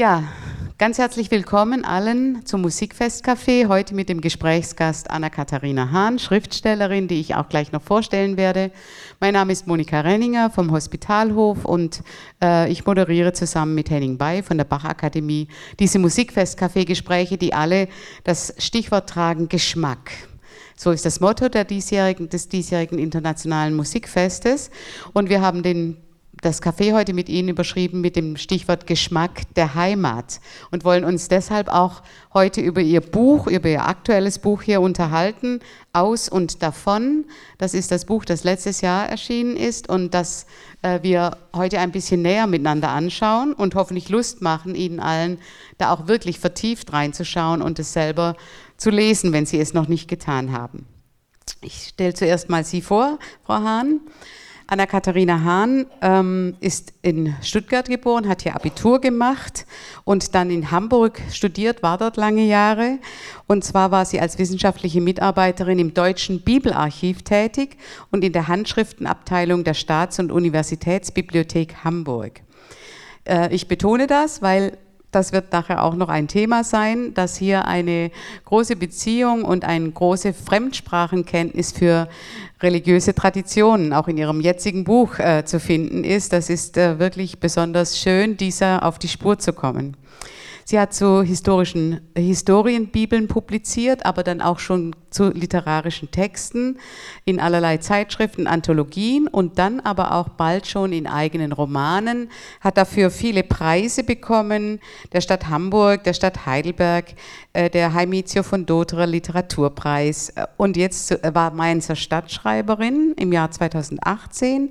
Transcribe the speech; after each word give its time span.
Ja, 0.00 0.24
ganz 0.78 0.96
herzlich 0.96 1.30
willkommen 1.30 1.84
allen 1.84 2.46
zum 2.46 2.62
Musikfestcafé. 2.62 3.68
Heute 3.68 3.94
mit 3.94 4.08
dem 4.08 4.22
Gesprächsgast 4.22 5.10
Anna-Katharina 5.10 5.90
Hahn, 5.90 6.18
Schriftstellerin, 6.18 7.06
die 7.06 7.20
ich 7.20 7.34
auch 7.34 7.50
gleich 7.50 7.70
noch 7.72 7.82
vorstellen 7.82 8.38
werde. 8.38 8.72
Mein 9.20 9.34
Name 9.34 9.52
ist 9.52 9.66
Monika 9.66 10.00
Renninger 10.00 10.48
vom 10.48 10.70
Hospitalhof 10.70 11.66
und 11.66 12.00
äh, 12.42 12.72
ich 12.72 12.86
moderiere 12.86 13.34
zusammen 13.34 13.74
mit 13.74 13.90
Henning 13.90 14.16
Bay 14.16 14.42
von 14.42 14.56
der 14.56 14.64
Bach-Akademie 14.64 15.48
diese 15.78 15.98
Musikfestcafé-Gespräche, 15.98 17.36
die 17.36 17.52
alle 17.52 17.86
das 18.24 18.54
Stichwort 18.56 19.06
tragen 19.06 19.50
Geschmack. 19.50 20.12
So 20.76 20.92
ist 20.92 21.04
das 21.04 21.20
Motto 21.20 21.50
diesjährigen, 21.50 22.30
des 22.30 22.48
diesjährigen 22.48 22.98
Internationalen 22.98 23.76
Musikfestes. 23.76 24.70
Und 25.12 25.28
wir 25.28 25.42
haben 25.42 25.62
den 25.62 25.98
das 26.40 26.62
Café 26.62 26.92
heute 26.92 27.12
mit 27.12 27.28
Ihnen 27.28 27.48
überschrieben 27.48 28.00
mit 28.00 28.16
dem 28.16 28.36
Stichwort 28.36 28.86
Geschmack 28.86 29.42
der 29.56 29.74
Heimat 29.74 30.40
und 30.70 30.84
wollen 30.84 31.04
uns 31.04 31.28
deshalb 31.28 31.68
auch 31.68 32.02
heute 32.32 32.60
über 32.60 32.80
Ihr 32.80 33.00
Buch, 33.00 33.46
über 33.46 33.68
Ihr 33.68 33.86
aktuelles 33.86 34.38
Buch 34.38 34.62
hier 34.62 34.80
unterhalten, 34.80 35.60
Aus 35.92 36.28
und 36.28 36.62
davon. 36.62 37.26
Das 37.58 37.74
ist 37.74 37.90
das 37.90 38.04
Buch, 38.04 38.24
das 38.24 38.44
letztes 38.44 38.80
Jahr 38.80 39.08
erschienen 39.08 39.56
ist 39.56 39.88
und 39.88 40.14
das 40.14 40.46
äh, 40.82 41.00
wir 41.02 41.36
heute 41.54 41.78
ein 41.78 41.92
bisschen 41.92 42.22
näher 42.22 42.46
miteinander 42.46 42.90
anschauen 42.90 43.52
und 43.52 43.74
hoffentlich 43.74 44.08
Lust 44.08 44.40
machen, 44.40 44.74
Ihnen 44.74 45.00
allen 45.00 45.38
da 45.78 45.92
auch 45.92 46.06
wirklich 46.06 46.38
vertieft 46.38 46.92
reinzuschauen 46.92 47.60
und 47.60 47.78
es 47.78 47.92
selber 47.92 48.36
zu 48.76 48.90
lesen, 48.90 49.32
wenn 49.32 49.46
Sie 49.46 49.60
es 49.60 49.74
noch 49.74 49.88
nicht 49.88 50.08
getan 50.08 50.52
haben. 50.52 50.86
Ich 51.60 51.88
stelle 51.88 52.14
zuerst 52.14 52.48
mal 52.48 52.64
Sie 52.64 52.80
vor, 52.80 53.18
Frau 53.44 53.54
Hahn. 53.54 54.00
Anna-Katharina 54.70 55.42
Hahn 55.42 55.86
ähm, 56.00 56.56
ist 56.60 56.92
in 57.02 57.34
Stuttgart 57.42 57.88
geboren, 57.88 58.28
hat 58.28 58.42
hier 58.42 58.54
Abitur 58.54 59.00
gemacht 59.00 59.66
und 60.04 60.36
dann 60.36 60.48
in 60.48 60.70
Hamburg 60.70 61.20
studiert, 61.32 61.82
war 61.82 61.98
dort 61.98 62.16
lange 62.16 62.44
Jahre. 62.44 63.00
Und 63.48 63.64
zwar 63.64 63.90
war 63.90 64.04
sie 64.04 64.20
als 64.20 64.38
wissenschaftliche 64.38 65.00
Mitarbeiterin 65.00 65.80
im 65.80 65.92
Deutschen 65.92 66.42
Bibelarchiv 66.42 67.22
tätig 67.22 67.78
und 68.12 68.22
in 68.22 68.32
der 68.32 68.46
Handschriftenabteilung 68.46 69.64
der 69.64 69.74
Staats- 69.74 70.20
und 70.20 70.30
Universitätsbibliothek 70.30 71.82
Hamburg. 71.82 72.42
Äh, 73.24 73.52
ich 73.52 73.66
betone 73.66 74.06
das, 74.06 74.40
weil 74.40 74.78
das 75.10 75.32
wird 75.32 75.52
nachher 75.52 75.82
auch 75.82 75.94
noch 75.94 76.08
ein 76.08 76.28
Thema 76.28 76.62
sein, 76.62 77.14
dass 77.14 77.36
hier 77.36 77.66
eine 77.66 78.10
große 78.44 78.76
Beziehung 78.76 79.44
und 79.44 79.64
eine 79.64 79.90
große 79.90 80.32
Fremdsprachenkenntnis 80.32 81.72
für 81.72 82.08
religiöse 82.62 83.14
Traditionen 83.14 83.92
auch 83.92 84.08
in 84.08 84.18
ihrem 84.18 84.40
jetzigen 84.40 84.84
Buch 84.84 85.18
äh, 85.18 85.44
zu 85.44 85.58
finden 85.58 86.04
ist. 86.04 86.32
Das 86.32 86.50
ist 86.50 86.76
äh, 86.76 86.98
wirklich 86.98 87.40
besonders 87.40 87.98
schön, 87.98 88.36
dieser 88.36 88.84
auf 88.84 88.98
die 88.98 89.08
Spur 89.08 89.38
zu 89.38 89.52
kommen. 89.52 89.96
Sie 90.64 90.78
hat 90.78 90.94
zu 90.94 91.22
historischen 91.22 92.00
Historienbibeln 92.16 93.26
publiziert, 93.26 94.06
aber 94.06 94.22
dann 94.22 94.40
auch 94.40 94.60
schon 94.60 94.94
zu 95.10 95.30
literarischen 95.30 96.10
Texten 96.10 96.78
in 97.24 97.40
allerlei 97.40 97.78
Zeitschriften, 97.78 98.46
Anthologien 98.46 99.26
und 99.26 99.58
dann 99.58 99.80
aber 99.80 100.14
auch 100.14 100.28
bald 100.30 100.66
schon 100.66 100.92
in 100.92 101.06
eigenen 101.06 101.52
Romanen, 101.52 102.30
hat 102.60 102.76
dafür 102.76 103.10
viele 103.10 103.42
Preise 103.42 104.04
bekommen, 104.04 104.80
der 105.12 105.20
Stadt 105.20 105.48
Hamburg, 105.48 106.04
der 106.04 106.14
Stadt 106.14 106.46
Heidelberg, 106.46 107.14
äh, 107.52 107.70
der 107.70 107.94
Heimizio 107.94 108.42
von 108.42 108.66
Doterer 108.66 109.06
Literaturpreis. 109.06 110.32
Und 110.56 110.76
jetzt 110.76 111.18
war 111.34 111.52
Mainzer 111.52 111.96
Stadtschreiberin 111.96 113.14
im 113.16 113.32
Jahr 113.32 113.50
2018 113.50 114.70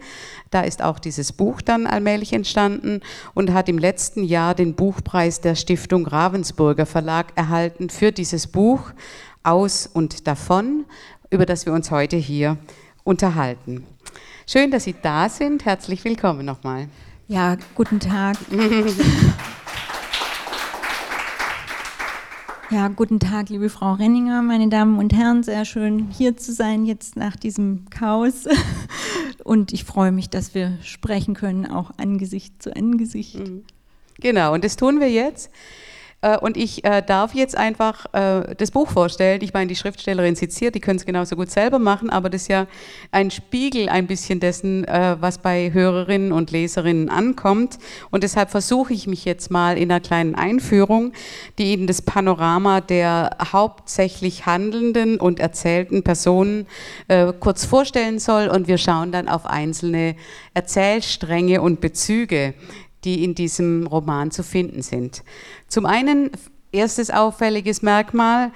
da 0.52 0.62
ist 0.62 0.82
auch 0.82 1.00
dieses 1.00 1.32
Buch 1.32 1.62
dann 1.62 1.86
allmählich 1.86 2.34
entstanden 2.34 3.02
und 3.34 3.54
hat 3.54 3.70
im 3.70 3.78
letzten 3.78 4.23
Jahr 4.23 4.56
den 4.56 4.73
Buchpreis 4.73 5.42
der 5.42 5.56
Stiftung 5.56 6.08
Ravensburger 6.08 6.86
Verlag 6.86 7.28
erhalten 7.36 7.90
für 7.90 8.12
dieses 8.12 8.48
Buch 8.48 8.92
Aus 9.50 9.88
und 9.92 10.28
davon, 10.28 10.86
über 11.31 11.47
das 11.47 11.66
wir 11.66 11.73
uns 11.73 11.89
heute 11.89 12.17
hier 12.17 12.58
unterhalten. 13.04 13.83
Schön, 14.45 14.70
dass 14.70 14.83
Sie 14.83 14.93
da 15.02 15.27
sind. 15.27 15.65
Herzlich 15.65 16.05
willkommen 16.05 16.45
nochmal. 16.45 16.87
Ja, 17.27 17.58
guten 17.73 17.99
Tag. 17.99 18.37
Ja, 22.71 22.87
guten 22.89 23.20
Tag, 23.20 23.49
liebe 23.49 23.67
Frau 23.67 23.93
Renninger, 23.93 24.43
meine 24.43 24.70
Damen 24.70 24.99
und 24.99 25.11
Herren. 25.11 25.42
Sehr 25.42 25.66
schön 25.66 26.11
hier 26.11 26.37
zu 26.37 26.54
sein 26.54 26.86
jetzt 26.86 27.16
nach 27.16 27.36
diesem 27.36 27.89
Chaos. 27.89 28.45
Und 29.43 29.73
ich 29.73 29.86
freue 29.86 30.11
mich, 30.11 30.30
dass 30.30 30.54
wir 30.54 30.77
sprechen 30.83 31.33
können, 31.33 31.66
auch 31.66 31.89
Angesicht 31.98 32.61
zu 32.61 32.76
Angesicht. 32.76 33.39
Mhm. 33.39 33.64
Genau, 34.20 34.54
und 34.54 34.64
das 34.64 34.76
tun 34.76 34.99
wir 34.99 35.10
jetzt. 35.10 35.49
Äh, 36.21 36.37
und 36.37 36.57
ich 36.57 36.83
äh, 36.83 37.02
darf 37.02 37.33
jetzt 37.33 37.55
einfach 37.57 38.05
äh, 38.13 38.55
das 38.55 38.71
Buch 38.71 38.89
vorstellen. 38.89 39.41
Ich 39.41 39.53
meine, 39.53 39.67
die 39.67 39.75
Schriftstellerin 39.75 40.35
hier, 40.35 40.71
die 40.71 40.80
können 40.80 40.97
es 40.97 41.05
genauso 41.05 41.35
gut 41.35 41.49
selber 41.49 41.80
machen, 41.80 42.09
aber 42.09 42.30
das 42.30 42.43
ist 42.43 42.47
ja 42.49 42.67
ein 43.11 43.31
Spiegel 43.31 43.89
ein 43.89 44.07
bisschen 44.07 44.39
dessen, 44.39 44.85
was 44.85 45.37
bei 45.37 45.71
Hörerinnen 45.73 46.31
und 46.31 46.52
Leserinnen 46.52 47.09
ankommt. 47.09 47.77
Und 48.09 48.23
deshalb 48.23 48.49
versuche 48.52 48.93
ich 48.93 49.07
mich 49.07 49.25
jetzt 49.25 49.52
mal 49.52 49.77
in 49.77 49.91
einer 49.91 49.99
kleinen 49.99 50.35
Einführung, 50.35 51.13
die 51.57 51.73
Ihnen 51.73 51.87
das 51.87 52.02
Panorama 52.02 52.81
der 52.81 53.37
hauptsächlich 53.51 54.45
handelnden 54.45 55.19
und 55.19 55.39
erzählten 55.39 56.03
Personen 56.03 56.67
kurz 57.39 57.65
vorstellen 57.65 58.19
soll. 58.19 58.47
Und 58.47 58.67
wir 58.67 58.77
schauen 58.77 59.11
dann 59.11 59.27
auf 59.27 59.45
einzelne 59.45 60.15
Erzählstränge 60.53 61.61
und 61.61 61.81
Bezüge 61.81 62.53
die 63.04 63.23
in 63.23 63.36
diesem 63.36 63.87
Roman 63.87 64.32
zu 64.32 64.43
finden 64.43 64.82
sind. 64.82 65.23
Zum 65.67 65.86
einen, 65.86 66.32
erstes 66.71 67.10
auffälliges 67.10 67.82
Merkmal, 67.82 68.52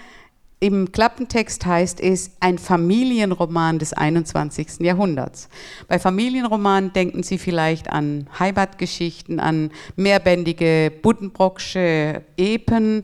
im 0.64 0.94
Klappentext 0.94 1.66
heißt 1.66 2.00
es 2.00 2.32
ein 2.40 2.58
Familienroman 2.58 3.80
des 3.80 3.92
21. 3.92 4.80
Jahrhunderts. 4.80 5.50
Bei 5.90 6.00
Familienromanen 6.00 6.94
denken 6.94 7.22
Sie 7.22 7.38
vielleicht 7.38 7.90
an 7.90 8.30
Heimatgeschichten, 8.40 9.42
an 9.42 9.72
mehrbändige 9.98 10.90
Buddenbrocksche 11.02 12.24
Epen, 12.38 13.04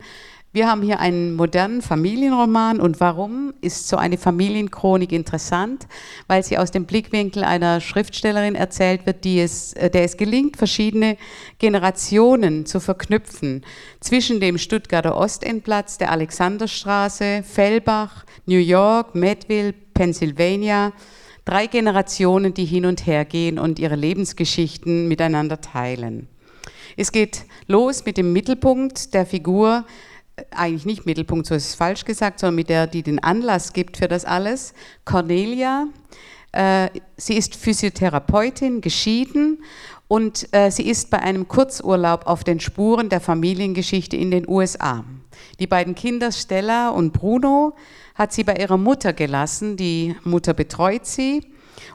wir 0.51 0.67
haben 0.67 0.81
hier 0.81 0.99
einen 0.99 1.35
modernen 1.35 1.83
Familienroman 1.83 2.79
und 2.79 2.99
warum 2.99 3.53
ist 3.61 3.87
so 3.87 3.97
eine 3.97 4.17
Familienchronik 4.17 5.11
interessant? 5.11 5.87
Weil 6.27 6.43
sie 6.43 6.57
aus 6.57 6.71
dem 6.71 6.85
Blickwinkel 6.85 7.43
einer 7.43 7.79
Schriftstellerin 7.81 8.55
erzählt 8.55 9.05
wird, 9.05 9.25
die 9.25 9.39
es, 9.41 9.73
äh, 9.73 9.91
der 9.91 10.05
es 10.05 10.17
gelingt, 10.17 10.57
verschiedene 10.57 11.17
Generationen 11.59 12.65
zu 12.65 12.79
verknüpfen. 12.79 13.63
Zwischen 13.99 14.39
dem 14.39 14.57
Stuttgarter 14.57 15.15
Ostendplatz, 15.15 15.99
der 15.99 16.11
Alexanderstraße, 16.11 17.43
Fellbach, 17.43 18.25
New 18.47 18.57
York, 18.57 19.13
Medville, 19.13 19.73
Pennsylvania. 19.93 20.93
Drei 21.45 21.67
Generationen, 21.67 22.55
die 22.55 22.65
hin 22.65 22.88
und 22.88 23.05
her 23.05 23.23
gehen 23.23 23.59
und 23.59 23.77
ihre 23.77 23.95
Lebensgeschichten 23.95 25.07
miteinander 25.07 25.61
teilen. 25.61 26.27
Es 26.97 27.11
geht 27.11 27.45
los 27.67 28.03
mit 28.05 28.17
dem 28.17 28.33
Mittelpunkt 28.33 29.13
der 29.13 29.25
Figur, 29.25 29.85
eigentlich 30.51 30.85
nicht 30.85 31.05
Mittelpunkt, 31.05 31.45
so 31.47 31.55
ist 31.55 31.69
es 31.69 31.75
falsch 31.75 32.05
gesagt, 32.05 32.39
sondern 32.39 32.55
mit 32.55 32.69
der, 32.69 32.88
die 32.88 33.03
den 33.03 33.19
Anlass 33.19 33.73
gibt 33.73 33.97
für 33.97 34.07
das 34.07 34.25
alles, 34.25 34.73
Cornelia. 35.05 35.88
Äh, 36.51 36.89
sie 37.17 37.38
ist 37.38 37.55
Physiotherapeutin, 37.55 38.81
geschieden 38.81 39.63
und 40.07 40.47
äh, 40.51 40.72
sie 40.72 40.88
ist 40.89 41.09
bei 41.11 41.19
einem 41.19 41.47
Kurzurlaub 41.47 42.25
auf 42.25 42.44
den 42.44 42.59
Spuren 42.59 43.09
der 43.09 43.22
Familiengeschichte 43.22 44.17
in 44.17 44.31
den 44.31 44.47
USA. 44.47 45.05
Die 45.59 45.67
beiden 45.67 45.94
Kinder 45.95 46.31
Stella 46.31 46.89
und 46.89 47.13
Bruno 47.13 47.75
hat 48.16 48.33
sie 48.33 48.44
bei 48.44 48.56
ihrer 48.56 48.77
Mutter 48.77 49.13
gelassen. 49.13 49.77
Die 49.77 50.16
Mutter 50.23 50.53
betreut 50.53 51.06
sie 51.06 51.45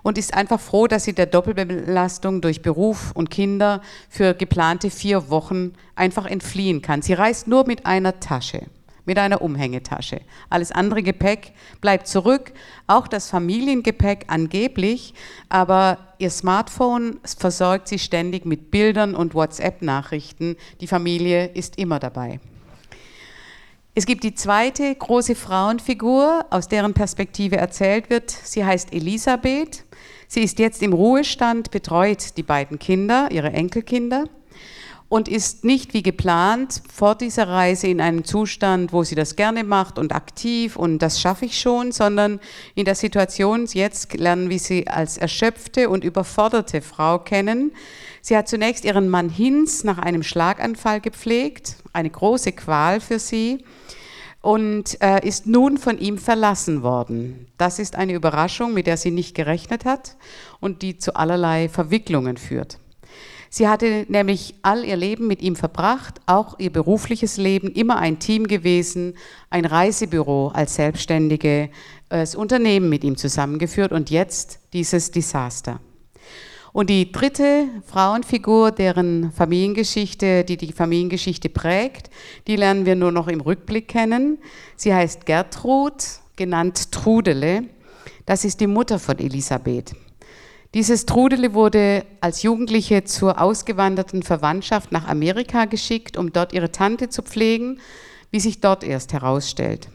und 0.03 0.19
ist 0.19 0.35
einfach 0.35 0.61
froh, 0.61 0.87
dass 0.87 1.05
sie 1.05 1.13
der 1.13 1.27
Doppelbelastung 1.27 2.41
durch 2.41 2.63
Beruf 2.63 3.13
und 3.15 3.31
Kinder 3.31 3.81
für 4.09 4.35
geplante 4.35 4.91
vier 4.91 5.31
Wochen 5.31 5.73
einfach 5.95 6.27
entfliehen 6.27 6.83
kann. 6.83 7.03
Sie 7.03 7.15
reist 7.15 7.49
nur 7.49 7.67
mit 7.67 7.87
einer 7.87 8.21
Tasche, 8.21 8.63
mit 9.05 9.19
einer 9.19 9.43
Umhängetasche. 9.43 10.21
Alles 10.51 10.73
andere 10.73 11.03
Gepäck 11.03 11.53
bleibt 11.81 12.07
zurück, 12.07 12.53
auch 12.87 13.09
das 13.09 13.31
Familiengepäck 13.31 14.25
angeblich, 14.29 15.15
aber 15.49 15.99
ihr 16.19 16.31
Smartphone 16.31 17.21
versorgt 17.25 17.89
sie 17.89 17.99
ständig 17.99 18.47
mit 18.47 18.71
Bildern 18.71 19.15
und 19.15 19.35
WhatsApp-Nachrichten. 19.35 20.57
Die 20.81 20.87
Familie 20.87 21.47
ist 21.47 21.79
immer 21.79 21.99
dabei. 21.99 22.41
Es 23.97 24.07
gibt 24.07 24.25
die 24.25 24.35
zweite 24.35 24.93
große 24.93 25.37
Frauenfigur, 25.37 26.47
aus 26.51 26.67
deren 26.67 26.95
Perspektive 26.95 27.59
erzählt 27.59 28.11
wird. 28.11 28.29
Sie 28.29 28.65
heißt 28.65 28.93
Elisabeth. 28.93 29.85
Sie 30.27 30.43
ist 30.43 30.59
jetzt 30.59 30.83
im 30.83 30.93
Ruhestand, 30.93 31.71
betreut 31.71 32.37
die 32.37 32.43
beiden 32.43 32.81
Kinder, 32.81 33.29
ihre 33.31 33.53
Enkelkinder. 33.53 34.25
und 35.11 35.29
ist 35.29 35.65
nicht 35.65 35.95
wie 35.95 36.03
geplant 36.03 36.83
vor 36.93 37.15
dieser 37.15 37.47
Reise 37.47 37.87
in 37.87 38.01
einem 38.01 38.25
Zustand, 38.25 38.93
wo 38.93 39.05
sie 39.05 39.15
das 39.15 39.37
gerne 39.37 39.63
macht 39.63 39.97
und 39.97 40.13
aktiv 40.13 40.75
und 40.75 40.99
das 40.99 41.21
schaffe 41.21 41.45
ich 41.45 41.61
schon, 41.61 41.93
sondern 41.93 42.41
in 42.75 42.85
der 42.85 42.97
Situation 42.97 43.67
jetzt 43.67 44.15
lernen 44.15 44.51
wir 44.51 44.59
sie 44.59 44.89
als 44.89 45.17
erschöpfte 45.19 45.89
und 45.89 46.03
überforderte 46.03 46.81
Frau 46.81 47.21
kennen. 47.21 47.71
Sie 48.23 48.37
hat 48.37 48.49
zunächst 48.49 48.85
ihren 48.85 49.09
Mann 49.09 49.29
Hinz 49.29 49.85
nach 49.85 49.99
einem 49.99 50.25
Schlaganfall 50.25 51.01
gepflegt, 51.01 51.77
eine 51.93 52.11
große 52.11 52.51
Qual 52.51 52.99
für 52.99 53.21
sie 53.21 53.63
und 54.45 55.01
äh, 55.01 55.27
ist 55.27 55.47
nun 55.47 55.79
von 55.79 55.99
ihm 55.99 56.19
verlassen 56.19 56.83
worden. 56.83 57.47
Das 57.57 57.79
ist 57.79 57.97
eine 57.97 58.13
Überraschung, 58.13 58.75
mit 58.75 58.87
der 58.87 58.99
sie 58.99 59.11
nicht 59.11 59.35
gerechnet 59.35 59.87
hat 59.87 60.17
und 60.61 60.83
die 60.83 60.99
zu 60.99 61.17
allerlei 61.17 61.71
Verwicklungen 61.71 62.37
führt. 62.37 62.79
Sie 63.49 63.69
hatte 63.69 64.05
nämlich 64.09 64.57
all 64.61 64.85
ihr 64.85 64.97
Leben 64.97 65.29
mit 65.29 65.41
ihm 65.41 65.57
verbracht, 65.57 66.21
auch 66.27 66.59
ihr 66.59 66.71
berufliches 66.71 67.39
Leben, 67.39 67.69
immer 67.73 67.97
ein 67.97 68.19
Team 68.19 68.47
gewesen, 68.47 69.15
ein 69.49 69.65
Reisebüro 69.65 70.49
als 70.49 70.75
Selbstständige, 70.75 71.71
das 72.11 72.35
Unternehmen 72.35 72.91
mit 72.91 73.03
ihm 73.03 73.17
zusammengeführt 73.17 73.93
und 73.93 74.11
jetzt 74.11 74.59
dieses 74.75 75.11
Desaster. 75.11 75.81
Und 76.75 76.91
die 76.91 77.13
dritte 77.13 77.69
Frauenfigur, 77.87 78.73
deren 78.73 79.31
Familiengeschichte, 79.31 80.43
die 80.43 80.57
die 80.57 80.73
Familiengeschichte 80.73 81.49
prägt, 81.49 82.11
die 82.49 82.57
lernen 82.57 82.85
wir 82.85 82.97
nur 82.97 83.13
noch 83.13 83.29
im 83.29 83.41
Rückblick 83.41 83.87
kennen. 83.87 84.39
Sie 84.75 84.93
heißt 84.93 85.25
Gertrud, 85.25 85.95
genannt 86.35 86.91
Trudele. 86.91 87.63
Das 88.27 88.45
ist 88.45 88.59
die 88.59 88.67
Mutter 88.67 88.99
von 88.99 89.21
Elisabeth. 89.21 89.95
Dieses 90.75 91.07
Trudele 91.07 91.55
wurde 91.55 92.05
als 92.21 92.43
Jugendliche 92.43 93.05
zur 93.05 93.41
ausgewanderten 93.41 94.25
Verwandtschaft 94.25 94.91
nach 94.91 95.07
Amerika 95.07 95.67
geschickt, 95.67 96.17
um 96.17 96.33
dort 96.33 96.53
ihre 96.53 96.73
Tante 96.73 97.09
zu 97.09 97.23
pflegen, 97.23 97.79
wie 98.33 98.41
sich 98.41 98.61
dort 98.61 98.83
erst 98.83 99.13
herausstellt. 99.13 99.87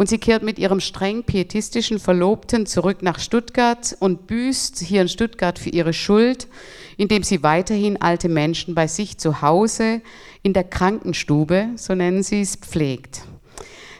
Und 0.00 0.08
sie 0.08 0.16
kehrt 0.16 0.42
mit 0.42 0.58
ihrem 0.58 0.80
streng 0.80 1.24
pietistischen 1.24 1.98
Verlobten 1.98 2.64
zurück 2.64 3.02
nach 3.02 3.18
Stuttgart 3.18 3.94
und 4.00 4.26
büßt 4.26 4.78
hier 4.78 5.02
in 5.02 5.10
Stuttgart 5.10 5.58
für 5.58 5.68
ihre 5.68 5.92
Schuld, 5.92 6.48
indem 6.96 7.22
sie 7.22 7.42
weiterhin 7.42 8.00
alte 8.00 8.30
Menschen 8.30 8.74
bei 8.74 8.86
sich 8.86 9.18
zu 9.18 9.42
Hause 9.42 10.00
in 10.42 10.54
der 10.54 10.64
Krankenstube, 10.64 11.72
so 11.76 11.94
nennen 11.94 12.22
sie 12.22 12.40
es, 12.40 12.56
pflegt. 12.56 13.24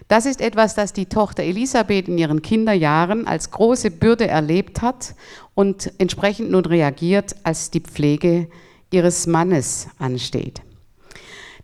Das 0.09 0.25
ist 0.25 0.41
etwas, 0.41 0.75
das 0.75 0.95
die 0.95 1.05
Tochter 1.05 1.43
Elisabeth 1.43 2.09
in 2.09 2.17
ihren 2.17 2.41
Kinderjahren 2.41 3.27
als 3.27 3.51
große 3.51 3.91
Bürde 3.91 4.27
erlebt 4.27 4.81
hat 4.81 5.15
und 5.55 5.93
entsprechend 5.99 6.51
nun 6.51 6.65
reagiert, 6.65 7.37
als 7.43 7.71
die 7.71 7.81
Pflege 7.81 8.49
ihres 8.91 9.27
Mannes 9.27 9.89
ansteht. 9.99 10.63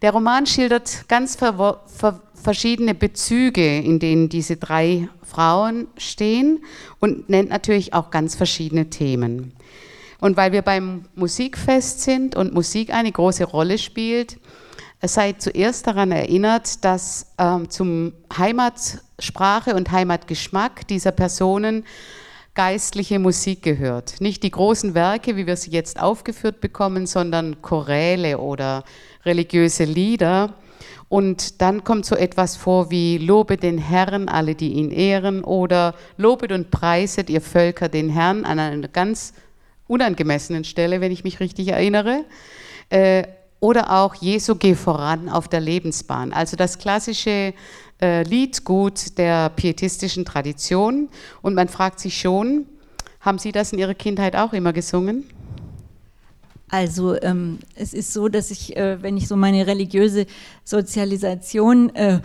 Der 0.03 0.13
Roman 0.13 0.45
schildert 0.45 1.09
ganz 1.09 1.37
ver 1.37 1.81
ver 1.87 2.21
verschiedene 2.47 2.95
Bezüge, 2.95 3.79
in 3.79 3.99
denen 3.99 4.29
diese 4.29 4.57
drei 4.57 5.09
Frauen 5.25 5.89
stehen 5.97 6.61
und 7.01 7.29
nennt 7.29 7.51
natürlich 7.51 7.93
auch 7.93 8.13
ganz 8.13 8.37
verschiedene 8.37 8.89
Themen. 8.89 9.53
Und 10.21 10.37
weil 10.37 10.53
wir 10.53 10.63
beim 10.63 11.07
Musikfest 11.17 12.03
sind 12.03 12.37
und 12.37 12.55
Musik 12.55 12.95
eine 12.95 13.11
große 13.11 13.43
Rolle 13.43 13.79
spielt, 13.79 14.39
seid 15.03 15.43
zuerst 15.43 15.89
daran 15.89 16.13
erinnert, 16.13 16.85
dass 16.85 17.33
ähm, 17.37 17.69
zum 17.69 18.13
Heimatsprache 18.39 19.75
und 19.75 19.91
Heimatgeschmack 19.91 20.87
dieser 20.87 21.11
Personen 21.11 21.85
geistliche 22.55 23.19
Musik 23.19 23.63
gehört. 23.63 24.21
Nicht 24.21 24.45
die 24.45 24.53
großen 24.53 24.95
Werke, 24.95 25.37
wie 25.37 25.49
wir 25.49 25.57
sie 25.57 25.73
jetzt 25.73 25.99
aufgeführt 26.01 26.61
bekommen, 26.61 27.09
sondern 27.09 27.61
Choräle 27.61 28.39
oder 28.39 28.85
religiöse 29.25 29.83
Lieder. 29.83 30.55
Und 31.09 31.61
dann 31.63 31.85
kommt 31.85 32.05
so 32.05 32.17
etwas 32.17 32.57
vor 32.57 32.91
wie 32.91 33.19
Lobe 33.19 33.57
den 33.57 33.79
Herrn, 33.79 34.29
alle, 34.29 34.55
die 34.55 34.73
ihn 34.73 34.91
ehren, 34.91 35.45
oder 35.45 35.95
Lobet 36.17 36.53
und 36.53 36.71
preiset 36.71 37.31
ihr 37.31 37.41
Völker 37.41 37.89
den 37.89 38.09
Herrn 38.09 38.45
an 38.45 38.59
einer 38.59 38.89
ganz 38.89 39.33
unangemessenen 39.87 40.65
Stelle, 40.65 41.01
wenn 41.01 41.13
ich 41.13 41.23
mich 41.23 41.39
richtig 41.39 41.69
erinnere. 41.69 42.25
Äh, 42.91 43.25
oder 43.61 43.91
auch 43.93 44.15
Jesu 44.17 44.57
geh 44.57 44.75
voran 44.75 45.29
auf 45.29 45.49
der 45.49 45.61
Lebensbahn. 45.61 46.33
Also 46.33 46.57
das 46.57 46.79
klassische 46.79 47.55
äh, 48.01 48.23
Liedgut 48.25 49.17
der 49.17 49.49
pietistischen 49.51 50.25
Tradition. 50.25 51.09
Und 51.41 51.55
man 51.55 51.69
fragt 51.69 52.01
sich 52.01 52.19
schon, 52.19 52.67
haben 53.21 53.39
Sie 53.39 53.53
das 53.53 53.73
in 53.73 53.79
Ihrer 53.79 53.95
Kindheit 53.95 54.37
auch 54.37 54.53
immer 54.53 54.73
gesungen? 54.73 55.25
Also 56.69 57.21
ähm, 57.23 57.59
es 57.75 57.95
ist 57.95 58.13
so, 58.13 58.29
dass 58.29 58.51
ich, 58.51 58.77
äh, 58.77 59.03
wenn 59.03 59.17
ich 59.17 59.29
so 59.29 59.37
meine 59.37 59.67
religiöse 59.67 60.27
Sozialisation 60.65 61.95
äh, 61.95 62.21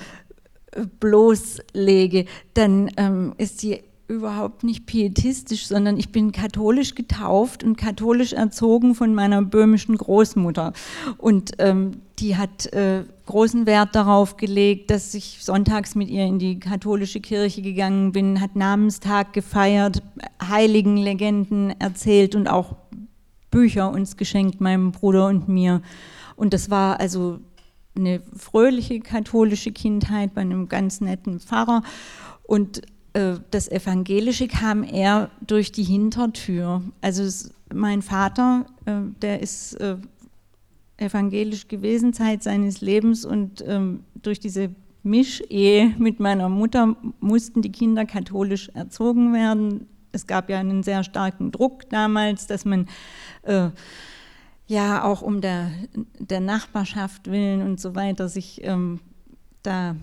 bloßlege, 1.00 2.26
dann 2.54 2.90
ähm, 2.98 3.34
ist 3.38 3.62
die 3.62 3.82
überhaupt 4.08 4.64
nicht 4.64 4.86
pietistisch, 4.88 5.68
sondern 5.68 5.98
ich 5.98 6.12
bin 6.12 6.34
katholisch 6.34 6.96
getauft 6.96 7.64
und 7.64 7.78
katholisch 7.78 8.34
erzogen 8.34 8.94
von 8.94 9.16
meiner 9.16 9.42
böhmischen 9.42 9.96
Großmutter. 9.96 10.74
Und 11.18 11.52
ähm, 11.60 12.02
die 12.20 12.36
hat 12.36 12.72
äh, 12.74 13.04
großen 13.26 13.66
Wert 13.66 13.96
darauf 13.96 14.36
gelegt, 14.36 14.92
dass 14.92 15.14
ich 15.14 15.40
sonntags 15.42 15.96
mit 15.96 16.10
ihr 16.10 16.26
in 16.26 16.40
die 16.40 16.60
katholische 16.60 17.22
Kirche 17.22 17.62
gegangen 17.62 18.12
bin, 18.12 18.42
hat 18.42 18.56
Namenstag 18.56 19.32
gefeiert, 19.32 20.04
Heiligenlegenden 20.44 21.74
erzählt 21.80 22.36
und 22.36 22.50
auch 22.50 22.76
Bücher 23.52 23.92
uns 23.92 24.18
geschenkt, 24.18 24.62
meinem 24.62 24.92
Bruder 24.92 25.28
und 25.28 25.48
mir. 25.48 25.82
Und 26.36 26.54
das 26.54 26.70
war 26.70 27.00
also 27.00 27.40
eine 27.96 28.22
fröhliche 28.36 29.00
katholische 29.00 29.72
Kindheit 29.72 30.34
bei 30.34 30.42
einem 30.42 30.70
ganz 30.70 31.02
netten 31.02 31.40
Pfarrer. 31.40 31.84
Und 32.44 32.82
äh, 33.14 33.36
das 33.52 33.70
Evangelische 33.70 34.48
kam 34.48 34.84
eher 34.84 35.30
durch 35.46 35.72
die 35.72 35.84
Hintertür. 35.84 36.82
Also 37.02 37.24
es, 37.24 37.52
mein 37.74 38.02
Vater, 38.02 38.66
äh, 38.86 39.02
der 39.22 39.42
ist 39.42 39.74
äh, 39.76 39.98
evangelisch 40.98 41.68
gewesen 41.68 42.14
Zeit 42.14 42.44
seines 42.44 42.82
Lebens 42.82 43.26
und 43.26 43.64
ähm, 43.68 44.04
durch 44.22 44.40
diese 44.40 44.70
Mischehe 45.04 45.96
mit 45.98 46.20
meiner 46.20 46.48
Mutter 46.48 46.96
mussten 47.20 47.62
die 47.62 47.72
Kinder 47.72 48.06
katholisch 48.06 48.70
erzogen 48.70 49.34
werden. 49.34 49.88
Es 50.12 50.28
gab 50.28 50.50
ja 50.50 50.60
einen 50.60 50.84
sehr 50.84 51.04
starken 51.04 51.52
Druck 51.52 51.90
damals, 51.90 52.48
dass 52.48 52.66
man 52.66 52.88
äh, 53.44 53.70
ja 54.68 55.04
auch 55.04 55.22
um 55.22 55.42
der, 55.42 55.72
der 56.20 56.40
Nachbarschaft 56.40 57.30
willen 57.30 57.62
und 57.62 57.80
so 57.80 57.96
weiter 57.96 58.30
sich 58.30 58.64
ähm, 58.64 59.00
da 59.64 59.96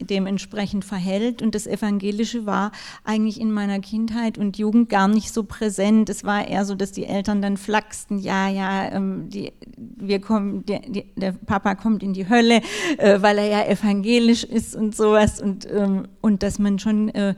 dementsprechend 0.00 0.84
verhält. 0.84 1.42
Und 1.42 1.54
das 1.54 1.66
Evangelische 1.66 2.46
war 2.46 2.72
eigentlich 3.04 3.40
in 3.40 3.52
meiner 3.52 3.80
Kindheit 3.80 4.38
und 4.38 4.58
Jugend 4.58 4.88
gar 4.88 5.08
nicht 5.08 5.32
so 5.32 5.44
präsent. 5.44 6.08
Es 6.10 6.24
war 6.24 6.46
eher 6.46 6.64
so, 6.64 6.74
dass 6.74 6.92
die 6.92 7.06
Eltern 7.06 7.42
dann 7.42 7.56
flachsten, 7.56 8.18
ja, 8.18 8.48
ja, 8.48 8.92
ähm, 8.92 9.28
die, 9.30 9.52
wir 9.76 10.20
kommen, 10.20 10.64
der, 10.66 10.80
der, 11.16 11.32
Papa 11.32 11.74
kommt 11.74 12.02
in 12.02 12.12
die 12.12 12.28
Hölle, 12.28 12.60
äh, 12.98 13.20
weil 13.22 13.38
er 13.38 13.48
ja 13.48 13.66
evangelisch 13.66 14.44
ist 14.44 14.74
und 14.74 14.94
sowas. 14.94 15.40
Und, 15.40 15.66
ähm, 15.70 16.08
und 16.20 16.42
dass 16.42 16.58
man 16.58 16.78
schon 16.78 17.08
äh, 17.10 17.34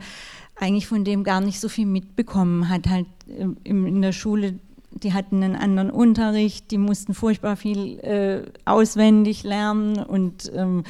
eigentlich 0.59 0.87
von 0.87 1.03
dem 1.03 1.23
gar 1.23 1.41
nicht 1.41 1.59
so 1.59 1.69
viel 1.69 1.85
mitbekommen. 1.85 2.69
Hat, 2.69 2.87
halt 2.87 3.07
äh, 3.27 3.47
in 3.63 4.01
der 4.01 4.11
Schule 4.11 4.59
die 4.91 5.13
hatten 5.13 5.43
einen 5.43 5.55
anderen 5.55 5.91
Unterricht, 5.91 6.71
die 6.71 6.77
mussten 6.77 7.13
furchtbar 7.13 7.55
viel 7.55 7.99
äh, 7.99 8.41
auswendig 8.65 9.43
lernen 9.43 9.97
und 10.03 10.51
ähm, 10.55 10.83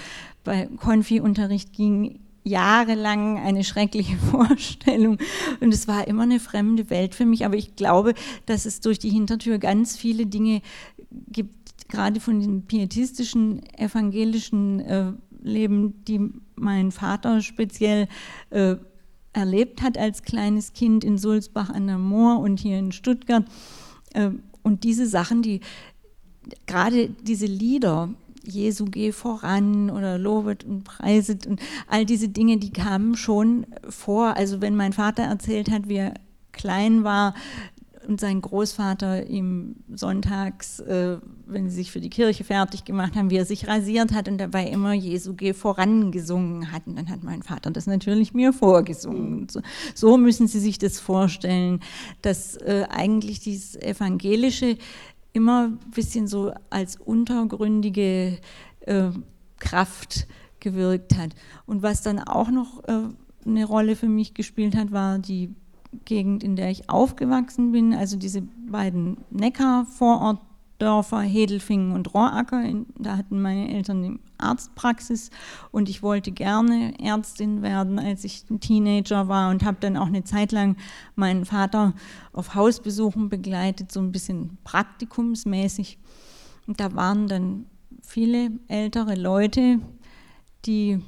bei 0.44 0.68
Konfi-Unterricht 0.78 1.74
ging 1.74 2.20
jahrelang 2.44 3.38
eine 3.38 3.64
schreckliche 3.64 4.18
Vorstellung. 4.32 5.18
Und 5.60 5.74
es 5.74 5.88
war 5.88 6.08
immer 6.08 6.24
eine 6.24 6.40
fremde 6.40 6.90
Welt 6.90 7.14
für 7.14 7.26
mich, 7.26 7.46
aber 7.46 7.56
ich 7.56 7.76
glaube, 7.76 8.14
dass 8.46 8.66
es 8.66 8.80
durch 8.80 9.00
die 9.00 9.10
Hintertür 9.10 9.60
ganz 9.60 9.98
viele 9.98 10.26
Dinge 10.26 10.62
gibt, 11.28 11.88
gerade 11.90 12.20
von 12.20 12.40
den 12.40 12.64
pietistischen, 12.64 13.62
evangelischen 13.78 14.80
äh, 14.80 15.12
Leben, 15.42 16.04
die 16.06 16.32
mein 16.56 16.92
Vater 16.92 17.42
speziell 17.42 18.08
äh, 18.50 18.76
erlebt 19.34 19.82
hat 19.82 19.98
als 19.98 20.24
kleines 20.24 20.74
Kind 20.74 21.04
in 21.04 21.18
Sulzbach 21.18 21.70
an 21.70 21.88
der 21.88 21.98
Moor 21.98 22.40
und 22.40 22.60
hier 22.60 22.80
in 22.80 22.92
Stuttgart. 22.92 23.46
Äh, 24.14 24.32
und 24.64 24.84
diese 24.84 25.08
Sachen, 25.08 25.42
die 25.42 25.62
gerade 26.66 27.10
diese 27.10 27.46
Lieder, 27.46 28.10
Jesu 28.44 28.86
geh 28.86 29.12
voran 29.12 29.90
oder 29.90 30.18
lobet 30.18 30.64
und 30.64 30.84
preiset 30.84 31.46
und 31.46 31.62
all 31.88 32.06
diese 32.06 32.30
Dinge, 32.30 32.58
die 32.58 32.72
kamen 32.72 33.16
schon 33.16 33.68
vor. 33.88 34.36
Also 34.36 34.62
wenn 34.62 34.76
mein 34.76 34.94
Vater 34.94 35.24
erzählt 35.24 35.70
hat, 35.70 35.88
wie 35.88 35.98
er 35.98 36.14
klein 36.52 37.04
war 37.04 37.34
und 38.10 38.20
sein 38.20 38.42
Großvater 38.42 39.28
ihm 39.28 39.76
sonntags, 39.94 40.80
äh, 40.80 41.20
wenn 41.46 41.70
sie 41.70 41.76
sich 41.76 41.92
für 41.92 42.02
die 42.02 42.10
Kirche 42.10 42.44
fertig 42.44 42.84
gemacht 42.84 43.16
haben, 43.16 43.30
wie 43.30 43.38
er 43.38 43.46
sich 43.46 43.68
rasiert 43.68 44.14
hat 44.14 44.28
und 44.28 44.40
dabei 44.40 44.66
immer 44.66 44.94
Jesu 44.94 45.36
geh 45.36 45.54
voran 45.54 46.12
gesungen 46.12 46.72
hat. 46.72 46.88
Und 46.88 46.98
dann 46.98 47.08
hat 47.10 47.24
mein 47.24 47.44
Vater 47.44 47.70
das 47.70 47.86
natürlich 47.86 48.34
mir 48.34 48.52
vorgesungen. 48.52 49.48
So, 49.48 49.62
so, 49.94 50.18
müssen 50.18 50.48
Sie 50.48 50.60
sich 50.60 50.80
das 50.80 51.00
vorstellen, 51.00 51.82
dass 52.24 52.58
äh, 52.58 52.88
eigentlich 52.90 53.42
dieses 53.42 53.76
evangelische 53.76 54.80
immer 55.34 55.66
ein 55.66 55.92
bisschen 55.94 56.26
so 56.26 56.52
als 56.72 56.96
untergründige 56.96 58.40
äh, 58.88 59.10
Kraft 59.60 60.26
gewirkt 60.60 61.16
hat. 61.16 61.36
Und 61.68 61.84
was 61.84 62.02
dann 62.02 62.18
auch 62.18 62.50
noch 62.50 62.84
äh, 62.88 63.04
eine 63.46 63.66
Rolle 63.66 63.96
für 63.96 64.10
mich 64.10 64.34
gespielt 64.34 64.76
hat, 64.76 64.92
war 64.92 65.20
die 65.20 65.54
Gegend, 66.06 66.44
in 66.44 66.56
der 66.56 66.70
ich 66.70 66.90
aufgewachsen 66.90 67.72
bin, 67.72 67.94
also 67.94 68.18
diese 68.18 68.42
beiden 68.42 69.18
Neckar-Vorortdörfer, 69.32 71.22
Hedelfingen 71.22 71.94
und 71.94 72.14
Rohracker. 72.14 72.64
Da 72.98 73.18
hatten 73.18 73.42
meine 73.42 73.74
Eltern 73.74 74.04
eine 74.04 74.20
Arztpraxis 74.38 75.32
und 75.72 75.90
ich 75.90 76.04
wollte 76.04 76.32
gerne 76.32 76.94
Ärztin 77.00 77.62
werden, 77.62 77.98
als 77.98 78.24
ich 78.24 78.46
ein 78.50 78.60
Teenager 78.60 79.28
war 79.28 79.50
und 79.50 79.64
habe 79.64 79.78
dann 79.80 79.98
auch 79.98 80.08
eine 80.08 80.24
Zeit 80.24 80.52
lang 80.52 80.78
meinen 81.16 81.46
Vater 81.46 81.94
auf 82.34 82.54
Hausbesuchen 82.54 83.30
begleitet, 83.30 83.92
so 83.92 84.00
ein 84.00 84.12
bisschen 84.12 84.58
praktikumsmäßig. 84.64 85.98
Und 86.68 86.80
da 86.80 86.94
waren 86.94 87.28
dann 87.28 87.66
viele 88.04 88.52
ältere 88.68 89.16
Leute, 89.16 89.80
die 90.66 91.00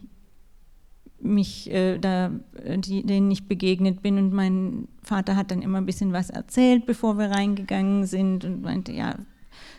mich 1.23 1.71
äh, 1.71 1.97
da, 1.97 2.31
die, 2.77 3.03
denen 3.03 3.31
ich 3.31 3.47
begegnet 3.47 4.01
bin. 4.01 4.17
Und 4.17 4.33
mein 4.33 4.87
Vater 5.03 5.35
hat 5.35 5.51
dann 5.51 5.61
immer 5.61 5.77
ein 5.77 5.85
bisschen 5.85 6.13
was 6.13 6.29
erzählt, 6.29 6.85
bevor 6.85 7.17
wir 7.17 7.31
reingegangen 7.31 8.05
sind 8.05 8.45
und 8.45 8.61
meinte, 8.61 8.91
ja, 8.91 9.15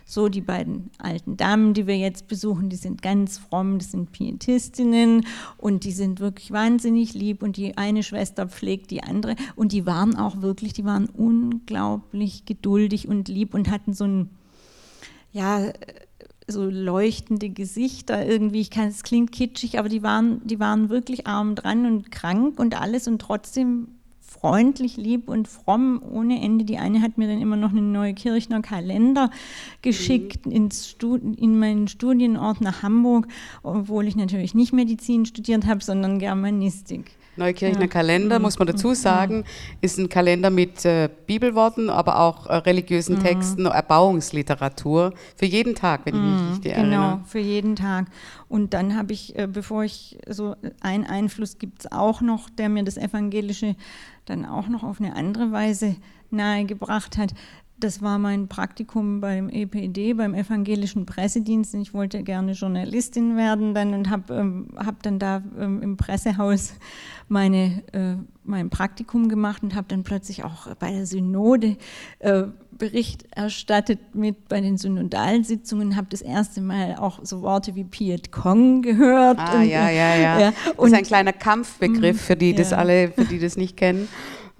so 0.04 0.28
die 0.28 0.40
beiden 0.40 0.90
alten 0.98 1.36
Damen, 1.36 1.74
die 1.74 1.86
wir 1.86 1.96
jetzt 1.96 2.28
besuchen, 2.28 2.68
die 2.68 2.76
sind 2.76 3.02
ganz 3.02 3.38
fromm, 3.38 3.78
das 3.78 3.92
sind 3.92 4.12
Pietistinnen 4.12 5.26
und 5.56 5.84
die 5.84 5.92
sind 5.92 6.20
wirklich 6.20 6.50
wahnsinnig 6.50 7.14
lieb 7.14 7.42
und 7.42 7.56
die 7.56 7.76
eine 7.76 8.02
Schwester 8.02 8.48
pflegt 8.48 8.90
die 8.90 9.02
andere. 9.02 9.36
Und 9.56 9.72
die 9.72 9.86
waren 9.86 10.16
auch 10.16 10.42
wirklich, 10.42 10.72
die 10.72 10.84
waren 10.84 11.06
unglaublich 11.06 12.44
geduldig 12.44 13.08
und 13.08 13.28
lieb 13.28 13.54
und 13.54 13.70
hatten 13.70 13.94
so 13.94 14.04
ein, 14.04 14.30
ja, 15.32 15.72
so 16.52 16.64
leuchtende 16.64 17.48
Gesichter 17.48 18.24
irgendwie. 18.26 18.60
Ich 18.60 18.70
kann, 18.70 18.88
es 18.88 19.02
klingt 19.02 19.32
kitschig, 19.32 19.78
aber 19.78 19.88
die 19.88 20.02
waren, 20.02 20.40
die 20.46 20.60
waren 20.60 20.88
wirklich 20.88 21.26
arm 21.26 21.54
dran 21.54 21.86
und 21.86 22.10
krank 22.10 22.58
und 22.58 22.80
alles 22.80 23.08
und 23.08 23.20
trotzdem 23.20 23.88
freundlich, 24.20 24.96
lieb 24.96 25.28
und 25.28 25.46
fromm 25.46 26.02
ohne 26.02 26.42
Ende. 26.42 26.64
Die 26.64 26.78
eine 26.78 27.00
hat 27.00 27.18
mir 27.18 27.28
dann 27.28 27.40
immer 27.40 27.56
noch 27.56 27.70
einen 27.70 27.92
Neukirchner 27.92 28.60
Kalender 28.60 29.30
geschickt 29.82 30.46
mhm. 30.46 31.34
in 31.36 31.58
meinen 31.58 31.88
Studienort 31.88 32.60
nach 32.60 32.82
Hamburg, 32.82 33.28
obwohl 33.62 34.06
ich 34.06 34.16
natürlich 34.16 34.54
nicht 34.54 34.72
Medizin 34.72 35.26
studiert 35.26 35.66
habe, 35.66 35.82
sondern 35.82 36.18
Germanistik. 36.18 37.12
Neukirchner 37.36 37.82
ja. 37.82 37.86
Kalender, 37.86 38.38
muss 38.38 38.58
man 38.58 38.66
dazu 38.66 38.88
mhm. 38.88 38.94
sagen, 38.94 39.44
ist 39.80 39.98
ein 39.98 40.08
Kalender 40.08 40.50
mit 40.50 40.84
äh, 40.84 41.08
Bibelworten, 41.26 41.88
aber 41.88 42.20
auch 42.20 42.46
äh, 42.46 42.56
religiösen 42.56 43.16
mhm. 43.16 43.22
Texten, 43.22 43.66
Erbauungsliteratur 43.66 45.14
für 45.36 45.46
jeden 45.46 45.74
Tag, 45.74 46.02
wenn 46.04 46.14
ich 46.14 46.20
mich 46.20 46.40
mhm. 46.40 46.48
richtig 46.50 46.72
erinnere. 46.72 46.90
Genau, 46.90 47.20
für 47.24 47.38
jeden 47.38 47.76
Tag. 47.76 48.06
Und 48.48 48.74
dann 48.74 48.96
habe 48.96 49.12
ich, 49.12 49.38
äh, 49.38 49.46
bevor 49.46 49.84
ich 49.84 50.18
so 50.28 50.56
einen 50.80 51.04
Einfluss 51.04 51.58
gibt 51.58 51.80
es 51.80 51.92
auch 51.92 52.20
noch, 52.20 52.50
der 52.50 52.68
mir 52.68 52.84
das 52.84 52.96
Evangelische 52.96 53.76
dann 54.26 54.44
auch 54.44 54.68
noch 54.68 54.82
auf 54.82 55.00
eine 55.00 55.16
andere 55.16 55.52
Weise 55.52 55.96
nahegebracht 56.30 57.18
hat 57.18 57.34
das 57.82 58.00
war 58.00 58.18
mein 58.18 58.48
Praktikum 58.48 59.20
beim 59.20 59.48
EPD, 59.48 60.14
beim 60.14 60.34
Evangelischen 60.34 61.06
Pressedienst. 61.06 61.74
Ich 61.74 61.92
wollte 61.92 62.22
gerne 62.22 62.52
Journalistin 62.52 63.36
werden 63.36 63.74
dann 63.74 63.94
und 63.94 64.10
habe 64.10 64.34
ähm, 64.34 64.68
hab 64.76 65.02
dann 65.02 65.18
da 65.18 65.42
ähm, 65.58 65.82
im 65.82 65.96
Pressehaus 65.96 66.74
meine, 67.28 67.82
äh, 67.92 68.14
mein 68.44 68.70
Praktikum 68.70 69.28
gemacht 69.28 69.62
und 69.62 69.74
habe 69.74 69.86
dann 69.88 70.04
plötzlich 70.04 70.44
auch 70.44 70.74
bei 70.76 70.92
der 70.92 71.06
Synode 71.06 71.76
äh, 72.20 72.44
Bericht 72.70 73.26
erstattet 73.30 74.14
mit 74.14 74.48
bei 74.48 74.60
den 74.60 74.76
Synodalsitzungen, 74.76 75.96
habe 75.96 76.06
das 76.10 76.22
erste 76.22 76.60
Mal 76.60 76.96
auch 76.96 77.20
so 77.22 77.42
Worte 77.42 77.74
wie 77.74 77.84
Piet 77.84 78.32
Kong 78.32 78.82
gehört. 78.82 79.38
Ah, 79.38 79.60
und, 79.60 79.68
ja, 79.68 79.90
ja, 79.90 80.14
ja, 80.14 80.40
ja. 80.40 80.48
Und, 80.76 80.78
das 80.78 80.92
ist 80.92 80.98
ein 80.98 81.04
kleiner 81.04 81.32
Kampfbegriff 81.32 82.20
für 82.20 82.36
die, 82.36 82.54
das 82.54 82.70
ja. 82.70 82.78
alle, 82.78 83.12
für 83.12 83.24
die 83.24 83.38
das 83.38 83.56
nicht 83.56 83.76
kennen. 83.76 84.08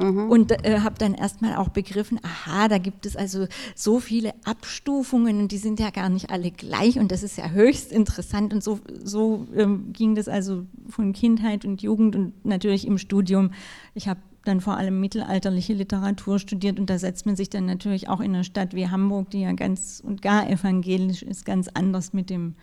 Mhm. 0.03 0.31
Und 0.31 0.67
äh, 0.67 0.81
habe 0.81 0.97
dann 0.99 1.15
erstmal 1.15 1.57
auch 1.57 1.69
begriffen, 1.69 2.19
aha, 2.23 2.69
da 2.69 2.79
gibt 2.79 3.07
es 3.07 3.17
also 3.17 3.47
so 3.75 4.01
viele 4.01 4.35
Abstufungen 4.45 5.41
und 5.41 5.53
die 5.53 5.59
sind 5.59 5.79
ja 5.79 5.91
gar 5.91 6.09
nicht 6.09 6.31
alle 6.31 6.51
gleich 6.51 6.99
und 6.99 7.13
das 7.13 7.23
ist 7.23 7.39
ja 7.39 7.51
höchst 7.51 7.93
interessant 7.93 8.53
und 8.53 8.63
so, 8.65 8.81
so 9.03 9.47
ähm, 9.55 9.93
ging 9.93 10.15
das 10.15 10.29
also 10.29 10.67
von 10.89 11.13
Kindheit 11.13 11.65
und 11.65 11.83
Jugend 11.83 12.17
und 12.17 12.45
natürlich 12.45 12.87
im 12.87 12.99
Studium. 12.99 13.53
Ich 13.95 14.09
habe 14.09 14.21
dann 14.45 14.61
vor 14.61 14.77
allem 14.77 14.99
mittelalterliche 14.99 15.73
Literatur 15.73 16.41
studiert 16.41 16.81
und 16.81 16.91
da 16.91 16.99
setzt 16.99 17.27
man 17.27 17.37
sich 17.37 17.49
dann 17.49 17.67
natürlich 17.67 18.09
auch 18.09 18.21
in 18.21 18.35
einer 18.35 18.45
Stadt 18.45 18.75
wie 18.75 18.89
Hamburg, 18.89 19.31
die 19.31 19.43
ja 19.43 19.53
ganz 19.53 20.03
und 20.05 20.21
gar 20.21 20.51
evangelisch 20.51 21.23
ist, 21.23 21.45
ganz 21.45 21.69
anders 21.69 22.13
mit 22.13 22.29
dem 22.29 22.55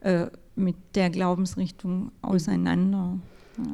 äh, 0.00 0.26
mit 0.56 0.76
der 0.94 1.10
Glaubensrichtung 1.10 2.10
auseinander. 2.22 3.18
Ja. 3.58 3.64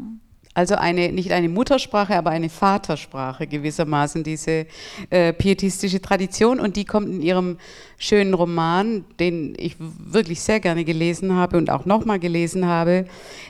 Also 0.57 0.77
eine, 0.77 1.13
nicht 1.13 1.33
eine 1.33 1.51
Muttersprache, 1.51 2.17
aber 2.17 2.31
eine 2.31 2.49
Vatersprache 2.49 3.47
gewissermaßen, 3.47 4.25
diese 4.25 4.65
äh, 5.11 5.35
pietistische 5.35 6.01
Tradition. 6.01 6.61
Und 6.61 6.77
die 6.77 6.87
kommt 6.87 7.11
in 7.11 7.21
ihrem 7.21 7.59
schönen 7.99 8.33
Roman, 8.33 9.05
den 9.21 9.55
ich 9.59 9.77
wirklich 9.79 10.41
sehr 10.41 10.59
gerne 10.61 10.87
gelesen 10.87 11.35
habe 11.35 11.59
und 11.59 11.69
auch 11.69 11.85
nochmal 11.85 12.19
gelesen 12.19 12.65
habe, 12.65 13.05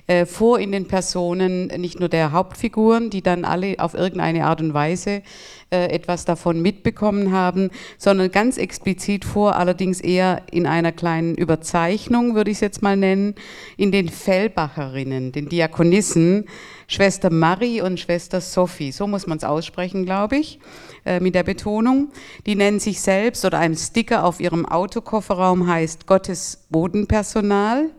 äh, 0.08 0.26
vor 0.26 0.58
in 0.58 0.72
den 0.72 0.88
Personen 0.88 1.68
nicht 1.80 2.00
nur 2.00 2.08
der 2.08 2.32
Hauptfiguren, 2.32 3.08
die 3.08 3.22
dann 3.22 3.44
alle 3.44 3.76
auf 3.78 3.94
irgendeine 3.94 4.44
Art 4.44 4.60
und 4.60 4.74
Weise 4.74 5.22
äh, 5.70 5.86
etwas 5.86 6.24
davon 6.24 6.62
mitbekommen 6.62 7.32
haben, 7.32 7.70
sondern 7.98 8.30
ganz 8.30 8.56
explizit 8.56 9.24
vor, 9.24 9.56
allerdings 9.56 10.00
eher 10.00 10.42
in 10.50 10.64
einer 10.64 10.92
kleinen 10.92 11.34
Überzeichnung, 11.34 12.36
würde 12.36 12.52
ich 12.52 12.58
es 12.58 12.60
jetzt 12.60 12.82
mal 12.82 12.96
nennen, 12.96 13.34
in 13.76 13.90
den 13.90 14.08
Fellbacherinnen, 14.08 15.32
den 15.32 15.48
Diakonissen, 15.48 16.44
Schwester 16.86 17.30
Marie 17.30 17.80
und 17.80 17.98
Schwester 17.98 18.40
Sophie. 18.40 18.92
So 18.92 19.08
muss 19.08 19.26
man 19.26 19.38
es 19.38 19.44
aussprechen, 19.44 20.04
glaube 20.04 20.36
ich, 20.36 20.60
äh, 21.04 21.18
mit 21.18 21.34
der 21.34 21.42
Betonung. 21.42 22.12
Die 22.46 22.54
nennen 22.54 22.78
sich 22.78 23.00
selbst 23.00 23.44
oder 23.44 23.58
ein 23.58 23.74
Sticker 23.74 24.24
auf 24.24 24.38
ihrem 24.38 24.66
Autokofferraum 24.66 25.66
heißt 25.66 26.06
Gottes 26.06 26.66
Bodenpersonal. 26.70 27.90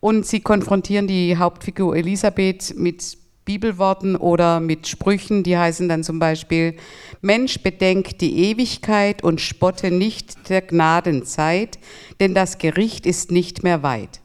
Und 0.00 0.26
sie 0.26 0.40
konfrontieren 0.40 1.06
die 1.06 1.36
Hauptfigur 1.36 1.96
Elisabeth 1.96 2.74
mit 2.76 3.19
Bibelworten 3.50 4.14
oder 4.14 4.60
mit 4.60 4.86
Sprüchen, 4.86 5.42
die 5.42 5.58
heißen 5.58 5.88
dann 5.88 6.04
zum 6.04 6.20
Beispiel, 6.20 6.76
Mensch, 7.20 7.60
bedenk 7.64 8.16
die 8.20 8.50
Ewigkeit 8.50 9.24
und 9.24 9.40
spotte 9.40 9.90
nicht 9.90 10.48
der 10.48 10.62
Gnadenzeit, 10.62 11.80
denn 12.20 12.32
das 12.32 12.58
Gericht 12.58 13.06
ist 13.06 13.32
nicht 13.32 13.64
mehr 13.64 13.82
weit. 13.82 14.20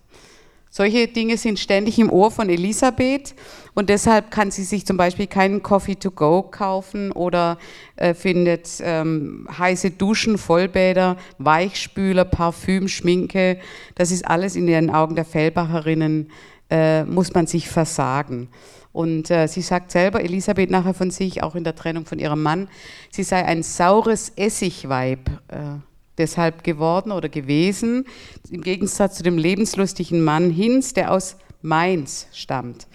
Solche 0.70 1.08
Dinge 1.08 1.38
sind 1.38 1.58
ständig 1.58 1.98
im 1.98 2.12
Ohr 2.12 2.30
von 2.30 2.50
Elisabeth 2.50 3.34
und 3.74 3.90
deshalb 3.90 4.30
kann 4.30 4.52
sie 4.52 4.64
sich 4.64 4.86
zum 4.86 4.96
Beispiel 4.96 5.26
keinen 5.26 5.64
Coffee 5.64 5.96
to 5.96 6.12
go 6.12 6.44
kaufen 6.44 7.12
oder 7.12 7.58
äh, 7.96 8.14
findet 8.14 8.70
ähm, 8.82 9.48
heiße 9.58 9.90
Duschen, 9.90 10.38
Vollbäder, 10.38 11.18
Weichspüler, 11.40 12.26
Parfüm, 12.26 12.88
Schminke. 12.88 13.58
Das 13.96 14.12
ist 14.12 14.28
alles 14.28 14.56
in 14.56 14.68
den 14.68 14.92
Augen 14.92 15.16
der 15.16 15.26
Fellbacherinnen, 15.26 16.30
äh, 16.70 17.06
muss 17.06 17.34
man 17.34 17.48
sich 17.48 17.70
versagen. 17.70 18.50
Und 18.96 19.30
äh, 19.30 19.48
sie 19.48 19.60
sagt 19.60 19.92
selber, 19.92 20.24
Elisabeth 20.24 20.72
nachher 20.72 20.94
von 20.94 21.12
sich, 21.12 21.44
auch 21.44 21.56
in 21.56 21.66
der 21.66 21.76
Trennung 21.76 22.06
von 22.06 22.18
ihrem 22.18 22.42
Mann, 22.42 22.70
sie 23.12 23.24
sei 23.24 23.44
ein 23.44 23.62
saures 23.62 24.32
Essigweib. 24.38 25.30
Äh, 25.50 25.82
deshalb 26.18 26.64
geworden 26.64 27.12
oder 27.12 27.28
gewesen, 27.28 28.06
im 28.50 28.62
Gegensatz 28.62 29.18
zu 29.18 29.24
dem 29.24 29.38
lebenslustigen 29.38 30.24
Mann 30.24 30.50
Hinz, 30.50 30.94
der 30.94 31.12
aus 31.12 31.36
Mainz 31.62 32.28
stammt. 32.32 32.88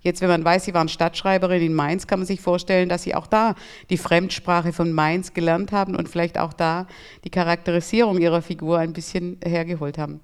Jetzt, 0.00 0.20
wenn 0.20 0.28
man 0.28 0.44
weiß, 0.44 0.64
sie 0.64 0.74
waren 0.74 0.88
Stadtschreiberin 0.88 1.60
in 1.60 1.74
Mainz, 1.74 2.06
kann 2.06 2.20
man 2.20 2.26
sich 2.26 2.40
vorstellen, 2.40 2.88
dass 2.88 3.02
sie 3.02 3.16
auch 3.16 3.26
da 3.26 3.56
die 3.90 3.98
Fremdsprache 3.98 4.72
von 4.72 4.92
Mainz 4.92 5.34
gelernt 5.34 5.72
haben 5.72 5.96
und 5.96 6.08
vielleicht 6.08 6.38
auch 6.38 6.52
da 6.52 6.86
die 7.24 7.30
Charakterisierung 7.30 8.18
ihrer 8.18 8.42
Figur 8.42 8.78
ein 8.78 8.92
bisschen 8.92 9.38
hergeholt 9.44 9.98
haben. 9.98 10.20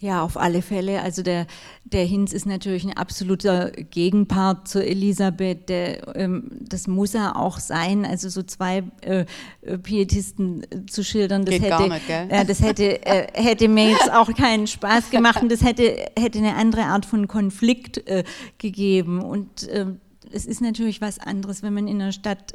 Ja, 0.00 0.22
auf 0.22 0.36
alle 0.36 0.62
Fälle. 0.62 1.02
Also 1.02 1.24
der, 1.24 1.48
der 1.82 2.04
Hinz 2.04 2.32
ist 2.32 2.46
natürlich 2.46 2.84
ein 2.84 2.96
absoluter 2.96 3.72
Gegenpart 3.72 4.68
zu 4.68 4.84
Elisabeth. 4.84 5.68
Der, 5.68 6.16
ähm, 6.16 6.50
das 6.60 6.86
muss 6.86 7.14
er 7.14 7.34
auch 7.34 7.58
sein. 7.58 8.04
Also 8.04 8.28
so 8.28 8.44
zwei 8.44 8.84
äh, 9.00 9.24
äh 9.62 9.76
Pietisten 9.78 10.62
äh, 10.62 10.86
zu 10.86 11.02
schildern, 11.02 11.44
das, 11.44 11.56
hätte, 11.56 11.88
nicht, 11.88 12.08
äh, 12.08 12.44
das 12.44 12.62
hätte, 12.62 13.04
äh, 13.04 13.26
hätte 13.34 13.66
mir 13.66 13.90
jetzt 13.90 14.12
auch 14.12 14.32
keinen 14.34 14.68
Spaß 14.68 15.10
gemacht 15.10 15.42
und 15.42 15.50
das 15.50 15.64
hätte, 15.64 16.06
hätte 16.16 16.38
eine 16.38 16.54
andere 16.54 16.84
Art 16.84 17.04
von 17.04 17.26
Konflikt 17.26 18.06
äh, 18.06 18.22
gegeben. 18.58 19.20
Und 19.20 19.68
ähm, 19.68 19.98
es 20.32 20.46
ist 20.46 20.60
natürlich 20.60 21.00
was 21.00 21.18
anderes, 21.18 21.64
wenn 21.64 21.74
man 21.74 21.88
in 21.88 22.00
einer 22.00 22.12
Stadt 22.12 22.54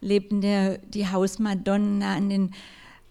lebt, 0.00 0.32
in 0.32 0.40
der 0.40 0.78
die 0.78 1.06
Hausmadonnen 1.06 2.02
an 2.02 2.30
den 2.30 2.50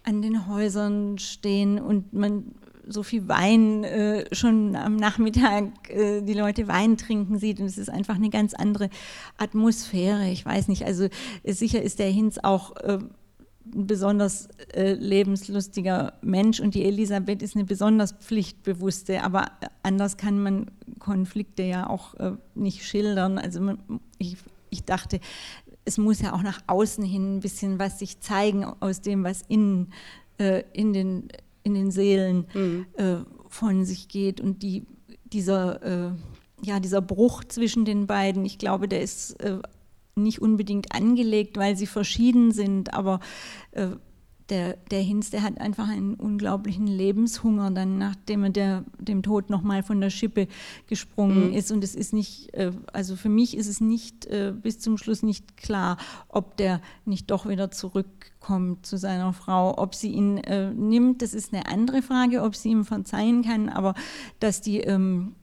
an 0.03 0.23
den 0.23 0.47
Häusern 0.47 1.19
stehen 1.19 1.79
und 1.79 2.13
man 2.13 2.55
so 2.87 3.03
viel 3.03 3.27
Wein 3.27 3.83
äh, 3.83 4.25
schon 4.33 4.75
am 4.75 4.95
Nachmittag 4.95 5.89
äh, 5.89 6.21
die 6.21 6.33
Leute 6.33 6.67
Wein 6.67 6.97
trinken 6.97 7.37
sieht 7.37 7.59
und 7.59 7.65
es 7.65 7.77
ist 7.77 7.89
einfach 7.89 8.15
eine 8.15 8.29
ganz 8.29 8.53
andere 8.53 8.89
Atmosphäre. 9.37 10.29
Ich 10.29 10.45
weiß 10.45 10.67
nicht, 10.67 10.85
also 10.85 11.07
äh, 11.43 11.53
sicher 11.53 11.81
ist 11.81 11.99
der 11.99 12.09
Hinz 12.09 12.39
auch 12.41 12.75
äh, 12.77 12.99
ein 13.73 13.87
besonders 13.87 14.47
äh, 14.73 14.93
lebenslustiger 14.93 16.13
Mensch 16.21 16.59
und 16.59 16.73
die 16.73 16.85
Elisabeth 16.85 17.41
ist 17.43 17.55
eine 17.55 17.65
besonders 17.65 18.13
pflichtbewusste, 18.13 19.23
aber 19.23 19.51
anders 19.83 20.17
kann 20.17 20.41
man 20.41 20.71
Konflikte 20.99 21.63
ja 21.63 21.89
auch 21.89 22.15
äh, 22.15 22.31
nicht 22.55 22.85
schildern. 22.85 23.37
Also 23.37 23.61
man, 23.61 23.79
ich, 24.17 24.37
ich 24.69 24.85
dachte, 24.85 25.19
es 25.85 25.97
muss 25.97 26.21
ja 26.21 26.33
auch 26.33 26.41
nach 26.41 26.61
außen 26.67 27.03
hin 27.03 27.37
ein 27.37 27.39
bisschen 27.39 27.79
was 27.79 27.99
sich 27.99 28.19
zeigen 28.19 28.65
aus 28.65 29.01
dem, 29.01 29.23
was 29.23 29.43
innen 29.47 29.91
äh, 30.39 30.63
in, 30.73 30.93
den, 30.93 31.27
in 31.63 31.73
den 31.73 31.91
Seelen 31.91 32.45
mhm. 32.53 32.85
äh, 32.93 33.17
von 33.47 33.85
sich 33.85 34.07
geht. 34.07 34.41
Und 34.41 34.63
die, 34.63 34.85
dieser, 35.25 35.83
äh, 35.83 36.11
ja, 36.61 36.79
dieser 36.79 37.01
Bruch 37.01 37.43
zwischen 37.43 37.85
den 37.85 38.07
beiden, 38.07 38.45
ich 38.45 38.57
glaube, 38.57 38.87
der 38.87 39.01
ist 39.01 39.39
äh, 39.41 39.59
nicht 40.15 40.41
unbedingt 40.41 40.93
angelegt, 40.93 41.57
weil 41.57 41.75
sie 41.75 41.87
verschieden 41.87 42.51
sind, 42.51 42.93
aber 42.93 43.19
äh, 43.71 43.87
der, 44.49 44.77
der 44.91 45.01
Hinz, 45.01 45.29
der 45.29 45.43
hat 45.43 45.59
einfach 45.59 45.87
einen 45.87 46.15
unglaublichen 46.15 46.87
Lebenshunger, 46.87 47.71
dann 47.71 47.97
nachdem 47.97 48.45
er 48.45 48.49
der, 48.49 48.85
dem 48.97 49.23
Tod 49.23 49.49
nochmal 49.49 49.83
von 49.83 50.01
der 50.01 50.09
Schippe 50.09 50.47
gesprungen 50.87 51.49
mhm. 51.49 51.53
ist. 51.53 51.71
Und 51.71 51.83
es 51.83 51.95
ist 51.95 52.13
nicht, 52.13 52.53
äh, 52.53 52.71
also 52.93 53.15
für 53.15 53.29
mich 53.29 53.55
ist 53.55 53.67
es 53.67 53.81
nicht 53.81 54.25
äh, 54.25 54.53
bis 54.55 54.79
zum 54.79 54.97
Schluss 54.97 55.23
nicht 55.23 55.57
klar, 55.57 55.97
ob 56.27 56.57
der 56.57 56.81
nicht 57.05 57.29
doch 57.31 57.47
wieder 57.47 57.71
zurückkommt 57.71 58.85
zu 58.85 58.97
seiner 58.97 59.33
Frau. 59.33 59.77
Ob 59.77 59.95
sie 59.95 60.11
ihn 60.11 60.37
äh, 60.39 60.71
nimmt, 60.71 61.21
das 61.21 61.33
ist 61.33 61.53
eine 61.53 61.67
andere 61.67 62.01
Frage, 62.01 62.41
ob 62.43 62.55
sie 62.55 62.69
ihm 62.69 62.85
verzeihen 62.85 63.43
kann, 63.43 63.69
aber 63.69 63.93
dass 64.39 64.61
die 64.61 64.79
ähm, 64.79 65.35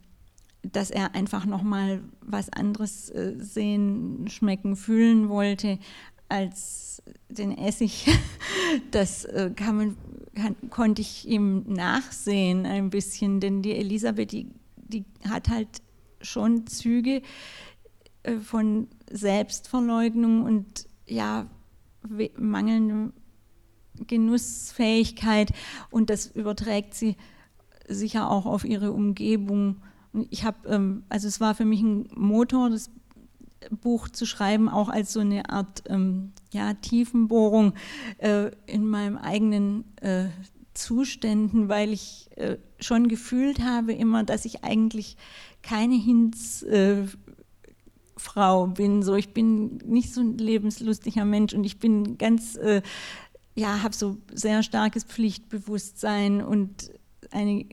dass 0.72 0.90
er 0.90 1.14
einfach 1.14 1.46
nochmal 1.46 2.02
was 2.20 2.50
anderes 2.50 3.10
äh, 3.10 3.34
sehen, 3.38 4.26
schmecken, 4.28 4.76
fühlen 4.76 5.28
wollte, 5.28 5.78
als 6.28 7.02
den 7.28 7.56
Essig, 7.56 8.06
das 8.90 9.24
äh, 9.24 9.50
kann 9.54 9.76
man, 9.76 9.96
kann, 10.34 10.56
konnte 10.70 11.02
ich 11.02 11.26
ihm 11.28 11.64
nachsehen 11.66 12.66
ein 12.66 12.90
bisschen, 12.90 13.40
denn 13.40 13.62
die 13.62 13.76
Elisabeth, 13.76 14.32
die, 14.32 14.48
die 14.76 15.04
hat 15.28 15.48
halt 15.48 15.68
schon 16.20 16.66
Züge 16.66 17.22
äh, 18.22 18.38
von 18.38 18.88
Selbstverleugnung 19.10 20.42
und 20.42 20.88
ja, 21.06 21.48
mangelndem 22.36 23.12
Genussfähigkeit 24.06 25.52
und 25.90 26.10
das 26.10 26.26
überträgt 26.26 26.94
sie 26.94 27.16
sicher 27.88 28.30
auch 28.30 28.46
auf 28.46 28.64
ihre 28.64 28.92
Umgebung. 28.92 29.76
Ich 30.30 30.44
habe, 30.44 30.68
ähm, 30.68 31.04
also 31.08 31.28
es 31.28 31.40
war 31.40 31.54
für 31.54 31.64
mich 31.64 31.80
ein 31.80 32.08
Motor, 32.14 32.70
das 32.70 32.90
Buch 33.70 34.08
zu 34.08 34.26
schreiben, 34.26 34.68
auch 34.68 34.88
als 34.88 35.12
so 35.12 35.20
eine 35.20 35.50
Art 35.50 35.84
ähm, 35.88 36.32
ja, 36.52 36.74
Tiefenbohrung 36.74 37.74
äh, 38.18 38.50
in 38.66 38.86
meinem 38.86 39.16
eigenen 39.16 39.84
äh, 40.00 40.26
Zuständen, 40.74 41.68
weil 41.68 41.92
ich 41.92 42.28
äh, 42.36 42.58
schon 42.78 43.08
gefühlt 43.08 43.60
habe 43.60 43.92
immer, 43.92 44.24
dass 44.24 44.44
ich 44.44 44.62
eigentlich 44.62 45.16
keine 45.62 45.96
Hinzfrau 45.96 47.16
äh, 48.66 48.68
bin. 48.68 49.02
So, 49.02 49.14
ich 49.16 49.32
bin 49.32 49.78
nicht 49.78 50.12
so 50.12 50.20
ein 50.20 50.38
lebenslustiger 50.38 51.24
Mensch 51.24 51.54
und 51.54 51.64
ich 51.64 51.78
bin 51.78 52.18
ganz, 52.18 52.56
äh, 52.56 52.82
ja, 53.54 53.82
habe 53.82 53.94
so 53.94 54.18
sehr 54.32 54.62
starkes 54.62 55.04
Pflichtbewusstsein 55.04 56.42
und 56.42 56.90
eine 57.30 57.66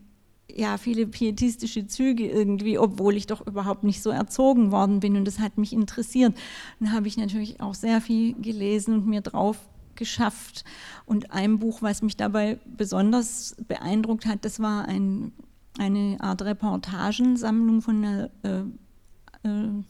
ja, 0.51 0.77
viele 0.77 1.07
pietistische 1.07 1.87
Züge 1.87 2.29
irgendwie, 2.29 2.77
obwohl 2.77 3.15
ich 3.15 3.27
doch 3.27 3.45
überhaupt 3.45 3.83
nicht 3.83 4.01
so 4.03 4.09
erzogen 4.09 4.71
worden 4.71 4.99
bin 4.99 5.15
und 5.15 5.25
das 5.25 5.39
hat 5.39 5.57
mich 5.57 5.73
interessiert. 5.73 6.35
Dann 6.79 6.91
habe 6.91 7.07
ich 7.07 7.17
natürlich 7.17 7.61
auch 7.61 7.73
sehr 7.73 8.01
viel 8.01 8.33
gelesen 8.41 8.95
und 8.95 9.07
mir 9.07 9.21
drauf 9.21 9.57
geschafft. 9.95 10.63
Und 11.05 11.31
ein 11.31 11.59
Buch, 11.59 11.81
was 11.81 12.01
mich 12.01 12.17
dabei 12.17 12.59
besonders 12.65 13.55
beeindruckt 13.67 14.25
hat, 14.25 14.45
das 14.45 14.59
war 14.59 14.87
ein, 14.87 15.31
eine 15.77 16.17
Art 16.19 16.41
Reportagensammlung 16.41 17.81
von 17.81 18.03
einer 18.03 18.29
äh, 18.43 18.63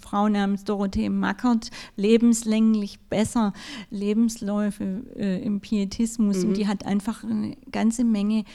Frau 0.01 0.29
namens 0.29 0.63
Dorothee 0.63 1.09
Mackert, 1.09 1.69
lebenslänglich 1.95 2.99
besser, 3.01 3.53
Lebensläufe 3.91 5.03
äh, 5.15 5.43
im 5.43 5.59
Pietismus. 5.59 6.43
Mhm. 6.43 6.49
Und 6.49 6.57
die 6.57 6.67
hat 6.67 6.85
einfach 6.85 7.23
eine 7.23 7.55
ganze 7.71 8.03
Menge 8.03 8.45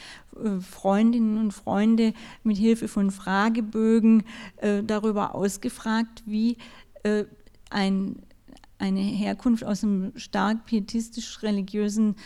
äh, 0.42 0.60
Freundinnen 0.60 1.38
und 1.38 1.52
Freunde 1.52 2.14
mit 2.42 2.56
Hilfe 2.56 2.88
von 2.88 3.12
Fragebögen 3.12 4.24
äh, 4.56 4.82
darüber 4.82 5.36
ausgefragt, 5.36 6.24
wie 6.26 6.56
äh, 7.04 7.24
ein, 7.70 8.16
eine 8.78 9.00
Herkunft 9.00 9.64
aus 9.64 9.84
einem 9.84 10.12
stark 10.16 10.66
pietistisch-religiösen 10.66 12.16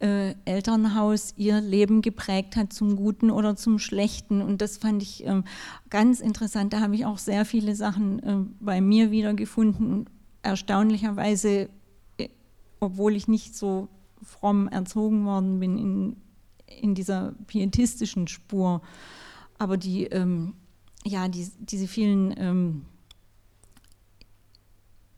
äh, 0.00 0.34
Elternhaus 0.44 1.34
ihr 1.36 1.60
Leben 1.60 2.02
geprägt 2.02 2.56
hat, 2.56 2.72
zum 2.72 2.96
Guten 2.96 3.30
oder 3.30 3.56
zum 3.56 3.78
Schlechten. 3.78 4.42
Und 4.42 4.62
das 4.62 4.78
fand 4.78 5.02
ich 5.02 5.26
äh, 5.26 5.42
ganz 5.90 6.20
interessant. 6.20 6.72
Da 6.72 6.80
habe 6.80 6.94
ich 6.94 7.04
auch 7.04 7.18
sehr 7.18 7.44
viele 7.44 7.74
Sachen 7.74 8.22
äh, 8.22 8.36
bei 8.60 8.80
mir 8.80 9.10
wiedergefunden. 9.10 9.92
Und 9.92 10.10
erstaunlicherweise, 10.42 11.68
äh, 12.18 12.28
obwohl 12.80 13.16
ich 13.16 13.28
nicht 13.28 13.56
so 13.56 13.88
fromm 14.22 14.68
erzogen 14.68 15.24
worden 15.24 15.60
bin 15.60 15.78
in, 15.78 16.16
in 16.80 16.94
dieser 16.94 17.34
pietistischen 17.46 18.28
Spur, 18.28 18.82
aber 19.58 19.76
die, 19.76 20.04
ähm, 20.04 20.54
ja, 21.04 21.28
die, 21.28 21.48
diese 21.58 21.88
vielen 21.88 22.34
ähm, 22.36 22.84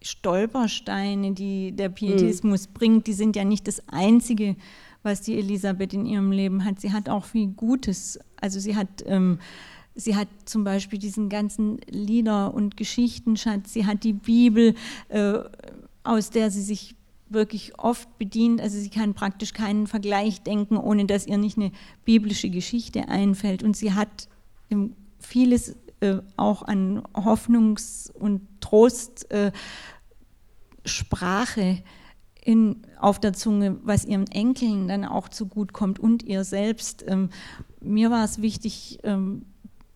Stolpersteine, 0.02 1.32
die 1.32 1.72
der 1.72 1.88
Pietismus 1.88 2.68
mhm. 2.68 2.72
bringt, 2.72 3.06
die 3.06 3.12
sind 3.12 3.36
ja 3.36 3.44
nicht 3.44 3.68
das 3.68 3.82
Einzige, 3.88 4.56
was 5.02 5.22
die 5.22 5.38
Elisabeth 5.38 5.92
in 5.92 6.06
ihrem 6.06 6.32
Leben 6.32 6.64
hat. 6.64 6.80
Sie 6.80 6.92
hat 6.92 7.08
auch 7.08 7.24
viel 7.24 7.48
Gutes. 7.48 8.18
Also 8.40 8.60
sie 8.60 8.76
hat, 8.76 8.88
ähm, 9.06 9.38
sie 9.94 10.16
hat 10.16 10.28
zum 10.44 10.64
Beispiel 10.64 10.98
diesen 10.98 11.28
ganzen 11.28 11.78
Lieder- 11.88 12.54
und 12.54 12.76
Geschichtenschatz. 12.76 13.72
Sie 13.72 13.86
hat 13.86 14.04
die 14.04 14.12
Bibel, 14.12 14.74
äh, 15.08 15.38
aus 16.02 16.30
der 16.30 16.50
sie 16.50 16.62
sich 16.62 16.96
wirklich 17.28 17.78
oft 17.78 18.18
bedient. 18.18 18.60
Also 18.60 18.78
sie 18.78 18.90
kann 18.90 19.14
praktisch 19.14 19.52
keinen 19.52 19.86
Vergleich 19.86 20.42
denken, 20.42 20.76
ohne 20.76 21.06
dass 21.06 21.26
ihr 21.26 21.38
nicht 21.38 21.56
eine 21.56 21.72
biblische 22.04 22.50
Geschichte 22.50 23.08
einfällt. 23.08 23.62
Und 23.62 23.76
sie 23.76 23.92
hat 23.92 24.28
vieles 25.18 25.76
äh, 26.00 26.18
auch 26.36 26.62
an 26.62 27.02
Hoffnungs- 27.14 28.10
und 28.10 28.48
Trostsprache 28.60 29.52
äh, 31.60 31.82
in, 32.42 32.82
auf 32.98 33.20
der 33.20 33.32
Zunge, 33.32 33.78
was 33.82 34.04
ihren 34.04 34.26
Enkeln 34.28 34.88
dann 34.88 35.04
auch 35.04 35.28
zugut 35.28 35.78
und 35.98 36.22
ihr 36.22 36.44
selbst. 36.44 37.04
Ähm, 37.06 37.30
mir 37.80 38.10
war 38.10 38.24
es 38.24 38.40
wichtig, 38.40 38.98
ähm, 39.02 39.44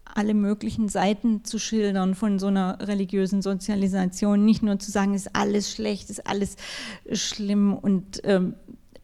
alle 0.05 0.35
möglichen 0.35 0.89
Seiten 0.89 1.45
zu 1.45 1.59
schildern 1.59 2.15
von 2.15 2.39
so 2.39 2.47
einer 2.47 2.79
religiösen 2.81 3.43
Sozialisation, 3.43 4.45
nicht 4.45 4.63
nur 4.63 4.79
zu 4.79 4.91
sagen, 4.91 5.15
ist 5.15 5.35
alles 5.35 5.73
schlecht, 5.73 6.11
ist 6.11 6.27
alles 6.27 6.57
schlimm 7.13 7.75
und 7.75 8.21
ähm, 8.25 8.55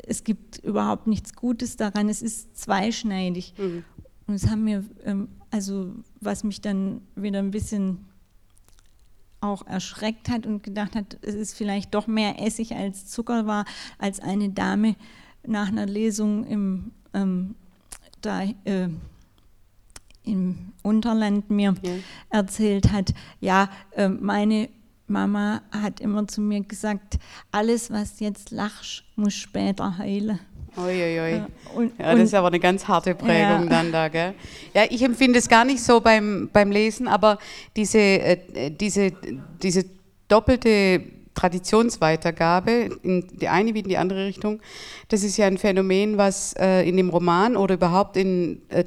es 0.06 0.24
gibt 0.24 0.58
überhaupt 0.58 1.06
nichts 1.06 1.34
Gutes 1.34 1.76
daran, 1.76 2.08
es 2.08 2.22
ist 2.22 2.56
zweischneidig. 2.56 3.54
Mhm. 3.58 3.84
Und 4.26 4.34
es 4.34 4.48
haben 4.48 4.64
mir 4.64 4.84
ähm, 5.04 5.28
also 5.50 5.94
was 6.20 6.44
mich 6.44 6.60
dann 6.60 7.02
wieder 7.16 7.38
ein 7.38 7.50
bisschen 7.50 8.06
auch 9.40 9.66
erschreckt 9.66 10.28
hat 10.28 10.46
und 10.46 10.62
gedacht 10.62 10.94
hat, 10.94 11.18
es 11.22 11.34
ist 11.34 11.56
vielleicht 11.56 11.94
doch 11.94 12.06
mehr 12.06 12.40
Essig 12.40 12.74
als 12.74 13.06
Zucker 13.06 13.46
war, 13.46 13.64
als 13.98 14.20
eine 14.20 14.50
Dame 14.50 14.96
nach 15.46 15.68
einer 15.68 15.86
Lesung 15.86 16.44
im, 16.44 16.92
ähm, 17.14 17.54
da, 18.20 18.42
äh, 18.64 18.88
im 20.24 20.72
Unterland 20.82 21.50
mir 21.50 21.74
ja. 21.82 21.92
erzählt 22.28 22.92
hat, 22.92 23.14
ja, 23.40 23.70
äh, 23.92 24.08
meine 24.08 24.68
Mama 25.06 25.62
hat 25.72 26.00
immer 26.00 26.28
zu 26.28 26.40
mir 26.40 26.60
gesagt, 26.60 27.18
alles, 27.50 27.90
was 27.90 28.20
jetzt 28.20 28.50
lachst, 28.50 29.04
muss 29.16 29.34
später 29.34 29.98
heilen. 29.98 30.38
Uiuiui. 30.76 31.33
Ja, 31.33 31.48
und, 31.74 31.92
ja, 31.98 32.12
das 32.12 32.20
ist 32.24 32.35
aber 32.35 32.48
eine 32.48 32.61
ganz 32.61 32.87
harte 32.87 33.14
Prägung 33.14 33.64
ja. 33.64 33.66
dann 33.66 33.92
da, 33.92 34.09
gell? 34.09 34.35
Ja, 34.74 34.85
ich 34.88 35.02
empfinde 35.02 35.38
es 35.38 35.48
gar 35.48 35.64
nicht 35.64 35.83
so 35.83 36.00
beim, 36.00 36.48
beim 36.52 36.70
Lesen, 36.70 37.09
aber 37.09 37.38
diese, 37.76 37.98
äh, 37.98 38.70
diese, 38.70 39.12
diese 39.62 39.85
doppelte 40.28 41.02
Traditionsweitergabe, 41.34 42.90
in 43.02 43.26
die 43.28 43.48
eine 43.48 43.72
wie 43.74 43.80
in 43.80 43.88
die 43.88 43.96
andere 43.96 44.26
Richtung, 44.26 44.60
das 45.08 45.22
ist 45.22 45.36
ja 45.36 45.46
ein 45.46 45.58
Phänomen, 45.58 46.18
was 46.18 46.54
äh, 46.58 46.86
in 46.88 46.96
dem 46.96 47.08
Roman 47.08 47.56
oder 47.56 47.74
überhaupt 47.74 48.16
in, 48.16 48.60
äh, 48.68 48.84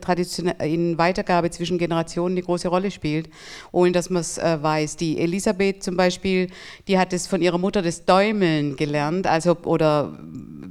in 0.62 0.97
Weitergabe 0.97 1.49
zwischen 1.51 1.77
Generationen 1.77 2.36
eine 2.36 2.43
große 2.43 2.67
Rolle 2.67 2.91
spielt, 2.91 3.29
ohne 3.71 3.91
dass 3.93 4.10
man 4.10 4.21
es 4.21 4.38
äh, 4.38 4.62
weiß. 4.62 4.97
Die 4.97 5.19
Elisabeth 5.19 5.84
zum 5.84 5.95
Beispiel, 5.95 6.49
die 6.88 6.99
hat 6.99 7.13
es 7.13 7.27
von 7.27 7.41
ihrer 7.41 7.58
Mutter 7.58 7.82
das 7.82 8.06
Däumeln 8.06 8.75
gelernt, 8.75 9.25
also 9.25 9.58
oder 9.63 10.19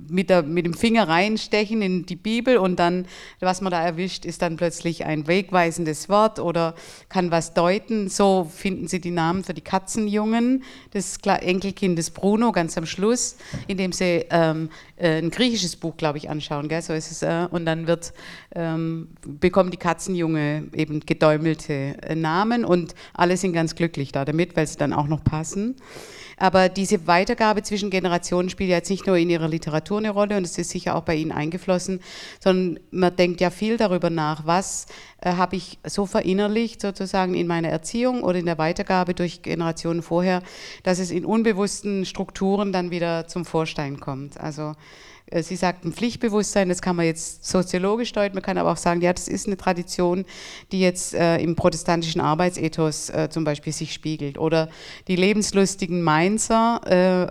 mit, 0.08 0.28
der, 0.28 0.42
mit 0.42 0.66
dem 0.66 0.74
Finger 0.74 1.08
reinstechen 1.08 1.80
in 1.80 2.04
die 2.04 2.16
Bibel 2.16 2.58
und 2.58 2.78
dann, 2.78 3.06
was 3.40 3.62
man 3.62 3.70
da 3.70 3.82
erwischt, 3.82 4.26
ist 4.26 4.42
dann 4.42 4.56
plötzlich 4.56 5.06
ein 5.06 5.26
wegweisendes 5.26 6.10
Wort 6.10 6.38
oder 6.38 6.74
kann 7.08 7.30
was 7.30 7.54
deuten. 7.54 8.08
So 8.08 8.48
finden 8.52 8.88
sie 8.88 9.00
die 9.00 9.10
Namen 9.10 9.42
für 9.42 9.54
die 9.54 9.62
Katzenjungen. 9.62 10.64
Das 10.90 11.16
Enkelkind 11.24 11.61
des 11.62 12.10
Bruno 12.10 12.52
ganz 12.52 12.76
am 12.76 12.86
Schluss, 12.86 13.36
in 13.66 13.76
dem 13.76 13.92
sie 13.92 14.26
ähm, 14.30 14.68
äh, 14.96 15.18
ein 15.18 15.30
griechisches 15.30 15.76
Buch, 15.76 15.96
glaube 15.96 16.18
ich, 16.18 16.28
anschauen. 16.28 16.68
Gell? 16.68 16.82
So 16.82 16.92
ist 16.92 17.10
es. 17.10 17.22
Äh, 17.22 17.46
und 17.50 17.64
dann 17.66 17.86
wird, 17.86 18.12
ähm, 18.54 19.08
bekommen 19.24 19.70
die 19.70 19.76
Katzenjunge 19.76 20.68
eben 20.74 21.00
gedäumelte 21.00 21.72
äh, 22.02 22.14
Namen 22.14 22.64
und 22.64 22.94
alle 23.14 23.36
sind 23.36 23.52
ganz 23.52 23.74
glücklich 23.74 24.12
da 24.12 24.24
damit, 24.24 24.56
weil 24.56 24.66
sie 24.66 24.76
dann 24.76 24.92
auch 24.92 25.06
noch 25.06 25.22
passen. 25.22 25.76
Aber 26.36 26.68
diese 26.68 27.06
Weitergabe 27.06 27.62
zwischen 27.62 27.90
Generationen 27.90 28.50
spielt 28.50 28.70
ja 28.70 28.76
jetzt 28.76 28.90
nicht 28.90 29.06
nur 29.06 29.16
in 29.16 29.30
ihrer 29.30 29.48
Literatur 29.48 29.98
eine 29.98 30.10
Rolle 30.10 30.36
und 30.36 30.44
es 30.44 30.58
ist 30.58 30.70
sicher 30.70 30.96
auch 30.96 31.02
bei 31.02 31.14
Ihnen 31.14 31.32
eingeflossen, 31.32 32.00
sondern 32.40 32.82
man 32.90 33.14
denkt 33.16 33.40
ja 33.40 33.50
viel 33.50 33.76
darüber 33.76 34.10
nach, 34.10 34.46
was 34.46 34.86
äh, 35.20 35.32
habe 35.32 35.56
ich 35.56 35.78
so 35.84 36.06
verinnerlicht 36.06 36.80
sozusagen 36.80 37.34
in 37.34 37.46
meiner 37.46 37.68
Erziehung 37.68 38.22
oder 38.22 38.38
in 38.38 38.46
der 38.46 38.58
Weitergabe 38.58 39.14
durch 39.14 39.42
Generationen 39.42 40.02
vorher, 40.02 40.42
dass 40.82 40.98
es 40.98 41.10
in 41.10 41.24
unbewussten 41.24 42.04
Strukturen 42.04 42.72
dann 42.72 42.90
wieder 42.90 43.26
zum 43.28 43.44
Vorschein 43.44 44.00
kommt. 44.00 44.38
Also 44.40 44.74
Sie 45.40 45.56
sagten 45.56 45.92
Pflichtbewusstsein, 45.92 46.68
das 46.68 46.82
kann 46.82 46.96
man 46.96 47.06
jetzt 47.06 47.44
soziologisch 47.44 48.12
deuten, 48.12 48.34
man 48.34 48.42
kann 48.42 48.58
aber 48.58 48.72
auch 48.72 48.76
sagen, 48.76 49.00
ja, 49.00 49.12
das 49.12 49.28
ist 49.28 49.46
eine 49.46 49.56
Tradition, 49.56 50.24
die 50.72 50.80
jetzt 50.80 51.14
äh, 51.14 51.38
im 51.38 51.56
protestantischen 51.56 52.20
Arbeitsethos 52.20 53.10
äh, 53.10 53.28
zum 53.30 53.44
Beispiel 53.44 53.72
sich 53.72 53.92
spiegelt. 53.92 54.38
Oder 54.38 54.68
die 55.08 55.16
lebenslustigen 55.16 56.02
Mainzer 56.02 56.80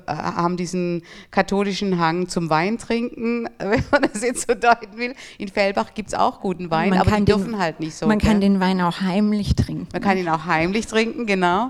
äh, 0.08 0.12
haben 0.12 0.58
diesen 0.58 1.04
katholischen 1.30 2.00
Hang 2.00 2.28
zum 2.28 2.50
Weintrinken, 2.50 3.50
wenn 3.60 3.84
man 3.92 4.02
das 4.12 4.24
jetzt 4.24 4.48
so 4.48 4.54
deuten 4.54 4.98
will. 4.98 5.14
In 5.38 5.50
Fellbach 5.50 5.94
gibt 5.94 6.10
es 6.10 6.14
auch 6.14 6.42
guten 6.42 6.72
Wein, 6.72 6.94
aber 6.94 7.18
die 7.18 7.26
dürfen 7.26 7.60
halt 7.60 7.80
nicht 7.80 7.96
so. 7.96 8.08
Man 8.08 8.20
kann 8.20 8.42
den 8.42 8.60
Wein 8.60 8.82
auch 8.82 9.02
heimlich 9.02 9.56
trinken. 9.56 9.88
Man 9.92 10.02
kann 10.02 10.18
ihn 10.18 10.30
auch 10.30 10.46
heimlich 10.46 10.88
trinken, 10.88 11.26
genau. 11.26 11.70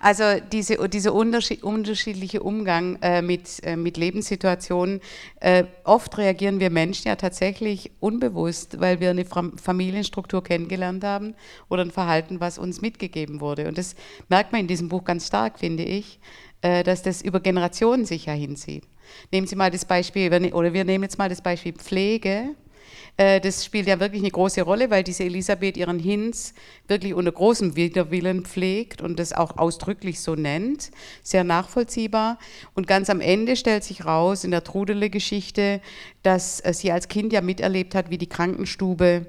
Also 0.00 0.24
diese, 0.52 0.88
dieser 0.88 1.14
unterschiedliche 1.14 2.42
Umgang 2.42 2.98
äh, 3.02 3.22
mit, 3.22 3.62
äh, 3.62 3.76
mit 3.76 3.96
Lebenssituationen 3.96 5.00
oft 5.84 6.16
reagieren 6.18 6.60
wir 6.60 6.70
Menschen 6.70 7.08
ja 7.08 7.16
tatsächlich 7.16 7.90
unbewusst, 8.00 8.80
weil 8.80 9.00
wir 9.00 9.10
eine 9.10 9.24
Familienstruktur 9.24 10.42
kennengelernt 10.42 11.04
haben 11.04 11.34
oder 11.68 11.82
ein 11.82 11.90
Verhalten, 11.90 12.40
was 12.40 12.58
uns 12.58 12.80
mitgegeben 12.80 13.40
wurde. 13.40 13.68
Und 13.68 13.78
das 13.78 13.94
merkt 14.28 14.52
man 14.52 14.62
in 14.62 14.66
diesem 14.66 14.88
Buch 14.88 15.04
ganz 15.04 15.26
stark, 15.26 15.58
finde 15.58 15.84
ich, 15.84 16.20
äh, 16.62 16.82
dass 16.82 17.02
das 17.02 17.22
über 17.22 17.40
Generationen 17.40 18.04
sich 18.04 18.26
ja 18.26 18.32
hinzieht. 18.32 18.84
Nehmen 19.32 19.46
Sie 19.46 19.56
mal 19.56 19.70
das 19.70 19.84
Beispiel, 19.84 20.32
oder 20.52 20.72
wir 20.72 20.84
nehmen 20.84 21.04
jetzt 21.04 21.18
mal 21.18 21.28
das 21.28 21.42
Beispiel 21.42 21.72
Pflege. 21.72 22.54
Äh, 23.16 23.40
das 23.40 23.64
spielt 23.64 23.86
ja 23.86 24.00
wirklich 24.00 24.22
eine 24.22 24.30
große 24.30 24.62
Rolle, 24.62 24.90
weil 24.90 25.02
diese 25.02 25.24
Elisabeth 25.24 25.76
ihren 25.76 25.98
Hinz 25.98 26.54
wirklich 26.88 27.14
unter 27.14 27.32
großem 27.32 27.76
Widerwillen 27.76 28.44
pflegt 28.44 29.02
und 29.02 29.18
das 29.18 29.32
auch 29.32 29.58
ausdrücklich 29.58 30.20
so 30.20 30.34
nennt. 30.34 30.90
Sehr 31.22 31.44
nachvollziehbar. 31.44 32.38
Und 32.74 32.86
ganz 32.86 33.10
am 33.10 33.20
Ende 33.20 33.56
stellt 33.56 33.84
sich 33.84 34.04
raus 34.04 34.44
in 34.44 34.50
der 34.50 34.64
Trudele-Geschichte, 34.64 35.80
dass 36.22 36.60
äh, 36.60 36.72
sie 36.72 36.92
als 36.92 37.08
Kind 37.08 37.32
ja 37.32 37.40
miterlebt 37.40 37.94
hat, 37.94 38.10
wie 38.10 38.18
die 38.18 38.28
Krankenstube 38.28 39.26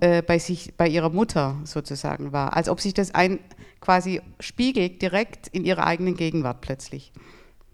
äh, 0.00 0.22
bei, 0.22 0.38
sich, 0.38 0.74
bei 0.76 0.88
ihrer 0.88 1.10
Mutter 1.10 1.56
sozusagen 1.64 2.32
war. 2.32 2.56
Als 2.56 2.68
ob 2.68 2.80
sich 2.80 2.94
das 2.94 3.14
ein, 3.14 3.40
quasi 3.80 4.20
spiegelt 4.38 5.02
direkt 5.02 5.48
in 5.48 5.64
ihrer 5.64 5.86
eigenen 5.86 6.16
Gegenwart 6.16 6.60
plötzlich. 6.60 7.12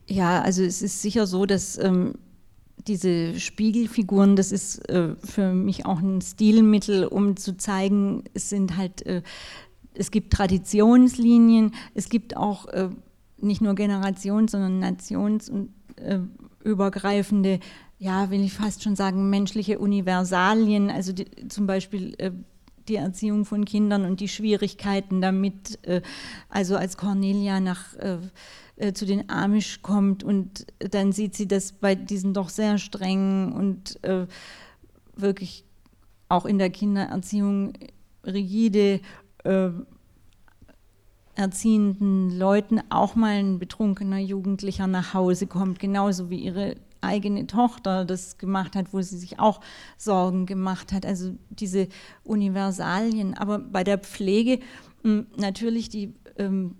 Ja, 0.06 0.42
also 0.42 0.62
es 0.62 0.82
ist 0.82 1.02
sicher 1.02 1.26
so, 1.26 1.46
dass 1.46 1.78
ähm, 1.78 2.14
diese 2.86 3.40
Spiegelfiguren, 3.40 4.36
das 4.36 4.52
ist 4.52 4.88
äh, 4.88 5.16
für 5.16 5.52
mich 5.52 5.84
auch 5.86 5.98
ein 6.00 6.20
Stilmittel, 6.20 7.06
um 7.06 7.36
zu 7.36 7.56
zeigen, 7.56 8.22
es 8.34 8.50
sind 8.50 8.76
halt, 8.76 9.04
äh, 9.06 9.22
es 9.94 10.10
gibt 10.10 10.32
Traditionslinien, 10.32 11.72
es 11.94 12.08
gibt 12.08 12.36
auch 12.36 12.66
äh, 12.66 12.90
nicht 13.38 13.62
nur 13.62 13.74
Generations-, 13.74 14.52
sondern 14.52 14.78
nationsübergreifende, 14.80 17.54
äh, 17.54 17.60
ja, 17.98 18.30
will 18.30 18.44
ich 18.44 18.52
fast 18.52 18.82
schon 18.82 18.96
sagen, 18.96 19.30
menschliche 19.30 19.78
Universalien, 19.78 20.90
also 20.90 21.12
die, 21.12 21.26
zum 21.48 21.66
Beispiel 21.66 22.14
äh, 22.18 22.32
die 22.88 22.96
Erziehung 22.96 23.46
von 23.46 23.64
Kindern 23.64 24.04
und 24.04 24.20
die 24.20 24.28
Schwierigkeiten 24.28 25.22
damit, 25.22 25.78
äh, 25.86 26.02
also 26.50 26.76
als 26.76 26.98
Cornelia 26.98 27.60
nach 27.60 27.94
äh, 28.76 28.92
zu 28.92 29.06
den 29.06 29.28
Amish 29.30 29.82
kommt 29.82 30.24
und 30.24 30.66
dann 30.78 31.12
sieht 31.12 31.34
sie 31.34 31.46
das 31.46 31.72
bei 31.72 31.94
diesen 31.94 32.34
doch 32.34 32.48
sehr 32.48 32.78
strengen 32.78 33.52
und 33.52 34.02
äh, 34.04 34.26
wirklich 35.16 35.64
auch 36.28 36.46
in 36.46 36.58
der 36.58 36.70
Kindererziehung 36.70 37.74
rigide 38.24 39.00
äh, 39.44 39.70
erziehenden 41.34 42.36
Leuten 42.36 42.80
auch 42.90 43.14
mal 43.14 43.38
ein 43.38 43.58
betrunkener 43.58 44.18
Jugendlicher 44.18 44.86
nach 44.86 45.14
Hause 45.14 45.46
kommt, 45.46 45.78
genauso 45.78 46.30
wie 46.30 46.38
ihre 46.38 46.76
eigene 47.00 47.46
Tochter 47.46 48.04
das 48.04 48.38
gemacht 48.38 48.76
hat, 48.76 48.92
wo 48.92 49.00
sie 49.02 49.18
sich 49.18 49.38
auch 49.38 49.60
Sorgen 49.98 50.46
gemacht 50.46 50.92
hat. 50.92 51.04
Also 51.04 51.34
diese 51.50 51.88
Universalien. 52.22 53.34
Aber 53.34 53.58
bei 53.58 53.84
der 53.84 53.98
Pflege 53.98 54.60
natürlich 55.02 55.90
die 55.90 56.14
ähm, 56.38 56.76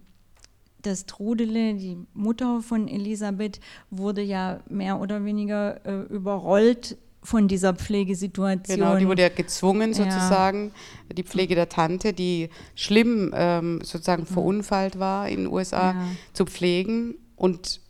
das 0.87 1.07
Trudele, 1.07 1.75
die 1.75 1.99
Mutter 2.15 2.63
von 2.63 2.89
Elisabeth, 2.89 3.61
wurde 3.91 4.23
ja 4.23 4.61
mehr 4.69 5.01
oder 5.01 5.25
weniger 5.25 5.85
äh, 5.87 6.03
überrollt 6.13 6.97
von 7.23 7.49
dieser 7.49 7.75
Pflegesituation. 7.75 8.79
Genau, 8.79 8.97
die 8.97 9.09
wurde 9.09 9.23
ja 9.23 9.31
gezwungen 9.31 9.95
sozusagen, 9.95 10.73
ja. 11.09 11.15
die 11.15 11.23
Pflege 11.23 11.55
der 11.55 11.71
Tante, 11.71 12.13
die 12.13 12.51
schlimm 12.75 13.33
ähm, 13.35 13.81
sozusagen 13.83 14.27
verunfallt 14.27 14.99
war 14.99 15.29
in 15.29 15.45
den 15.45 15.47
USA, 15.53 15.93
ja. 15.93 16.07
zu 16.35 16.45
pflegen 16.45 17.15
und 17.35 17.81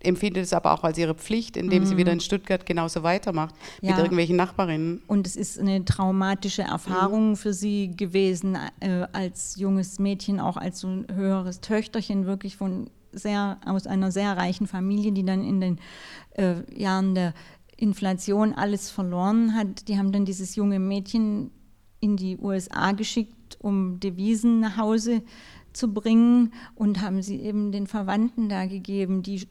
empfindet 0.00 0.44
es 0.44 0.52
aber 0.52 0.72
auch 0.72 0.84
als 0.84 0.98
ihre 0.98 1.14
Pflicht, 1.14 1.56
indem 1.56 1.82
mhm. 1.82 1.86
sie 1.86 1.96
wieder 1.96 2.12
in 2.12 2.20
Stuttgart 2.20 2.64
genauso 2.64 3.02
weitermacht 3.02 3.54
ja. 3.80 3.90
mit 3.90 3.98
irgendwelchen 3.98 4.36
Nachbarinnen. 4.36 5.02
Und 5.06 5.26
es 5.26 5.36
ist 5.36 5.58
eine 5.58 5.84
traumatische 5.84 6.62
Erfahrung 6.62 7.30
mhm. 7.30 7.36
für 7.36 7.52
sie 7.52 7.90
gewesen, 7.96 8.56
äh, 8.80 9.06
als 9.12 9.56
junges 9.56 9.98
Mädchen, 9.98 10.40
auch 10.40 10.56
als 10.56 10.80
so 10.80 10.88
ein 10.88 11.06
höheres 11.12 11.60
Töchterchen, 11.60 12.26
wirklich 12.26 12.56
von 12.56 12.90
sehr, 13.12 13.58
aus 13.64 13.86
einer 13.86 14.12
sehr 14.12 14.36
reichen 14.36 14.66
Familie, 14.66 15.12
die 15.12 15.24
dann 15.24 15.42
in 15.42 15.60
den 15.60 15.78
äh, 16.34 16.56
Jahren 16.74 17.14
der 17.14 17.34
Inflation 17.76 18.52
alles 18.52 18.90
verloren 18.90 19.54
hat. 19.54 19.88
Die 19.88 19.98
haben 19.98 20.12
dann 20.12 20.24
dieses 20.24 20.54
junge 20.54 20.78
Mädchen 20.78 21.50
in 22.00 22.16
die 22.16 22.36
USA 22.38 22.92
geschickt, 22.92 23.58
um 23.60 24.00
Devisen 24.00 24.60
nach 24.60 24.76
Hause 24.76 25.20
zu 25.20 25.26
bringen 25.92 26.52
und 26.74 27.02
haben 27.02 27.22
sie 27.22 27.40
eben 27.40 27.72
den 27.72 27.86
Verwandten 27.86 28.48
da 28.48 28.66
gegeben, 28.66 29.22
die 29.22 29.46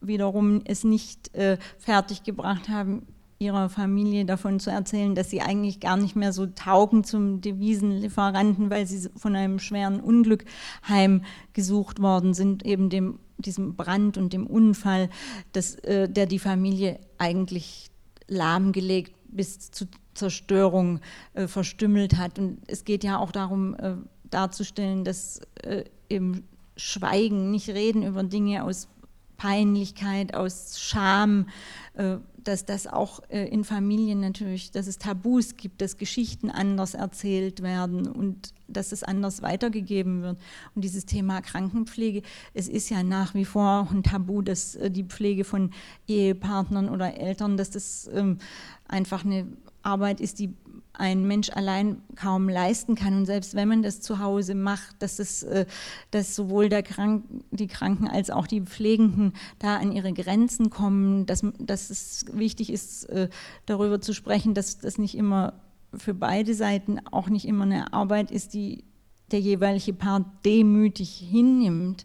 wiederum 0.00 0.62
es 0.64 0.84
nicht 0.84 1.34
äh, 1.34 1.58
fertiggebracht 1.78 2.68
haben, 2.68 3.06
ihrer 3.38 3.68
Familie 3.68 4.24
davon 4.24 4.60
zu 4.60 4.70
erzählen, 4.70 5.14
dass 5.14 5.30
sie 5.30 5.42
eigentlich 5.42 5.80
gar 5.80 5.96
nicht 5.96 6.16
mehr 6.16 6.32
so 6.32 6.46
taugen 6.46 7.04
zum 7.04 7.40
Devisenlieferanten, 7.40 8.70
weil 8.70 8.86
sie 8.86 9.10
von 9.16 9.36
einem 9.36 9.58
schweren 9.58 10.00
Unglück 10.00 10.44
heimgesucht 10.88 12.00
worden 12.00 12.32
sind, 12.32 12.64
eben 12.64 12.88
dem, 12.88 13.18
diesem 13.36 13.76
Brand 13.76 14.16
und 14.16 14.32
dem 14.32 14.46
Unfall, 14.46 15.10
das, 15.52 15.74
äh, 15.76 16.08
der 16.08 16.26
die 16.26 16.38
Familie 16.38 16.98
eigentlich 17.18 17.90
lahmgelegt 18.28 19.14
bis 19.28 19.70
zur 19.70 19.88
Zerstörung 20.14 21.00
äh, 21.34 21.46
verstümmelt 21.46 22.16
hat. 22.16 22.38
Und 22.38 22.58
es 22.66 22.84
geht 22.84 23.04
ja 23.04 23.18
auch 23.18 23.32
darum, 23.32 23.74
äh, 23.74 23.96
darzustellen, 24.30 25.04
dass 25.04 25.40
äh, 25.62 25.84
im 26.08 26.44
Schweigen, 26.76 27.50
nicht 27.50 27.68
reden 27.68 28.02
über 28.02 28.22
Dinge 28.22 28.64
aus 28.64 28.88
Peinlichkeit, 29.36 30.34
aus 30.34 30.80
Scham, 30.80 31.48
äh, 31.94 32.16
dass 32.42 32.64
das 32.64 32.86
auch 32.86 33.20
äh, 33.28 33.48
in 33.48 33.64
Familien 33.64 34.20
natürlich, 34.20 34.70
dass 34.70 34.86
es 34.86 34.98
Tabus 34.98 35.56
gibt, 35.56 35.80
dass 35.80 35.96
Geschichten 35.96 36.50
anders 36.50 36.94
erzählt 36.94 37.62
werden 37.62 38.06
und 38.06 38.54
dass 38.68 38.92
es 38.92 39.02
anders 39.02 39.42
weitergegeben 39.42 40.22
wird. 40.22 40.38
Und 40.74 40.82
dieses 40.82 41.06
Thema 41.06 41.40
Krankenpflege, 41.40 42.22
es 42.54 42.68
ist 42.68 42.88
ja 42.88 43.02
nach 43.02 43.34
wie 43.34 43.44
vor 43.44 43.88
ein 43.90 44.02
Tabu, 44.02 44.42
dass 44.42 44.76
äh, 44.76 44.90
die 44.90 45.04
Pflege 45.04 45.44
von 45.44 45.70
Ehepartnern 46.06 46.88
oder 46.88 47.16
Eltern, 47.16 47.56
dass 47.56 47.70
das 47.70 48.08
ähm, 48.12 48.38
einfach 48.86 49.24
eine 49.24 49.46
Arbeit 49.82 50.20
ist, 50.20 50.38
die 50.38 50.54
ein 50.98 51.26
Mensch 51.26 51.50
allein 51.50 52.02
kaum 52.14 52.48
leisten 52.48 52.94
kann. 52.94 53.18
Und 53.18 53.26
selbst 53.26 53.54
wenn 53.54 53.68
man 53.68 53.82
das 53.82 54.00
zu 54.00 54.18
Hause 54.18 54.54
macht, 54.54 54.96
dass, 55.00 55.18
es, 55.18 55.42
äh, 55.42 55.66
dass 56.10 56.34
sowohl 56.34 56.68
Krank 56.82 57.24
die 57.50 57.66
Kranken 57.66 58.08
als 58.08 58.30
auch 58.30 58.46
die 58.46 58.62
Pflegenden 58.62 59.32
da 59.58 59.76
an 59.76 59.92
ihre 59.92 60.12
Grenzen 60.12 60.70
kommen, 60.70 61.26
dass, 61.26 61.42
dass 61.58 61.90
es 61.90 62.24
wichtig 62.32 62.72
ist, 62.72 63.04
äh, 63.10 63.28
darüber 63.66 64.00
zu 64.00 64.12
sprechen, 64.12 64.54
dass 64.54 64.78
das 64.78 64.98
nicht 64.98 65.16
immer 65.16 65.54
für 65.94 66.14
beide 66.14 66.54
Seiten 66.54 66.98
auch 67.10 67.28
nicht 67.28 67.46
immer 67.46 67.64
eine 67.64 67.92
Arbeit 67.92 68.30
ist, 68.30 68.54
die 68.54 68.84
der 69.30 69.40
jeweilige 69.40 69.92
Part 69.92 70.24
demütig 70.44 71.10
hinnimmt. 71.10 72.04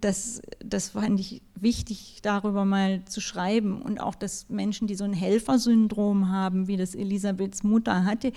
Das, 0.00 0.42
das 0.64 0.90
fand 0.90 1.18
ich 1.20 1.42
wichtig, 1.54 2.18
darüber 2.22 2.64
mal 2.64 3.04
zu 3.06 3.20
schreiben. 3.20 3.82
Und 3.82 4.00
auch, 4.00 4.14
dass 4.14 4.48
Menschen, 4.48 4.86
die 4.86 4.94
so 4.94 5.04
ein 5.04 5.12
Helfersyndrom 5.12 6.30
haben, 6.30 6.68
wie 6.68 6.76
das 6.76 6.94
Elisabeths 6.94 7.62
Mutter 7.62 8.04
hatte, 8.04 8.32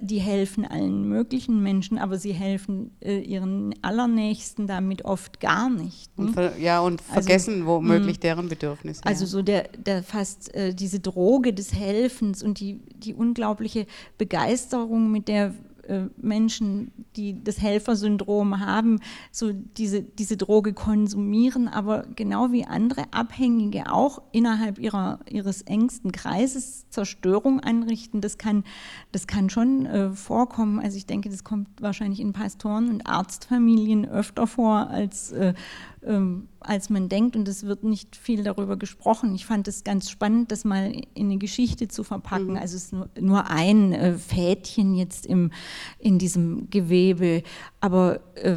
die 0.00 0.18
helfen 0.18 0.64
allen 0.64 1.08
möglichen 1.08 1.62
Menschen, 1.62 1.98
aber 1.98 2.18
sie 2.18 2.32
helfen 2.32 2.90
äh, 3.00 3.20
ihren 3.20 3.74
Allernächsten 3.82 4.66
damit 4.66 5.04
oft 5.04 5.40
gar 5.40 5.70
nicht. 5.70 6.10
Hm? 6.16 6.34
Und 6.34 6.58
ja, 6.58 6.80
und 6.80 7.00
also, 7.00 7.12
vergessen 7.12 7.54
also, 7.54 7.66
womöglich 7.66 8.16
mh, 8.16 8.22
deren 8.22 8.48
Bedürfnisse. 8.48 9.02
Also 9.04 9.26
so 9.26 9.42
der, 9.42 9.68
der 9.76 10.02
fast 10.02 10.54
äh, 10.54 10.74
diese 10.74 11.00
Droge 11.00 11.52
des 11.52 11.74
Helfens 11.74 12.42
und 12.42 12.60
die, 12.60 12.80
die 12.96 13.14
unglaubliche 13.14 13.86
Begeisterung, 14.18 15.10
mit 15.10 15.28
der 15.28 15.54
äh, 15.90 16.08
Menschen, 16.16 16.92
die 17.16 17.42
das 17.42 17.60
Helfersyndrom 17.60 18.60
haben, 18.60 19.00
so 19.32 19.52
diese, 19.52 20.02
diese 20.02 20.36
Droge 20.36 20.72
konsumieren, 20.72 21.66
aber 21.68 22.06
genau 22.14 22.52
wie 22.52 22.64
andere 22.64 23.12
Abhängige 23.12 23.92
auch 23.92 24.22
innerhalb 24.32 24.78
ihrer, 24.78 25.18
ihres 25.28 25.62
engsten 25.62 26.12
Kreises 26.12 26.88
Zerstörung 26.90 27.60
anrichten, 27.60 28.20
das 28.20 28.38
kann, 28.38 28.64
das 29.10 29.26
kann 29.26 29.50
schon 29.50 29.86
äh, 29.86 30.10
vorkommen. 30.12 30.78
Also 30.78 30.96
ich 30.96 31.06
denke, 31.06 31.28
das 31.28 31.42
kommt 31.44 31.68
wahrscheinlich 31.80 32.20
in 32.20 32.32
Pastoren- 32.32 32.88
und 32.88 33.06
Arztfamilien 33.06 34.08
öfter 34.08 34.46
vor 34.46 34.88
als 34.88 35.32
äh, 35.32 35.54
ähm, 36.02 36.48
als 36.60 36.90
man 36.90 37.08
denkt 37.08 37.36
und 37.36 37.46
es 37.48 37.64
wird 37.64 37.84
nicht 37.84 38.16
viel 38.16 38.42
darüber 38.42 38.76
gesprochen. 38.76 39.34
Ich 39.34 39.46
fand 39.46 39.68
es 39.68 39.84
ganz 39.84 40.10
spannend, 40.10 40.50
das 40.50 40.64
mal 40.64 40.92
in 41.14 41.26
eine 41.26 41.38
Geschichte 41.38 41.88
zu 41.88 42.04
verpacken. 42.04 42.52
Mhm. 42.52 42.56
Also 42.56 42.76
es 42.76 42.84
ist 42.84 42.92
nur, 42.92 43.08
nur 43.20 43.50
ein 43.50 43.92
äh, 43.92 44.16
Fädchen 44.16 44.94
jetzt 44.94 45.26
im, 45.26 45.50
in 45.98 46.18
diesem 46.18 46.70
Gewebe, 46.70 47.42
aber 47.80 48.20
äh, 48.36 48.56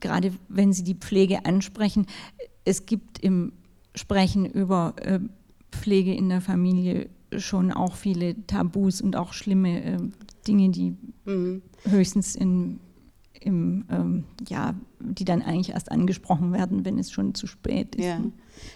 gerade 0.00 0.32
wenn 0.48 0.72
Sie 0.72 0.82
die 0.82 0.94
Pflege 0.94 1.44
ansprechen, 1.44 2.06
es 2.64 2.86
gibt 2.86 3.18
im 3.20 3.52
Sprechen 3.94 4.46
über 4.46 4.94
äh, 5.00 5.20
Pflege 5.70 6.14
in 6.14 6.28
der 6.28 6.40
Familie 6.40 7.08
schon 7.36 7.72
auch 7.72 7.94
viele 7.94 8.46
Tabus 8.46 9.00
und 9.00 9.16
auch 9.16 9.32
schlimme 9.32 9.84
äh, 9.84 9.98
Dinge, 10.46 10.70
die 10.70 10.96
mhm. 11.24 11.62
höchstens 11.84 12.34
in 12.34 12.80
im, 13.40 13.84
ähm, 13.90 14.24
ja, 14.48 14.74
die 15.00 15.24
dann 15.24 15.42
eigentlich 15.42 15.70
erst 15.70 15.90
angesprochen 15.90 16.52
werden, 16.52 16.84
wenn 16.84 16.98
es 16.98 17.10
schon 17.10 17.34
zu 17.34 17.46
spät 17.46 17.96
ist. 17.96 18.04
Ja. 18.04 18.20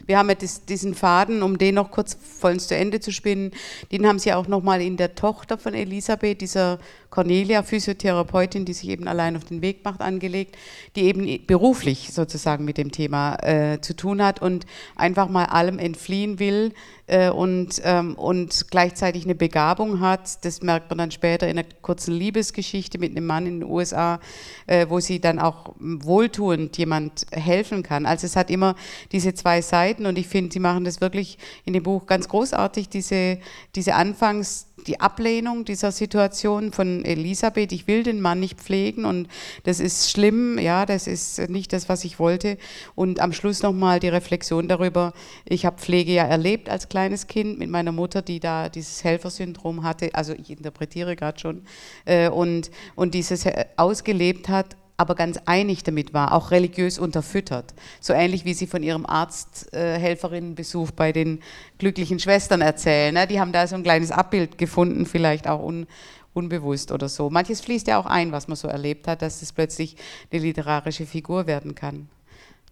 Wir 0.07 0.18
haben 0.18 0.29
ja 0.29 0.35
das, 0.35 0.64
diesen 0.64 0.94
Faden, 0.94 1.42
um 1.42 1.59
den 1.59 1.77
noch 1.77 1.90
kurz 1.90 2.16
vollends 2.38 2.68
zu 2.68 2.77
Ende 2.77 3.01
zu 3.01 3.12
spinnen, 3.12 3.53
den 3.92 4.07
haben 4.07 4.18
Sie 4.18 4.33
auch 4.33 4.49
nochmal 4.49 4.83
in 4.83 4.97
der 4.97 5.14
Tochter 5.14 5.59
von 5.59 5.75
Elisabeth, 5.75 6.40
dieser 6.40 6.79
Cornelia, 7.14 7.62
Physiotherapeutin, 7.62 8.64
die 8.64 8.73
sich 8.73 8.88
eben 8.88 9.07
allein 9.07 9.37
auf 9.37 9.44
den 9.44 9.62
Weg 9.62 9.85
macht, 9.85 10.01
angelegt, 10.01 10.57
die 10.97 11.03
eben 11.03 11.47
beruflich 11.47 12.12
sozusagen 12.12 12.64
mit 12.64 12.77
dem 12.77 12.90
Thema 12.90 13.37
äh, 13.37 13.81
zu 13.81 13.94
tun 13.94 14.20
hat 14.20 14.42
und 14.42 14.66
einfach 14.97 15.29
mal 15.29 15.44
allem 15.44 15.79
entfliehen 15.79 16.40
will 16.40 16.73
äh, 17.07 17.31
und, 17.31 17.81
ähm, 17.85 18.16
und 18.16 18.66
gleichzeitig 18.68 19.25
eine 19.25 19.37
Begabung 19.37 20.01
hat. 20.01 20.44
Das 20.44 20.61
merkt 20.61 20.90
man 20.90 20.99
dann 20.99 21.11
später 21.12 21.47
in 21.47 21.57
einer 21.57 21.68
kurzen 21.83 22.14
Liebesgeschichte 22.14 22.99
mit 22.99 23.12
einem 23.12 23.27
Mann 23.27 23.47
in 23.47 23.61
den 23.61 23.70
USA, 23.70 24.18
äh, 24.66 24.87
wo 24.88 24.99
sie 24.99 25.20
dann 25.20 25.38
auch 25.38 25.75
wohltuend 25.79 26.77
jemand 26.79 27.27
helfen 27.31 27.85
kann. 27.85 28.07
Also 28.07 28.27
es 28.27 28.35
hat 28.35 28.51
immer 28.51 28.75
diese 29.12 29.35
zwei 29.35 29.62
Seiten 29.62 29.73
und 30.06 30.18
ich 30.18 30.28
finde, 30.28 30.52
sie 30.52 30.60
machen 30.60 30.84
das 30.84 31.00
wirklich 31.00 31.38
in 31.64 31.72
dem 31.72 31.82
Buch 31.82 32.06
ganz 32.06 32.28
großartig, 32.28 32.88
diese, 32.88 33.38
diese 33.74 33.94
Anfangs- 33.94 34.66
die 34.87 35.00
Ablehnung 35.00 35.64
dieser 35.64 35.92
Situation 35.92 36.72
von 36.72 37.04
Elisabeth, 37.04 37.72
ich 37.72 37.87
will 37.87 38.02
den 38.02 38.20
Mann 38.20 38.40
nicht 38.40 38.60
pflegen 38.60 39.04
und 39.04 39.28
das 39.64 39.80
ist 39.80 40.10
schlimm, 40.10 40.58
ja, 40.58 40.84
das 40.84 41.06
ist 41.06 41.48
nicht 41.48 41.72
das, 41.72 41.88
was 41.88 42.04
ich 42.04 42.18
wollte. 42.18 42.58
Und 42.94 43.20
am 43.20 43.32
Schluss 43.32 43.62
nochmal 43.62 44.00
die 44.00 44.08
Reflexion 44.08 44.68
darüber, 44.68 45.12
ich 45.44 45.64
habe 45.64 45.78
Pflege 45.78 46.12
ja 46.12 46.24
erlebt 46.24 46.68
als 46.68 46.88
kleines 46.88 47.26
Kind 47.26 47.58
mit 47.58 47.70
meiner 47.70 47.92
Mutter, 47.92 48.22
die 48.22 48.40
da 48.40 48.68
dieses 48.68 49.04
Helfersyndrom 49.04 49.84
hatte, 49.84 50.10
also 50.14 50.34
ich 50.34 50.50
interpretiere 50.50 51.16
gerade 51.16 51.38
schon, 51.38 51.62
äh, 52.04 52.28
und, 52.28 52.70
und 52.94 53.14
dieses 53.14 53.46
ausgelebt 53.76 54.48
hat 54.48 54.76
aber 54.96 55.14
ganz 55.14 55.38
einig 55.46 55.83
damit 55.83 56.14
war, 56.14 56.33
auch 56.33 56.50
religiös 56.50 56.98
unterfüttert. 56.98 57.74
So 58.00 58.12
ähnlich 58.12 58.44
wie 58.44 58.54
sie 58.54 58.66
von 58.66 58.83
ihrem 58.83 59.07
Arzthelferinnenbesuch 59.07 60.90
äh, 60.90 60.94
bei 60.94 61.12
den 61.12 61.40
glücklichen 61.78 62.18
Schwestern 62.20 62.61
erzählen. 62.61 63.14
Ne? 63.14 63.26
Die 63.26 63.40
haben 63.40 63.52
da 63.52 63.66
so 63.66 63.74
ein 63.74 63.83
kleines 63.83 64.11
Abbild 64.11 64.57
gefunden, 64.57 65.07
vielleicht 65.07 65.48
auch 65.48 65.62
un, 65.62 65.87
unbewusst 66.33 66.92
oder 66.92 67.09
so. 67.09 67.28
Manches 67.30 67.61
fließt 67.61 67.88
ja 67.88 67.98
auch 67.98 68.07
ein, 68.07 68.33
was 68.33 68.46
man 68.46 68.57
so 68.57 68.68
erlebt 68.68 69.09
hat, 69.09 69.22
dass 69.22 69.42
es 69.42 69.52
plötzlich 69.52 69.96
eine 70.30 70.42
literarische 70.42 71.07
Figur 71.07 71.46
werden 71.46 71.74
kann. 71.74 72.09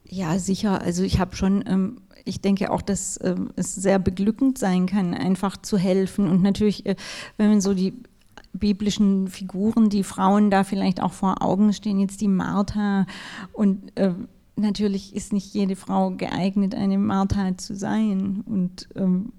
Ja, 0.05 0.39
sicher. 0.39 0.81
Also 0.81 1.05
ich 1.05 1.19
habe 1.19 1.35
schon, 1.35 1.65
ähm, 1.67 2.03
ich 2.25 2.41
denke 2.41 2.71
auch, 2.71 2.83
dass 2.83 3.19
ähm, 3.23 3.51
es 3.57 3.75
sehr 3.75 3.99
beglückend 3.99 4.59
sein 4.59 4.87
kann, 4.87 5.15
einfach 5.15 5.57
zu 5.57 5.79
helfen. 5.79 6.29
Und 6.29 6.43
natürlich, 6.43 6.87
äh, 6.87 6.97
wenn 7.37 7.49
man 7.49 7.61
so 7.61 7.73
die 7.73 7.95
biblischen 8.53 9.29
Figuren, 9.29 9.89
die 9.89 10.05
Frauen 10.05 10.51
da 10.51 10.65
vielleicht 10.65 11.01
auch 11.01 11.13
vor 11.13 11.43
Augen 11.43 11.73
stehen, 11.73 11.99
jetzt 11.99 12.21
die 12.21 12.29
Martha. 12.29 13.07
Und 13.53 13.97
äh, 13.97 14.15
natürlich 14.57 15.15
ist 15.15 15.33
nicht 15.33 15.55
jede 15.55 15.77
Frau 15.77 16.11
geeignet, 16.11 16.75
eine 16.75 16.99
Martha 16.99 17.57
zu 17.57 17.75
sein 17.75 18.43
und 18.47 18.89
ähm, 18.95 19.33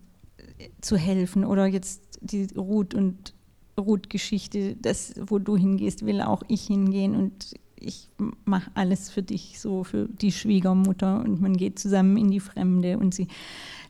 zu 0.82 0.98
helfen. 0.98 1.46
Oder 1.46 1.68
jetzt 1.68 2.20
die 2.22 2.48
Ruth 2.56 2.94
und 2.94 3.34
Ruth-Geschichte, 3.80 4.76
das, 4.76 5.14
wo 5.28 5.40
du 5.40 5.58
hingehst, 5.58 6.06
will 6.06 6.22
auch 6.22 6.44
ich 6.48 6.68
hingehen. 6.68 7.16
Und 7.16 7.54
ich 7.76 8.10
mache 8.46 8.72
alles 8.74 9.10
für 9.10 9.24
dich, 9.24 9.60
so 9.60 9.84
für 9.84 10.08
die 10.08 10.32
Schwiegermutter. 10.32 11.22
Und 11.22 11.42
man 11.42 11.56
geht 11.56 11.80
zusammen 11.80 12.18
in 12.18 12.32
die 12.32 12.40
Fremde 12.40 12.98
und 12.98 13.14
sie 13.14 13.28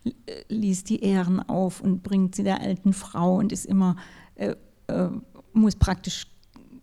äh, 0.04 0.12
liest 0.50 0.90
die 0.90 1.02
Ehren 1.02 1.40
auf 1.40 1.82
und 1.82 2.04
bringt 2.04 2.36
sie 2.36 2.44
der 2.44 2.62
alten 2.62 2.94
Frau 2.94 3.38
und 3.38 3.52
ist 3.52 3.66
immer 3.66 3.96
äh, 4.36 4.56
äh, 4.88 5.08
muss 5.54 5.76
praktisch 5.76 6.28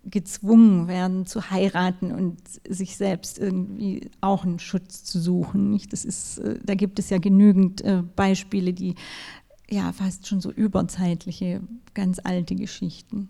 gezwungen 0.05 0.89
werden 0.89 1.27
zu 1.27 1.51
heiraten 1.51 2.13
und 2.13 2.39
sich 2.69 2.97
selbst 2.97 3.39
irgendwie 3.39 4.11
auch 4.21 4.45
einen 4.45 4.59
Schutz 4.59 5.05
zu 5.05 5.21
suchen. 5.21 5.71
Nicht? 5.71 5.93
Das 5.93 6.05
ist, 6.05 6.39
äh, 6.39 6.59
da 6.65 6.75
gibt 6.75 6.99
es 6.99 7.11
ja 7.11 7.19
genügend 7.19 7.83
äh, 7.83 8.03
Beispiele, 8.17 8.73
die 8.73 8.95
ja 9.69 9.93
fast 9.93 10.27
schon 10.27 10.41
so 10.41 10.51
überzeitliche, 10.51 11.61
ganz 11.95 12.21
alte 12.23 12.55
Geschichten. 12.55 13.29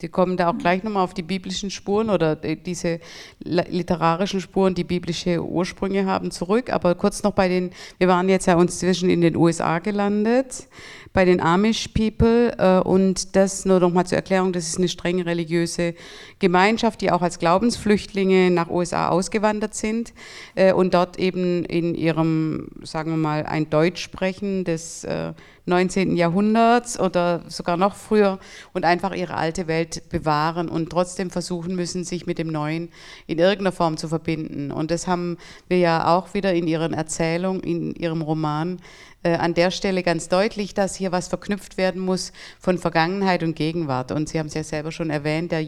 Die 0.00 0.08
kommen 0.08 0.36
da 0.36 0.50
auch 0.50 0.58
gleich 0.58 0.82
nochmal 0.82 1.04
auf 1.04 1.14
die 1.14 1.22
biblischen 1.22 1.70
Spuren 1.70 2.10
oder 2.10 2.34
diese 2.34 2.98
literarischen 3.38 4.40
Spuren, 4.40 4.74
die 4.74 4.82
biblische 4.82 5.40
Ursprünge 5.44 6.06
haben, 6.06 6.32
zurück. 6.32 6.72
Aber 6.72 6.96
kurz 6.96 7.22
noch 7.22 7.32
bei 7.32 7.48
den, 7.48 7.70
wir 7.98 8.08
waren 8.08 8.28
jetzt 8.28 8.46
ja 8.46 8.56
uns 8.56 8.80
zwischen 8.80 9.08
in 9.08 9.20
den 9.20 9.36
USA 9.36 9.78
gelandet 9.78 10.66
bei 11.12 11.24
den 11.24 11.40
Amish 11.40 11.88
People 11.88 12.54
äh, 12.58 12.80
und 12.80 13.36
das 13.36 13.64
nur 13.64 13.80
noch 13.80 13.92
mal 13.92 14.06
zur 14.06 14.16
Erklärung, 14.16 14.52
das 14.52 14.68
ist 14.68 14.78
eine 14.78 14.88
streng 14.88 15.20
religiöse 15.20 15.94
Gemeinschaft, 16.38 17.00
die 17.00 17.10
auch 17.10 17.22
als 17.22 17.38
Glaubensflüchtlinge 17.38 18.50
nach 18.50 18.70
USA 18.70 19.08
ausgewandert 19.08 19.74
sind 19.74 20.14
äh, 20.54 20.72
und 20.72 20.94
dort 20.94 21.18
eben 21.18 21.64
in 21.64 21.94
ihrem, 21.94 22.68
sagen 22.82 23.10
wir 23.10 23.18
mal, 23.18 23.44
ein 23.44 23.68
Deutsch 23.68 24.02
sprechen 24.02 24.64
des 24.64 25.04
äh, 25.04 25.32
19. 25.66 26.16
Jahrhunderts 26.16 26.98
oder 26.98 27.42
sogar 27.46 27.76
noch 27.76 27.94
früher 27.94 28.40
und 28.72 28.84
einfach 28.84 29.14
ihre 29.14 29.34
alte 29.34 29.68
Welt 29.68 30.08
bewahren 30.08 30.68
und 30.68 30.90
trotzdem 30.90 31.30
versuchen 31.30 31.76
müssen, 31.76 32.02
sich 32.02 32.26
mit 32.26 32.38
dem 32.38 32.48
Neuen 32.48 32.88
in 33.28 33.38
irgendeiner 33.38 33.70
Form 33.70 33.96
zu 33.96 34.08
verbinden. 34.08 34.72
Und 34.72 34.90
das 34.90 35.06
haben 35.06 35.38
wir 35.68 35.78
ja 35.78 36.16
auch 36.16 36.34
wieder 36.34 36.52
in 36.52 36.66
ihren 36.66 36.94
Erzählungen, 36.94 37.62
in 37.62 37.94
ihrem 37.94 38.22
Roman 38.22 38.80
äh, 39.22 39.34
an 39.34 39.54
der 39.54 39.70
Stelle 39.70 40.02
ganz 40.02 40.28
deutlich, 40.28 40.74
dass 40.74 40.96
hier 40.96 41.12
was 41.12 41.28
verknüpft 41.28 41.76
werden 41.76 42.00
muss 42.00 42.32
von 42.60 42.78
Vergangenheit 42.78 43.42
und 43.42 43.54
Gegenwart. 43.54 44.12
Und 44.12 44.28
Sie 44.28 44.38
haben 44.38 44.46
es 44.46 44.54
ja 44.54 44.64
selber 44.64 44.92
schon 44.92 45.10
erwähnt, 45.10 45.52
der, 45.52 45.64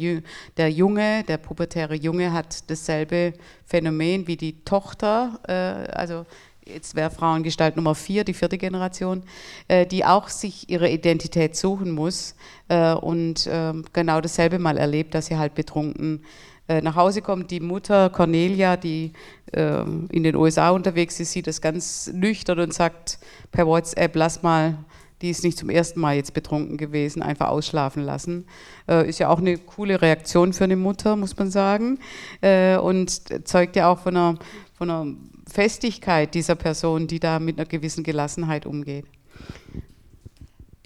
der 0.56 0.70
Junge, 0.70 1.24
der 1.24 1.38
pubertäre 1.38 1.94
Junge 1.94 2.32
hat 2.32 2.70
dasselbe 2.70 3.34
Phänomen 3.64 4.26
wie 4.26 4.36
die 4.36 4.64
Tochter, 4.64 5.40
äh, 5.46 5.90
also 5.92 6.26
jetzt 6.66 6.94
wäre 6.94 7.10
Frauengestalt 7.10 7.76
Nummer 7.76 7.94
vier, 7.94 8.24
die 8.24 8.34
vierte 8.34 8.58
Generation, 8.58 9.22
äh, 9.68 9.86
die 9.86 10.04
auch 10.04 10.28
sich 10.28 10.70
ihre 10.70 10.90
Identität 10.90 11.56
suchen 11.56 11.90
muss 11.92 12.34
äh, 12.68 12.92
und 12.92 13.46
äh, 13.46 13.72
genau 13.92 14.20
dasselbe 14.20 14.58
mal 14.58 14.78
erlebt, 14.78 15.14
dass 15.14 15.26
sie 15.26 15.36
halt 15.36 15.54
betrunken 15.54 16.24
nach 16.66 16.96
Hause 16.96 17.20
kommt. 17.20 17.50
Die 17.50 17.60
Mutter 17.60 18.08
Cornelia, 18.10 18.76
die 18.76 19.12
äh, 19.52 19.82
in 19.82 20.22
den 20.22 20.34
USA 20.36 20.70
unterwegs 20.70 21.20
ist, 21.20 21.32
sieht 21.32 21.46
das 21.46 21.60
ganz 21.60 22.10
nüchtern 22.12 22.58
und 22.58 22.72
sagt 22.72 23.18
per 23.52 23.66
WhatsApp, 23.66 24.16
lass 24.16 24.42
mal, 24.42 24.78
die 25.22 25.30
ist 25.30 25.44
nicht 25.44 25.58
zum 25.58 25.70
ersten 25.70 26.00
Mal 26.00 26.16
jetzt 26.16 26.34
betrunken 26.34 26.76
gewesen, 26.76 27.22
einfach 27.22 27.48
ausschlafen 27.48 28.02
lassen. 28.02 28.46
Äh, 28.88 29.08
ist 29.08 29.18
ja 29.18 29.28
auch 29.28 29.38
eine 29.38 29.58
coole 29.58 30.02
Reaktion 30.02 30.52
für 30.52 30.64
eine 30.64 30.76
Mutter, 30.76 31.16
muss 31.16 31.36
man 31.36 31.50
sagen. 31.50 31.98
Äh, 32.40 32.76
und 32.76 33.48
zeugt 33.48 33.76
ja 33.76 33.88
auch 33.88 34.00
von 34.00 34.16
einer, 34.16 34.38
von 34.74 34.90
einer 34.90 35.14
Festigkeit 35.50 36.34
dieser 36.34 36.56
Person, 36.56 37.06
die 37.06 37.20
da 37.20 37.38
mit 37.38 37.58
einer 37.58 37.66
gewissen 37.66 38.04
Gelassenheit 38.04 38.66
umgeht. 38.66 39.06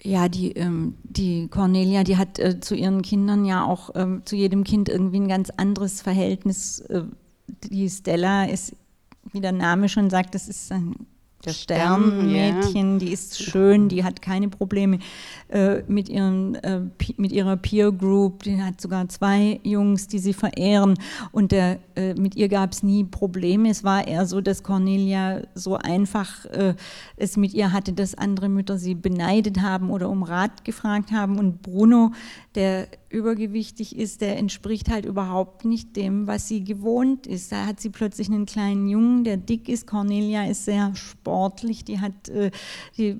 Ja, 0.01 0.29
die, 0.29 0.53
ähm, 0.53 0.95
die 1.03 1.49
Cornelia, 1.49 2.03
die 2.03 2.17
hat 2.17 2.39
äh, 2.39 2.59
zu 2.61 2.75
ihren 2.75 3.01
Kindern 3.01 3.43
ja 3.43 3.65
auch, 3.65 3.89
ähm, 3.95 4.21
zu 4.25 4.35
jedem 4.35 4.63
Kind 4.63 4.87
irgendwie 4.87 5.19
ein 5.19 5.27
ganz 5.27 5.49
anderes 5.49 6.01
Verhältnis. 6.01 6.79
Äh, 6.81 7.03
die 7.47 7.89
Stella 7.89 8.45
ist 8.45 8.75
wie 9.33 9.41
der 9.41 9.51
Name 9.51 9.89
schon 9.89 10.09
sagt, 10.09 10.35
das 10.35 10.47
ist 10.47 10.71
ein 10.71 10.95
das 11.41 11.61
Sternmädchen, 11.61 12.89
yeah. 12.91 12.99
die 12.99 13.13
ist 13.13 13.41
schön, 13.41 13.87
die 13.87 14.03
hat 14.03 14.21
keine 14.21 14.49
Probleme 14.49 14.99
äh, 15.47 15.81
mit, 15.87 16.09
ihren, 16.09 16.55
äh, 16.55 16.81
mit 17.15 17.31
ihrer 17.31 17.55
Peer 17.55 17.91
Group, 17.91 18.43
die 18.43 18.61
hat 18.61 18.81
sogar 18.81 19.07
zwei 19.07 19.59
Jungs, 19.63 20.07
die 20.07 20.19
sie 20.19 20.33
verehren 20.33 20.95
und 21.31 21.53
der, 21.53 21.79
äh, 21.95 22.13
mit 22.15 22.35
ihr 22.35 22.49
gab 22.49 22.73
es 22.73 22.83
nie 22.83 23.05
Probleme. 23.05 23.69
Es 23.69 23.83
war 23.83 24.05
eher 24.05 24.25
so, 24.25 24.41
dass 24.41 24.63
Cornelia 24.63 25.43
so 25.55 25.77
einfach 25.77 26.45
äh, 26.45 26.75
es 27.15 27.37
mit 27.37 27.53
ihr 27.53 27.71
hatte, 27.71 27.93
dass 27.93 28.15
andere 28.15 28.49
Mütter 28.49 28.77
sie 28.77 28.95
beneidet 28.95 29.61
haben 29.61 29.91
oder 29.91 30.09
um 30.09 30.23
Rat 30.23 30.65
gefragt 30.65 31.11
haben 31.11 31.39
und 31.39 31.61
Bruno, 31.61 32.11
der 32.55 32.87
übergewichtig 33.09 33.95
ist, 33.95 34.21
der 34.21 34.37
entspricht 34.37 34.89
halt 34.89 35.05
überhaupt 35.05 35.65
nicht 35.65 35.95
dem, 35.95 36.27
was 36.27 36.47
sie 36.47 36.63
gewohnt 36.63 37.27
ist. 37.27 37.51
Da 37.51 37.65
hat 37.65 37.79
sie 37.79 37.89
plötzlich 37.89 38.29
einen 38.29 38.45
kleinen 38.45 38.87
Jungen, 38.87 39.23
der 39.23 39.37
dick 39.37 39.67
ist. 39.67 39.87
Cornelia 39.87 40.45
ist 40.45 40.65
sehr 40.65 40.95
sportlich, 40.95 41.83
die 41.83 41.99
hat, 41.99 42.29
äh, 42.29 42.51
die 42.97 43.17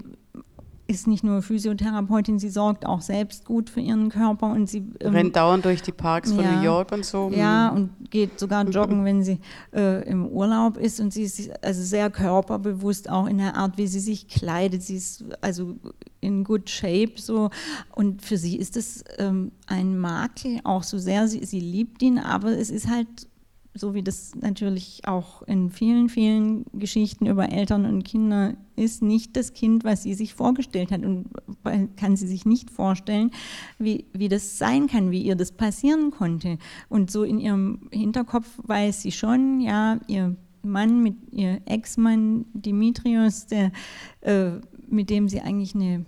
ist 0.89 1.05
nicht 1.05 1.23
nur 1.23 1.43
Physiotherapeutin, 1.43 2.39
sie 2.39 2.49
sorgt 2.49 2.83
auch 2.83 3.01
selbst 3.01 3.45
gut 3.45 3.69
für 3.69 3.79
ihren 3.79 4.09
Körper 4.09 4.47
und 4.47 4.67
sie 4.67 4.83
ähm, 4.99 5.13
rennt 5.13 5.35
dauernd 5.35 5.63
durch 5.63 5.83
die 5.83 5.91
Parks 5.91 6.31
von 6.31 6.43
ja, 6.43 6.55
New 6.55 6.63
York 6.63 6.91
und 6.91 7.05
so. 7.05 7.29
Ja, 7.31 7.69
und 7.69 7.91
geht 8.09 8.39
sogar 8.39 8.67
joggen, 8.67 9.05
wenn 9.05 9.23
sie 9.23 9.39
äh, 9.71 10.03
im 10.09 10.25
Urlaub 10.25 10.77
ist. 10.77 10.99
Und 10.99 11.13
sie 11.13 11.23
ist 11.23 11.51
also 11.63 11.83
sehr 11.83 12.09
körperbewusst 12.09 13.07
auch 13.07 13.27
in 13.27 13.37
der 13.37 13.55
Art, 13.55 13.77
wie 13.77 13.85
sie 13.85 13.99
sich 13.99 14.27
kleidet. 14.27 14.81
Sie 14.81 14.95
ist 14.95 15.25
also 15.41 15.75
in 16.21 16.43
good 16.43 16.67
shape 16.67 17.13
so. 17.17 17.51
Und 17.93 18.23
für 18.23 18.37
sie 18.37 18.57
ist 18.57 18.75
es 18.75 19.03
ähm, 19.19 19.51
ein 19.67 19.99
Makel, 19.99 20.59
auch 20.63 20.81
so 20.81 20.97
sehr. 20.97 21.27
Sie, 21.27 21.45
sie 21.45 21.59
liebt 21.59 22.01
ihn, 22.01 22.17
aber 22.17 22.49
es 22.57 22.71
ist 22.71 22.89
halt 22.89 23.27
so 23.79 23.93
wie 23.93 24.03
das 24.03 24.33
natürlich 24.35 25.01
auch 25.05 25.41
in 25.43 25.69
vielen, 25.69 26.09
vielen 26.09 26.65
Geschichten 26.73 27.25
über 27.25 27.51
Eltern 27.51 27.85
und 27.85 28.03
Kinder 28.03 28.55
ist, 28.75 29.01
nicht 29.01 29.35
das 29.35 29.53
Kind, 29.53 29.83
was 29.83 30.03
sie 30.03 30.13
sich 30.13 30.33
vorgestellt 30.33 30.91
hat 30.91 31.03
und 31.03 31.27
kann 31.97 32.15
sie 32.15 32.27
sich 32.27 32.45
nicht 32.45 32.69
vorstellen, 32.69 33.31
wie, 33.77 34.05
wie 34.13 34.29
das 34.29 34.57
sein 34.57 34.87
kann, 34.87 35.11
wie 35.11 35.21
ihr 35.21 35.35
das 35.35 35.51
passieren 35.51 36.11
konnte. 36.11 36.57
Und 36.87 37.11
so 37.11 37.23
in 37.23 37.39
ihrem 37.39 37.89
Hinterkopf 37.91 38.47
weiß 38.63 39.01
sie 39.01 39.11
schon, 39.11 39.59
ja, 39.59 39.99
ihr 40.07 40.35
Mann 40.61 41.01
mit 41.01 41.15
ihr 41.31 41.61
Ex-Mann 41.65 42.45
Dimitrios, 42.53 43.47
der, 43.47 43.71
äh, 44.21 44.51
mit 44.87 45.09
dem 45.09 45.29
sie 45.29 45.41
eigentlich 45.41 45.75
eine 45.75 46.05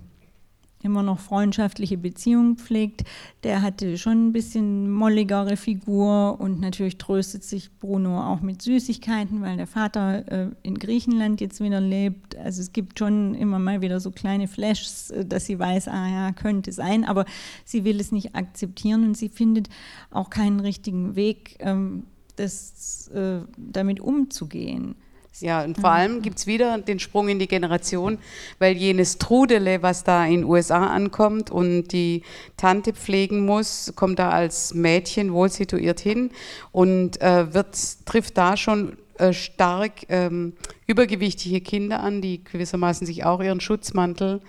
immer 0.83 1.03
noch 1.03 1.19
freundschaftliche 1.19 1.97
Beziehung 1.97 2.57
pflegt. 2.57 3.03
Der 3.43 3.61
hatte 3.61 3.97
schon 3.97 4.27
ein 4.27 4.31
bisschen 4.33 4.89
molligere 4.91 5.57
Figur 5.57 6.39
und 6.39 6.59
natürlich 6.59 6.97
tröstet 6.97 7.43
sich 7.43 7.71
Bruno 7.79 8.21
auch 8.21 8.41
mit 8.41 8.61
Süßigkeiten, 8.61 9.41
weil 9.41 9.57
der 9.57 9.67
Vater 9.67 10.31
äh, 10.31 10.47
in 10.63 10.77
Griechenland 10.77 11.41
jetzt 11.41 11.61
wieder 11.61 11.81
lebt. 11.81 12.35
Also 12.37 12.61
es 12.61 12.73
gibt 12.73 12.99
schon 12.99 13.35
immer 13.35 13.59
mal 13.59 13.81
wieder 13.81 13.99
so 13.99 14.11
kleine 14.11 14.47
Flashs, 14.47 15.11
äh, 15.11 15.25
dass 15.25 15.45
sie 15.45 15.59
weiß, 15.59 15.87
ah 15.87 16.07
ja, 16.07 16.31
könnte 16.31 16.71
sein, 16.71 17.05
aber 17.05 17.25
sie 17.65 17.83
will 17.83 17.99
es 17.99 18.11
nicht 18.11 18.35
akzeptieren 18.35 19.05
und 19.05 19.17
sie 19.17 19.29
findet 19.29 19.69
auch 20.09 20.29
keinen 20.29 20.59
richtigen 20.59 21.15
Weg, 21.15 21.57
ähm, 21.59 22.03
das, 22.35 23.07
äh, 23.09 23.41
damit 23.57 23.99
umzugehen. 23.99 24.95
Ja, 25.39 25.63
und 25.63 25.79
vor 25.79 25.91
allem 25.91 26.21
gibt 26.21 26.37
es 26.37 26.45
wieder 26.45 26.77
den 26.77 26.99
Sprung 26.99 27.29
in 27.29 27.39
die 27.39 27.47
Generation, 27.47 28.19
weil 28.59 28.75
jenes 28.75 29.17
Trudele, 29.17 29.81
was 29.81 30.03
da 30.03 30.25
in 30.25 30.41
den 30.41 30.43
USA 30.43 30.87
ankommt 30.87 31.49
und 31.49 31.87
die 31.87 32.23
Tante 32.57 32.93
pflegen 32.93 33.45
muss, 33.45 33.93
kommt 33.95 34.19
da 34.19 34.29
als 34.29 34.73
Mädchen 34.73 35.33
wohl 35.33 35.49
situiert 35.49 35.99
hin 35.99 36.31
und 36.71 37.21
äh, 37.21 37.53
wird, 37.53 37.75
trifft 38.05 38.37
da 38.37 38.55
schon 38.55 38.97
äh, 39.17 39.33
stark 39.33 39.91
ähm, 40.09 40.53
übergewichtige 40.85 41.61
Kinder 41.61 42.01
an, 42.01 42.21
die 42.21 42.43
gewissermaßen 42.43 43.07
sich 43.07 43.23
auch 43.23 43.41
ihren 43.41 43.61
Schutzmantel 43.61 44.41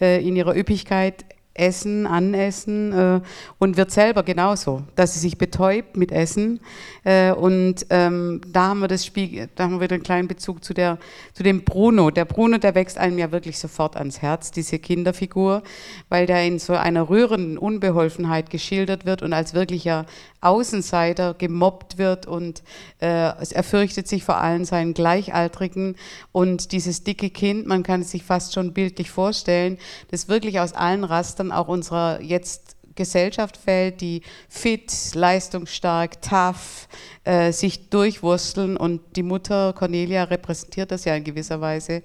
äh, 0.00 0.26
in 0.26 0.36
ihrer 0.36 0.56
Üppigkeit 0.56 1.24
essen, 1.58 2.06
anessen 2.06 2.92
äh, 2.92 3.20
und 3.58 3.76
wird 3.76 3.90
selber 3.90 4.22
genauso, 4.22 4.82
dass 4.94 5.14
sie 5.14 5.20
sich 5.20 5.38
betäubt 5.38 5.96
mit 5.96 6.12
Essen. 6.12 6.60
Äh, 7.04 7.32
und 7.32 7.86
ähm, 7.90 8.40
da 8.46 8.68
haben 8.68 8.80
wir 8.80 8.88
das 8.88 9.04
Spiel, 9.04 9.48
da 9.54 9.64
haben 9.64 9.80
wir 9.80 9.90
einen 9.90 10.02
kleinen 10.02 10.28
Bezug 10.28 10.64
zu, 10.64 10.74
der, 10.74 10.98
zu 11.32 11.42
dem 11.42 11.64
Bruno. 11.64 12.10
Der 12.10 12.24
Bruno, 12.24 12.58
der 12.58 12.74
wächst 12.74 12.98
einem 12.98 13.18
ja 13.18 13.32
wirklich 13.32 13.58
sofort 13.58 13.96
ans 13.96 14.22
Herz, 14.22 14.50
diese 14.50 14.78
Kinderfigur, 14.78 15.62
weil 16.08 16.26
der 16.26 16.44
in 16.44 16.58
so 16.58 16.74
einer 16.74 17.08
rührenden 17.08 17.58
Unbeholfenheit 17.58 18.50
geschildert 18.50 19.06
wird 19.06 19.22
und 19.22 19.32
als 19.32 19.54
wirklicher 19.54 20.06
Außenseiter 20.40 21.34
gemobbt 21.34 21.98
wird 21.98 22.26
und 22.26 22.62
äh, 23.00 23.06
er 23.06 23.62
fürchtet 23.62 24.06
sich 24.06 24.22
vor 24.22 24.38
allem 24.38 24.64
seinen 24.64 24.94
Gleichaltrigen 24.94 25.96
und 26.32 26.72
dieses 26.72 27.02
dicke 27.04 27.30
Kind, 27.30 27.66
man 27.66 27.82
kann 27.82 28.02
es 28.02 28.10
sich 28.10 28.22
fast 28.22 28.54
schon 28.54 28.72
bildlich 28.72 29.10
vorstellen, 29.10 29.78
das 30.10 30.28
wirklich 30.28 30.60
aus 30.60 30.72
allen 30.72 31.04
Rastern 31.04 31.45
auch 31.52 31.68
unserer 31.68 32.20
jetzt 32.20 32.76
Gesellschaft 32.96 33.56
fällt, 33.56 34.00
die 34.00 34.22
fit, 34.48 35.14
leistungsstark, 35.14 36.20
tough 36.22 36.88
äh, 37.24 37.52
sich 37.52 37.90
durchwursteln 37.90 38.76
und 38.76 39.00
die 39.16 39.22
Mutter 39.22 39.72
Cornelia 39.74 40.24
repräsentiert 40.24 40.90
das 40.90 41.04
ja 41.04 41.14
in 41.14 41.22
gewisser 41.22 41.60
Weise. 41.60 42.02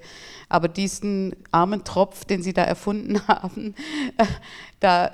Aber 0.49 0.67
diesen 0.67 1.35
armen 1.51 1.83
Tropf, 1.83 2.25
den 2.25 2.43
sie 2.43 2.53
da 2.53 2.63
erfunden 2.63 3.21
haben, 3.27 3.73
äh, 4.17 4.25
da 4.79 5.11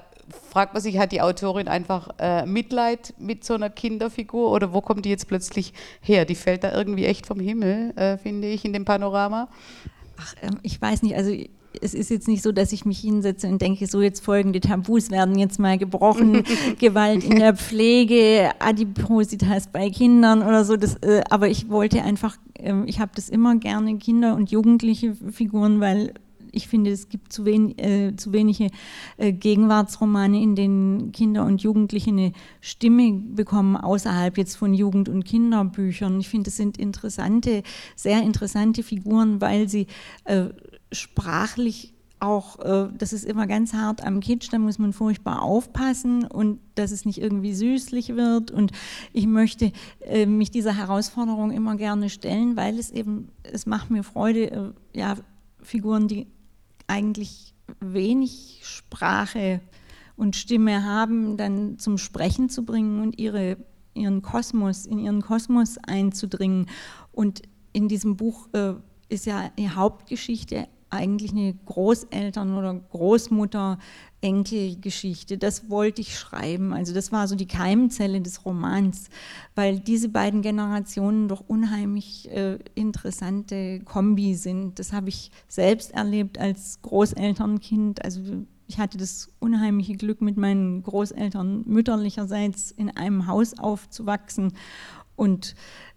fragt 0.50 0.74
man 0.74 0.82
sich, 0.82 0.98
hat 0.98 1.12
die 1.12 1.22
Autorin 1.22 1.68
einfach 1.68 2.10
äh, 2.20 2.46
Mitleid 2.46 3.13
mit 3.18 3.46
so 3.46 3.54
einer 3.54 3.70
Kinderfigur 3.70 4.52
oder 4.52 4.74
wo 4.74 4.82
kommt 4.82 5.06
die 5.06 5.10
jetzt 5.10 5.28
plötzlich 5.28 5.74
her? 6.02 6.26
Die 6.26 6.36
fällt 6.36 6.63
da 6.63 6.74
irgendwie 6.74 7.06
echt 7.06 7.26
vom 7.26 7.40
Himmel, 7.40 7.96
äh, 7.96 8.18
finde 8.18 8.50
ich, 8.50 8.66
in 8.66 8.74
dem 8.74 8.84
Panorama. 8.84 9.48
Ach, 10.20 10.36
ähm, 10.42 10.60
ich 10.63 10.82
weiß 10.82 11.04
nicht, 11.04 11.16
also 11.16 11.32
es 11.82 11.94
ist 11.94 12.10
jetzt 12.10 12.28
nicht 12.28 12.44
so, 12.44 12.52
dass 12.52 12.72
ich 12.72 12.86
mich 12.86 13.00
hinsetze 13.00 13.48
und 13.48 13.62
denke, 13.62 13.88
so 13.88 14.02
jetzt 14.02 14.24
folgende 14.24 14.60
Tabus 14.60 15.12
werden 15.12 15.38
jetzt 15.38 15.60
mal 15.60 15.78
gebrochen, 15.78 16.44
Gewalt 16.80 17.24
in 17.24 17.40
der 17.40 17.56
Pflege, 17.56 18.52
Adipositas 18.60 19.68
bei 19.68 19.90
Kindern 19.90 20.42
oder 20.42 20.66
so. 20.66 20.78
Das, 20.78 20.96
äh, 20.98 21.24
aber 21.30 21.50
ich 21.50 21.70
wollte 21.70 22.02
einfach, 22.02 22.38
äh, 22.54 22.74
ich 22.86 23.00
habe 23.00 23.12
das 23.16 23.30
immer 23.30 23.56
gerne 23.56 23.98
Kinder 23.98 24.36
und 24.36 24.52
jugendliche 24.52 25.16
Figuren, 25.32 25.80
weil 25.80 26.13
ich 26.52 26.68
finde, 26.68 26.92
es 26.92 27.10
gibt 27.10 27.32
zu, 27.32 27.46
wen, 27.46 27.78
äh, 27.78 28.16
zu 28.16 28.34
wenige 28.34 28.70
äh, 29.18 29.32
Gegenwartsromane, 29.32 30.42
in 30.42 30.56
denen 30.56 31.12
Kinder 31.12 31.46
und 31.46 31.62
Jugendliche 31.62 32.10
eine 32.10 32.34
Stimme 32.62 33.13
bekommen, 33.13 33.78
außerhalb 33.78 34.38
jetzt 34.38 34.56
von 34.56 34.74
Jugend- 34.74 35.10
und 35.10 35.24
Kinderbüchern. 35.24 36.20
Ich 36.20 36.30
finde, 36.30 36.50
es 36.50 36.58
sind 36.58 36.78
interessante, 36.78 37.63
sehr 37.96 38.22
interessante 38.22 38.84
Figuren, 38.84 39.40
weil 39.40 39.70
sie 39.70 39.88
äh, 40.26 40.48
sprachlich 40.91 41.93
auch, 42.19 42.60
äh, 42.60 42.89
das 42.97 43.13
ist 43.13 43.26
immer 43.26 43.47
ganz 43.47 43.73
hart 43.73 44.04
am 44.04 44.19
Kitsch, 44.19 44.50
da 44.52 44.58
muss 44.58 44.80
man 44.80 44.93
furchtbar 44.93 45.41
aufpassen 45.41 46.26
und 46.26 46.60
dass 46.76 46.91
es 46.91 47.06
nicht 47.06 47.21
irgendwie 47.21 47.54
süßlich 47.54 48.15
wird. 48.15 48.52
Und 48.52 48.71
ich 49.13 49.28
möchte 49.28 49.71
äh, 50.02 50.26
mich 50.26 50.52
dieser 50.52 50.76
Herausforderung 50.76 51.52
immer 51.52 51.76
gerne 51.76 52.10
stellen, 52.10 52.56
weil 52.56 52.80
es 52.80 52.89
eben, 52.89 53.30
es 53.43 53.65
macht 53.65 53.91
mir 53.91 54.04
Freude, 54.04 54.52
äh, 54.93 55.00
ja, 55.00 55.15
Figuren, 55.62 56.08
die 56.08 56.28
eigentlich 56.88 57.54
wenig 57.80 58.62
Sprache 58.63 59.62
und 60.15 60.36
Stimme 60.36 60.84
haben, 60.84 61.38
dann 61.38 61.78
zum 61.78 61.97
Sprechen 61.97 62.50
zu 62.50 62.65
bringen 62.65 63.02
und 63.02 63.19
ihre, 63.19 63.58
ihren 63.93 64.21
Kosmos, 64.21 64.86
in 64.86 65.00
ihren 65.00 65.21
Kosmos 65.21 65.78
einzudringen. 65.78 66.67
Und 67.12 67.41
in 67.73 67.88
diesem 67.88 68.15
Buch 68.15 68.47
ist 69.10 69.26
ja 69.26 69.50
die 69.58 69.69
Hauptgeschichte 69.69 70.67
eigentlich 70.89 71.32
eine 71.32 71.54
Großeltern- 71.65 72.58
oder 72.58 72.73
Großmutter-Enkelgeschichte. 72.73 75.38
Das 75.38 75.69
wollte 75.69 76.02
ich 76.02 76.17
schreiben. 76.17 76.73
Also 76.73 76.91
das 76.93 77.12
war 77.12 77.28
so 77.28 77.36
die 77.36 77.47
Keimzelle 77.47 78.21
des 78.21 78.45
Romans, 78.45 79.10
weil 79.56 79.80
diese 79.80 80.10
beiden 80.10 80.41
Generationen 80.41 81.28
doch 81.28 81.43
unheimlich 81.47 82.32
äh, 82.32 82.58
interessante 82.76 83.82
Kombi 83.82 84.36
sind. 84.36 84.80
Das 84.80 84.93
habe 84.93 85.10
ich 85.10 85.32
selbst 85.47 85.91
erlebt 85.91 86.39
als 86.39 86.82
Großelternkind. 86.82 88.04
Also 88.06 88.21
ich 88.67 88.80
hatte 88.80 88.97
das 88.97 89.30
unheimliche 89.39 89.95
Glück, 89.95 90.21
mit 90.21 90.38
meinen 90.38 90.84
Großeltern 90.84 91.63
mütterlicherseits 91.65 92.71
in 92.71 92.95
einem 92.95 93.28
Haus 93.28 93.58
aufzuwachsen 93.58 94.54
und 95.15 95.56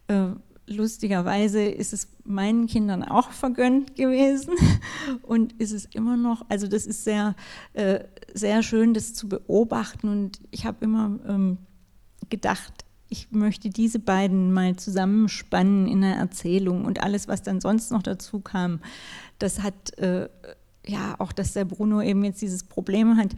äh, 0.09 0.31
lustigerweise 0.71 1.63
ist 1.63 1.93
es 1.93 2.09
meinen 2.25 2.67
Kindern 2.67 3.03
auch 3.03 3.31
vergönnt 3.31 3.97
gewesen. 3.97 4.55
Und 5.23 5.53
ist 5.61 5.73
es 5.73 5.87
immer 5.87 6.17
noch, 6.17 6.47
also 6.49 6.69
das 6.69 6.87
ist 6.87 7.05
sehr, 7.05 7.35
äh, 7.75 8.01
sehr 8.33 8.63
schön, 8.63 8.95
das 8.95 9.15
zu 9.15 9.29
beobachten. 9.29 10.09
Und 10.09 10.41
ich 10.51 10.65
habe 10.65 10.85
immer 10.85 11.19
ähm, 11.27 11.59
gedacht, 12.31 12.73
ich 13.09 13.33
möchte 13.33 13.69
diese 13.69 13.99
beiden 13.99 14.53
mal 14.53 14.77
zusammenspannen 14.77 15.89
in 15.89 16.05
einer 16.05 16.17
Erzählung. 16.17 16.85
Und 16.85 17.03
alles, 17.03 17.27
was 17.27 17.43
dann 17.43 17.61
sonst 17.61 17.91
noch 17.91 18.03
dazu 18.03 18.41
kam, 18.41 18.81
das 19.41 19.63
hat, 19.63 19.99
äh, 19.99 20.29
ja, 20.87 21.17
auch 21.19 21.33
dass 21.33 21.53
der 21.53 21.65
Bruno 21.65 22.01
eben 22.01 22.25
jetzt 22.25 22.41
dieses 22.41 22.65
Problem 22.65 23.17
hat, 23.17 23.35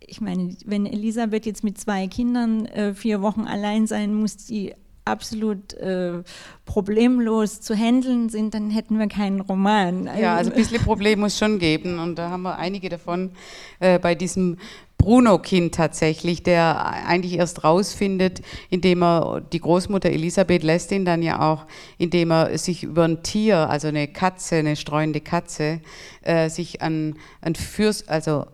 ich 0.00 0.20
meine, 0.20 0.56
wenn 0.64 0.86
Elisabeth 0.86 1.46
jetzt 1.46 1.62
mit 1.62 1.78
zwei 1.78 2.08
Kindern 2.08 2.66
äh, 2.66 2.94
vier 2.94 3.22
Wochen 3.22 3.42
allein 3.42 3.86
sein 3.86 4.12
muss, 4.12 4.36
die 4.38 4.74
absolut 5.10 5.74
äh, 5.74 6.22
problemlos 6.64 7.60
zu 7.60 7.74
handeln 7.74 8.28
sind, 8.28 8.54
dann 8.54 8.70
hätten 8.70 8.98
wir 8.98 9.08
keinen 9.08 9.40
Roman. 9.40 10.08
Ja, 10.18 10.36
also 10.36 10.50
ein 10.50 10.56
bisschen 10.56 10.82
Problem 10.82 11.20
muss 11.20 11.38
schon 11.38 11.58
geben 11.58 11.98
und 11.98 12.16
da 12.16 12.30
haben 12.30 12.42
wir 12.42 12.56
einige 12.56 12.88
davon 12.88 13.32
äh, 13.80 13.98
bei 13.98 14.14
diesem 14.14 14.56
Bruno-Kind 15.00 15.74
tatsächlich, 15.74 16.42
der 16.42 16.84
eigentlich 16.84 17.38
erst 17.38 17.64
rausfindet, 17.64 18.42
indem 18.68 19.02
er 19.02 19.40
die 19.40 19.60
Großmutter 19.60 20.10
Elisabeth 20.10 20.62
lässt 20.62 20.92
ihn 20.92 21.06
dann 21.06 21.22
ja 21.22 21.40
auch, 21.40 21.66
indem 21.96 22.30
er 22.30 22.58
sich 22.58 22.82
über 22.82 23.04
ein 23.04 23.22
Tier, 23.22 23.70
also 23.70 23.88
eine 23.88 24.08
Katze, 24.08 24.56
eine 24.56 24.76
streuende 24.76 25.22
Katze, 25.22 25.80
äh, 26.20 26.50
sich 26.50 26.82
an, 26.82 27.16
an 27.40 27.54
Fürs, 27.54 28.08
also 28.08 28.44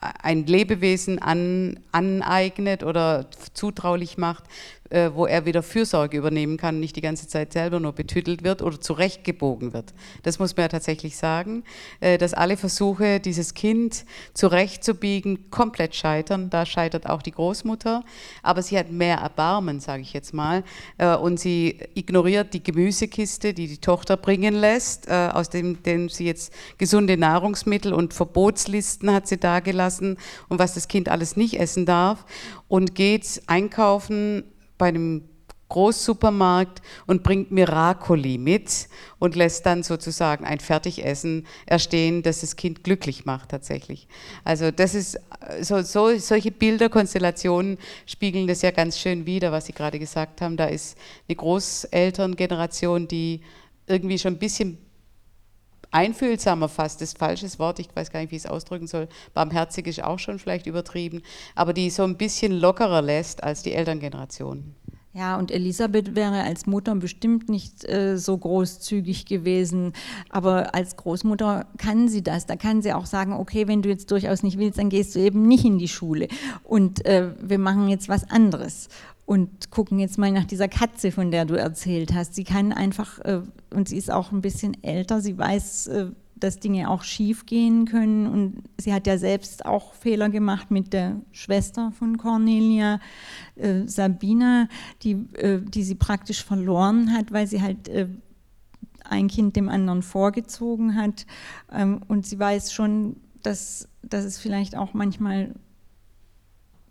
ein 0.00 0.46
Lebewesen 0.46 1.18
an, 1.18 1.80
aneignet 1.92 2.82
oder 2.82 3.26
zutraulich 3.52 4.16
macht, 4.16 4.44
äh, 4.90 5.10
wo 5.14 5.26
er 5.26 5.46
wieder 5.46 5.62
Fürsorge 5.62 6.18
übernehmen 6.18 6.56
kann, 6.56 6.80
nicht 6.80 6.96
die 6.96 7.00
ganze 7.00 7.28
Zeit 7.28 7.52
selber 7.52 7.80
nur 7.80 7.92
betüttelt 7.92 8.44
wird 8.44 8.62
oder 8.62 8.80
zurechtgebogen 8.80 9.72
wird. 9.72 9.94
Das 10.22 10.38
muss 10.38 10.56
man 10.56 10.64
ja 10.64 10.68
tatsächlich 10.68 11.16
sagen, 11.16 11.64
äh, 12.00 12.18
dass 12.18 12.34
alle 12.34 12.56
Versuche, 12.56 13.20
dieses 13.20 13.54
Kind 13.54 14.04
zurechtzubiegen, 14.34 15.50
komplett 15.50 15.94
scheitern. 15.94 16.50
Da 16.50 16.66
scheitert 16.66 17.08
auch 17.08 17.22
die 17.22 17.32
Großmutter, 17.32 18.04
aber 18.42 18.62
sie 18.62 18.78
hat 18.78 18.90
mehr 18.90 19.18
Erbarmen, 19.18 19.80
sage 19.80 20.02
ich 20.02 20.12
jetzt 20.12 20.34
mal, 20.34 20.64
äh, 20.98 21.14
und 21.14 21.38
sie 21.38 21.78
ignoriert 21.94 22.52
die 22.52 22.62
Gemüsekiste, 22.62 23.54
die 23.54 23.68
die 23.68 23.78
Tochter 23.78 24.16
bringen 24.16 24.54
lässt, 24.54 25.08
äh, 25.08 25.30
aus 25.32 25.50
dem, 25.50 25.82
dem 25.82 26.08
sie 26.08 26.26
jetzt 26.26 26.52
gesunde 26.78 27.16
Nahrungsmittel 27.16 27.92
und 27.92 28.12
Verbotslisten 28.12 29.12
hat 29.12 29.28
sie 29.28 29.38
dagelassen. 29.38 30.18
Und 30.48 30.58
was 30.58 30.74
das 30.74 30.88
Kind 30.88 31.08
alles 31.08 31.36
nicht 31.36 31.58
essen 31.58 31.86
darf. 31.86 32.24
Und 32.68 32.94
geht 32.94 33.42
einkaufen 33.46 34.44
bei 34.80 34.88
einem 34.88 35.28
Großsupermarkt 35.68 36.82
und 37.06 37.22
bringt 37.22 37.52
Miracoli 37.52 38.38
mit 38.38 38.88
und 39.20 39.36
lässt 39.36 39.64
dann 39.66 39.84
sozusagen 39.84 40.44
ein 40.44 40.58
Fertigessen 40.58 41.46
erstehen, 41.64 42.22
das 42.22 42.40
das 42.40 42.56
Kind 42.56 42.82
glücklich 42.82 43.24
macht 43.24 43.50
tatsächlich. 43.50 44.08
Also 44.42 44.72
das 44.72 44.94
ist 44.94 45.20
so, 45.60 45.82
so, 45.82 46.18
solche 46.18 46.50
Bilderkonstellationen 46.50 47.78
spiegeln 48.04 48.48
das 48.48 48.62
ja 48.62 48.72
ganz 48.72 48.98
schön 48.98 49.26
wider, 49.26 49.52
was 49.52 49.66
Sie 49.66 49.72
gerade 49.72 50.00
gesagt 50.00 50.40
haben. 50.40 50.56
Da 50.56 50.66
ist 50.66 50.98
eine 51.28 51.36
Großelterngeneration, 51.36 53.06
die 53.06 53.42
irgendwie 53.86 54.18
schon 54.18 54.34
ein 54.34 54.38
bisschen 54.38 54.78
einfühlsamer 55.90 56.68
fast, 56.68 57.00
das 57.00 57.12
falsches 57.12 57.58
Wort, 57.58 57.78
ich 57.78 57.88
weiß 57.94 58.10
gar 58.10 58.20
nicht, 58.20 58.30
wie 58.32 58.36
ich 58.36 58.44
es 58.44 58.50
ausdrücken 58.50 58.86
soll, 58.86 59.08
barmherzig 59.34 59.86
ist 59.86 60.02
auch 60.02 60.18
schon 60.18 60.38
vielleicht 60.38 60.66
übertrieben, 60.66 61.22
aber 61.54 61.72
die 61.72 61.90
so 61.90 62.04
ein 62.04 62.16
bisschen 62.16 62.52
lockerer 62.52 63.02
lässt 63.02 63.42
als 63.42 63.62
die 63.62 63.72
Elterngeneration. 63.72 64.74
Ja, 65.12 65.36
und 65.36 65.50
Elisabeth 65.50 66.14
wäre 66.14 66.44
als 66.44 66.66
Mutter 66.66 66.94
bestimmt 66.94 67.48
nicht 67.48 67.84
äh, 67.84 68.16
so 68.16 68.38
großzügig 68.38 69.26
gewesen, 69.26 69.92
aber 70.28 70.72
als 70.72 70.96
Großmutter 70.96 71.66
kann 71.78 72.08
sie 72.08 72.22
das. 72.22 72.46
Da 72.46 72.54
kann 72.54 72.80
sie 72.80 72.92
auch 72.92 73.06
sagen, 73.06 73.32
okay, 73.32 73.66
wenn 73.66 73.82
du 73.82 73.88
jetzt 73.88 74.12
durchaus 74.12 74.44
nicht 74.44 74.56
willst, 74.56 74.78
dann 74.78 74.88
gehst 74.88 75.16
du 75.16 75.18
eben 75.18 75.48
nicht 75.48 75.64
in 75.64 75.78
die 75.78 75.88
Schule. 75.88 76.28
Und 76.62 77.04
äh, 77.06 77.32
wir 77.40 77.58
machen 77.58 77.88
jetzt 77.88 78.08
was 78.08 78.30
anderes 78.30 78.88
und 79.30 79.70
gucken 79.70 80.00
jetzt 80.00 80.18
mal 80.18 80.32
nach 80.32 80.44
dieser 80.44 80.66
Katze, 80.66 81.12
von 81.12 81.30
der 81.30 81.44
du 81.44 81.54
erzählt 81.54 82.12
hast. 82.12 82.34
Sie 82.34 82.42
kann 82.42 82.72
einfach, 82.72 83.20
äh, 83.20 83.42
und 83.72 83.88
sie 83.88 83.96
ist 83.96 84.10
auch 84.10 84.32
ein 84.32 84.40
bisschen 84.40 84.82
älter, 84.82 85.20
sie 85.20 85.38
weiß, 85.38 85.86
äh, 85.86 86.06
dass 86.34 86.58
Dinge 86.58 86.90
auch 86.90 87.04
schief 87.04 87.46
gehen 87.46 87.84
können. 87.84 88.26
Und 88.26 88.64
sie 88.76 88.92
hat 88.92 89.06
ja 89.06 89.18
selbst 89.18 89.64
auch 89.64 89.94
Fehler 89.94 90.30
gemacht 90.30 90.72
mit 90.72 90.92
der 90.92 91.20
Schwester 91.30 91.92
von 91.96 92.18
Cornelia, 92.18 92.98
äh, 93.54 93.86
Sabina, 93.86 94.66
die, 95.02 95.12
äh, 95.34 95.60
die 95.60 95.84
sie 95.84 95.94
praktisch 95.94 96.42
verloren 96.42 97.12
hat, 97.12 97.30
weil 97.30 97.46
sie 97.46 97.62
halt 97.62 97.88
äh, 97.88 98.08
ein 99.04 99.28
Kind 99.28 99.54
dem 99.54 99.68
anderen 99.68 100.02
vorgezogen 100.02 100.96
hat. 100.96 101.24
Ähm, 101.72 102.00
und 102.08 102.26
sie 102.26 102.40
weiß 102.40 102.72
schon, 102.72 103.14
dass, 103.44 103.86
dass 104.02 104.24
es 104.24 104.40
vielleicht 104.40 104.76
auch 104.76 104.92
manchmal 104.92 105.54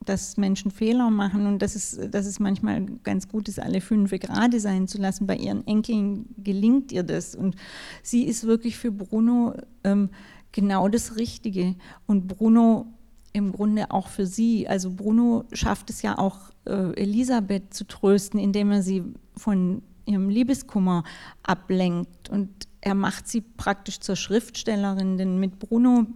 dass 0.05 0.37
Menschen 0.37 0.71
Fehler 0.71 1.09
machen 1.09 1.45
und 1.45 1.61
dass 1.61 1.75
es, 1.75 1.99
dass 2.09 2.25
es 2.25 2.39
manchmal 2.39 2.85
ganz 3.03 3.27
gut 3.27 3.47
ist, 3.47 3.59
alle 3.59 3.81
fünf 3.81 4.11
gerade 4.11 4.59
sein 4.59 4.87
zu 4.87 4.97
lassen. 4.97 5.27
Bei 5.27 5.35
ihren 5.35 5.65
Enkeln 5.67 6.33
gelingt 6.37 6.91
ihr 6.91 7.03
das. 7.03 7.35
Und 7.35 7.55
sie 8.01 8.23
ist 8.23 8.45
wirklich 8.45 8.77
für 8.77 8.91
Bruno 8.91 9.53
ähm, 9.83 10.09
genau 10.51 10.87
das 10.87 11.17
Richtige. 11.17 11.75
Und 12.07 12.27
Bruno 12.27 12.87
im 13.33 13.51
Grunde 13.51 13.91
auch 13.91 14.07
für 14.07 14.25
sie. 14.25 14.67
Also 14.67 14.91
Bruno 14.91 15.45
schafft 15.53 15.89
es 15.89 16.01
ja 16.01 16.17
auch, 16.17 16.49
äh, 16.65 16.93
Elisabeth 16.93 17.73
zu 17.73 17.85
trösten, 17.85 18.39
indem 18.39 18.71
er 18.71 18.81
sie 18.81 19.03
von 19.35 19.83
ihrem 20.05 20.29
Liebeskummer 20.29 21.03
ablenkt. 21.43 22.29
Und 22.29 22.49
er 22.81 22.95
macht 22.95 23.27
sie 23.27 23.41
praktisch 23.41 23.99
zur 23.99 24.15
Schriftstellerin, 24.15 25.17
denn 25.17 25.39
mit 25.39 25.59
Bruno 25.59 26.07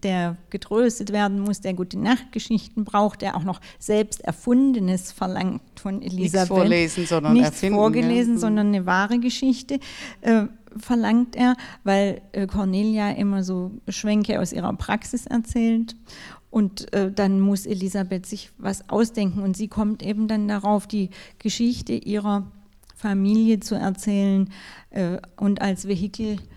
der 0.00 0.36
getröstet 0.50 1.12
werden 1.12 1.40
muss, 1.40 1.60
der 1.60 1.74
gute 1.74 1.98
Nachtgeschichten 1.98 2.84
braucht, 2.84 3.22
der 3.22 3.36
auch 3.36 3.44
noch 3.44 3.60
selbst 3.78 4.22
Erfundenes 4.22 5.12
verlangt 5.12 5.62
von 5.80 6.02
Elisabeth. 6.02 6.32
Nichts 6.32 6.48
vorlesen, 6.48 7.06
sondern 7.06 7.32
Nichts 7.32 7.48
erfinden, 7.50 7.76
vorgelesen, 7.76 8.34
ja. 8.34 8.40
sondern 8.40 8.66
eine 8.68 8.86
wahre 8.86 9.18
Geschichte 9.18 9.80
äh, 10.20 10.44
verlangt 10.76 11.36
er, 11.36 11.56
weil 11.84 12.20
äh, 12.32 12.46
Cornelia 12.46 13.10
immer 13.12 13.42
so 13.42 13.72
Schwänke 13.88 14.40
aus 14.40 14.52
ihrer 14.52 14.72
Praxis 14.74 15.26
erzählt. 15.26 15.96
Und 16.50 16.92
äh, 16.94 17.12
dann 17.12 17.40
muss 17.40 17.66
Elisabeth 17.66 18.26
sich 18.26 18.50
was 18.56 18.88
ausdenken 18.88 19.42
und 19.42 19.56
sie 19.56 19.68
kommt 19.68 20.02
eben 20.02 20.28
dann 20.28 20.48
darauf, 20.48 20.86
die 20.86 21.10
Geschichte 21.38 21.92
ihrer 21.92 22.50
Familie 22.94 23.60
zu 23.60 23.74
erzählen 23.74 24.50
äh, 24.90 25.18
und 25.36 25.60
als 25.60 25.86
Vehikel 25.86 26.32
ähm, 26.32 26.55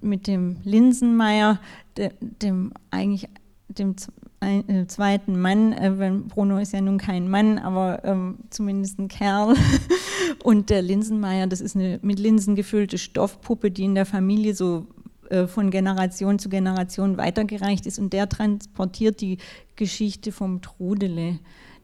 mit 0.00 0.26
dem 0.26 0.56
Linsenmeier, 0.64 1.60
de, 1.96 2.10
dem 2.20 2.72
eigentlich 2.90 3.28
dem 3.68 3.96
äh, 4.40 4.86
zweiten 4.86 5.40
Mann, 5.40 5.72
äh, 5.72 6.12
Bruno 6.28 6.58
ist 6.58 6.72
ja 6.72 6.80
nun 6.80 6.98
kein 6.98 7.28
Mann, 7.28 7.58
aber 7.58 8.04
ähm, 8.04 8.38
zumindest 8.50 8.98
ein 8.98 9.08
Kerl. 9.08 9.54
Und 10.42 10.70
der 10.70 10.82
Linsenmeier, 10.82 11.46
das 11.46 11.60
ist 11.60 11.76
eine 11.76 11.98
mit 12.02 12.18
Linsen 12.18 12.54
gefüllte 12.54 12.98
Stoffpuppe, 12.98 13.70
die 13.70 13.84
in 13.84 13.94
der 13.94 14.06
Familie 14.06 14.54
so 14.54 14.86
äh, 15.30 15.46
von 15.46 15.70
Generation 15.70 16.38
zu 16.38 16.48
Generation 16.48 17.16
weitergereicht 17.16 17.86
ist. 17.86 17.98
Und 17.98 18.12
der 18.12 18.28
transportiert 18.28 19.20
die 19.20 19.38
Geschichte 19.76 20.32
vom 20.32 20.62
Trudele, 20.62 21.38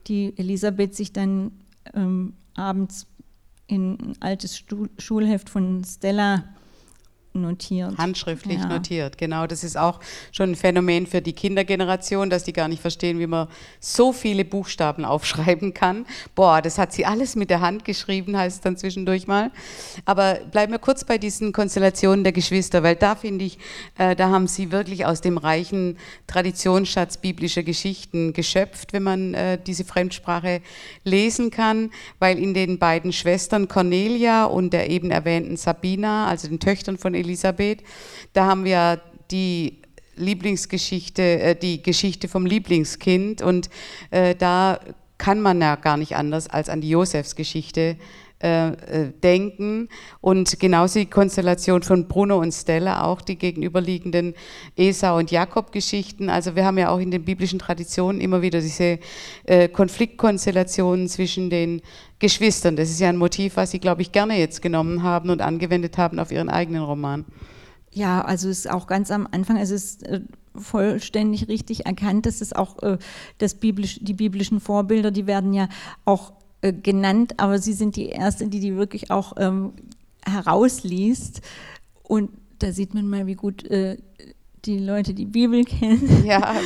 die 0.07 0.33
Elisabeth 0.37 0.95
sich 0.95 1.13
dann 1.13 1.53
ähm, 1.95 2.35
abends 2.55 3.07
in 3.67 3.99
ein 3.99 4.17
altes 4.21 4.57
Stuhl 4.57 4.91
Schulheft 4.99 5.49
von 5.49 5.83
Stella 5.85 6.45
notiert. 7.35 7.99
Handschriftlich 7.99 8.59
ja. 8.59 8.67
notiert, 8.67 9.19
genau. 9.19 9.47
Das 9.47 9.65
ist 9.65 9.77
auch 9.77 9.99
schon 10.31 10.53
ein 10.53 10.55
Phänomen 10.55 11.07
für 11.07 11.21
die 11.21 11.33
Kindergeneration, 11.33 12.31
dass 12.31 12.45
die 12.45 12.53
gar 12.53 12.69
nicht 12.69 12.81
verstehen, 12.81 13.19
wie 13.19 13.27
man 13.27 13.49
so 13.81 14.13
viele 14.13 14.45
Buchstaben 14.45 15.05
aufschreiben 15.05 15.75
kann. 15.75 16.07
Boah, 16.35 16.63
das 16.63 16.79
hat 16.79 16.93
sie 16.93 17.05
alles 17.05 17.35
mit 17.35 17.51
der 17.51 17.61
Hand 17.61 17.85
geschrieben, 17.85 18.37
heißt 18.37 18.57
es 18.57 18.61
dann 18.63 18.77
zwischendurch 18.77 19.27
mal. 19.27 19.51
Aber 20.05 20.35
bleiben 20.53 20.73
wir 20.73 20.79
kurz 20.79 21.05
bei 21.05 21.19
diesen 21.19 21.53
Konstellationen 21.53 22.23
der 22.23 22.33
Geschwister, 22.33 22.83
weil 22.83 22.95
da 22.95 23.17
finde 23.17 23.45
ich, 23.45 23.59
äh, 23.99 24.15
da 24.15 24.31
haben 24.31 24.47
sie 24.47 24.71
wirklich 24.71 25.05
aus 25.05 25.21
dem 25.21 25.37
reichen 25.37 25.99
Traditionsschatz 26.29 27.17
biblischer 27.17 27.65
Geschichten 27.65 28.33
geschöpft, 28.33 28.93
wenn 28.93 29.03
man 29.03 29.35
äh, 29.35 29.59
diese 29.59 29.85
Fremdsprache 29.85 30.63
lesen 31.03 31.51
kann, 31.51 31.91
weil 32.21 32.39
in 32.39 32.55
den 32.55 32.79
beiden 32.79 33.13
Schwestern 33.13 33.67
Cornelia 33.67 34.45
und 34.45 34.73
der 34.73 34.89
eben 34.89 35.11
erwähnten 35.11 35.57
Sabina, 35.57 36.29
also 36.29 36.47
den 36.47 36.61
Töchtern 36.61 36.97
von 36.97 37.15
Elisabeth. 37.15 37.24
Da 38.33 38.47
haben 38.47 38.65
wir 38.65 39.01
die 39.31 39.79
Lieblingsgeschichte, 40.17 41.23
äh, 41.23 41.57
die 41.57 41.83
Geschichte 41.83 42.29
vom 42.29 42.47
Lieblingskind 42.47 43.43
und 43.43 43.69
äh, 44.11 44.35
da 44.35 44.79
kann 45.19 45.41
man 45.41 45.61
ja 45.61 45.77
gar 45.77 45.97
nicht 45.97 46.17
anders 46.17 46.49
als 46.49 46.69
an 46.69 46.81
die 46.81 46.91
Josefsgeschichte 46.91 47.97
äh, 48.45 48.73
äh, 48.73 49.13
denken 49.23 49.89
und 50.21 50.61
genauso 50.61 50.99
die 50.99 51.07
Konstellation 51.07 51.83
von 51.83 52.09
Bruno 52.09 52.39
und 52.39 52.53
Stella, 52.53 53.03
auch 53.03 53.23
die 53.23 53.37
gegenüberliegenden 53.37 54.35
Esau 54.77 55.17
und 55.17 55.31
Jakob 55.31 55.73
Geschichten. 55.73 56.29
Also 56.29 56.55
wir 56.55 56.67
haben 56.67 56.77
ja 56.77 56.91
auch 56.91 56.99
in 56.99 57.11
den 57.11 57.25
biblischen 57.25 57.59
Traditionen 57.59 58.21
immer 58.21 58.43
wieder 58.43 58.61
diese 58.61 58.99
äh, 59.45 59.69
Konfliktkonstellationen 59.69 61.09
zwischen 61.09 61.49
den 61.49 61.81
Geschwistern. 62.19 62.77
Das 62.77 62.91
ist 62.91 63.01
ja 63.01 63.09
ein 63.09 63.17
Motiv, 63.17 63.57
was 63.57 63.71
Sie, 63.71 63.79
glaube 63.79 64.03
ich, 64.03 64.13
gerne 64.13 64.39
jetzt 64.39 64.61
genommen 64.61 65.03
haben 65.03 65.31
und 65.31 65.41
angewendet 65.41 65.97
haben 65.97 66.19
auf 66.19 66.31
Ihren 66.31 66.51
eigenen 66.51 66.83
Roman. 66.83 67.25
Ja, 67.93 68.21
also 68.21 68.51
es 68.51 68.67
ist 68.67 68.71
auch 68.71 68.87
ganz 68.87 69.11
am 69.11 69.27
Anfang, 69.33 69.57
es 69.57 69.71
ist 69.71 70.05
vollständig 70.55 71.49
richtig 71.49 71.87
erkannt, 71.87 72.27
dass 72.27 72.43
es 72.43 72.53
auch 72.53 72.83
äh, 72.83 72.99
das 73.39 73.55
biblisch, 73.55 74.01
die 74.03 74.13
biblischen 74.13 74.61
Vorbilder, 74.61 75.11
die 75.11 75.27
werden 75.27 75.55
ja 75.55 75.71
auch 76.05 76.33
äh, 76.65 76.73
genannt, 76.73 77.35
aber 77.37 77.59
Sie 77.59 77.75
sind 77.75 77.97
die 77.97 78.09
Erste, 78.09 78.49
die 78.49 78.59
die 78.59 78.75
wirklich 78.75 79.11
auch 79.11 79.35
ähm, 79.37 79.75
herausliest. 80.25 81.43
Und 82.03 82.31
da 82.59 82.73
sieht 82.73 82.95
man 82.95 83.07
mal, 83.07 83.27
wie 83.27 83.35
gut 83.35 83.65
äh, 83.65 83.99
die 84.65 84.79
Leute 84.79 85.13
die 85.13 85.27
Bibel 85.27 85.65
kennen. 85.65 86.25
Ja. 86.25 86.57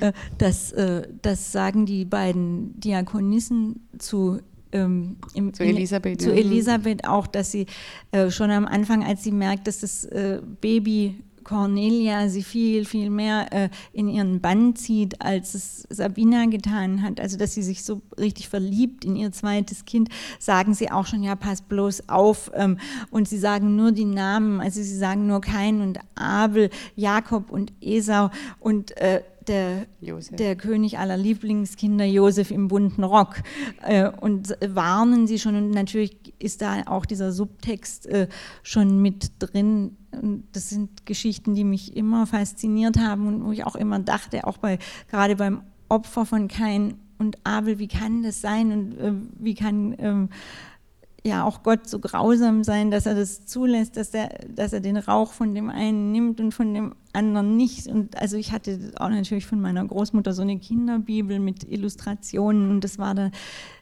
Äh, 0.00 0.12
das, 0.38 0.72
äh, 0.72 1.06
das 1.20 1.52
sagen 1.52 1.84
die 1.84 2.06
beiden 2.06 2.78
Diakonissen 2.80 3.88
zu 3.98 4.38
ähm, 4.72 5.16
im, 5.34 5.52
zu 5.52 5.62
Elisabeth, 5.64 6.22
zu 6.22 6.32
Elisabeth 6.32 7.06
auch, 7.06 7.26
dass 7.26 7.50
sie 7.50 7.66
äh, 8.12 8.30
schon 8.30 8.50
am 8.50 8.64
Anfang, 8.66 9.04
als 9.04 9.24
sie 9.24 9.32
merkt, 9.32 9.66
dass 9.66 9.80
das 9.80 10.04
äh, 10.04 10.40
Baby 10.60 11.22
Cornelia 11.50 12.28
sie 12.28 12.44
viel, 12.44 12.84
viel 12.84 13.10
mehr 13.10 13.52
äh, 13.52 13.68
in 13.92 14.08
ihren 14.08 14.40
Bann 14.40 14.76
zieht, 14.76 15.20
als 15.20 15.54
es 15.54 15.82
Sabina 15.90 16.46
getan 16.46 17.02
hat. 17.02 17.18
Also, 17.18 17.36
dass 17.36 17.54
sie 17.54 17.64
sich 17.64 17.82
so 17.82 18.02
richtig 18.16 18.48
verliebt 18.48 19.04
in 19.04 19.16
ihr 19.16 19.32
zweites 19.32 19.84
Kind, 19.84 20.10
sagen 20.38 20.74
sie 20.74 20.92
auch 20.92 21.06
schon, 21.06 21.24
ja, 21.24 21.34
pass 21.34 21.62
bloß 21.62 22.08
auf. 22.08 22.52
Ähm, 22.54 22.78
und 23.10 23.28
sie 23.28 23.38
sagen 23.38 23.74
nur 23.74 23.90
die 23.90 24.04
Namen, 24.04 24.60
also 24.60 24.80
sie 24.80 24.96
sagen 24.96 25.26
nur 25.26 25.40
Kain 25.40 25.80
und 25.80 25.98
Abel, 26.14 26.70
Jakob 26.94 27.50
und 27.50 27.72
Esau. 27.80 28.30
Und 28.60 28.96
äh, 28.98 29.22
der, 29.48 29.86
der, 30.30 30.54
König 30.54 30.98
aller 30.98 31.16
Lieblingskinder, 31.16 32.04
Josef 32.04 32.52
im 32.52 32.68
bunten 32.68 33.02
Rock. 33.02 33.42
Äh, 33.82 34.08
und 34.08 34.56
warnen 34.64 35.26
sie 35.26 35.40
schon. 35.40 35.56
Und 35.56 35.70
natürlich 35.70 36.16
ist 36.38 36.62
da 36.62 36.82
auch 36.86 37.06
dieser 37.06 37.32
Subtext 37.32 38.06
äh, 38.06 38.28
schon 38.62 39.02
mit 39.02 39.32
drin. 39.40 39.96
Und 40.12 40.44
das 40.52 40.70
sind 40.70 41.06
Geschichten, 41.06 41.54
die 41.54 41.64
mich 41.64 41.96
immer 41.96 42.26
fasziniert 42.26 42.98
haben 42.98 43.26
und 43.26 43.44
wo 43.44 43.52
ich 43.52 43.64
auch 43.64 43.76
immer 43.76 43.98
dachte, 43.98 44.46
auch 44.46 44.58
bei, 44.58 44.78
gerade 45.08 45.36
beim 45.36 45.62
Opfer 45.88 46.26
von 46.26 46.48
Kain 46.48 46.94
und 47.18 47.38
Abel, 47.44 47.78
wie 47.78 47.88
kann 47.88 48.22
das 48.22 48.40
sein 48.40 48.72
und 48.72 48.98
äh, 48.98 49.12
wie 49.38 49.54
kann 49.54 49.94
ähm, 49.98 50.28
ja 51.24 51.44
auch 51.44 51.62
Gott 51.62 51.88
so 51.88 51.98
grausam 51.98 52.64
sein, 52.64 52.90
dass 52.90 53.06
er 53.06 53.14
das 53.14 53.44
zulässt, 53.44 53.96
dass 53.96 54.14
er, 54.14 54.30
dass 54.48 54.72
er 54.72 54.80
den 54.80 54.96
Rauch 54.96 55.32
von 55.32 55.54
dem 55.54 55.70
einen 55.70 56.12
nimmt 56.12 56.40
und 56.40 56.52
von 56.52 56.72
dem 56.72 56.94
anderen 57.12 57.56
nicht. 57.56 57.86
Und 57.86 58.16
also 58.16 58.36
ich 58.36 58.52
hatte 58.52 58.92
auch 58.96 59.10
natürlich 59.10 59.46
von 59.46 59.60
meiner 59.60 59.84
Großmutter 59.84 60.32
so 60.32 60.42
eine 60.42 60.58
Kinderbibel 60.58 61.38
mit 61.38 61.64
Illustrationen 61.64 62.70
und 62.70 62.84
das 62.84 62.98
war 62.98 63.14
da, 63.14 63.30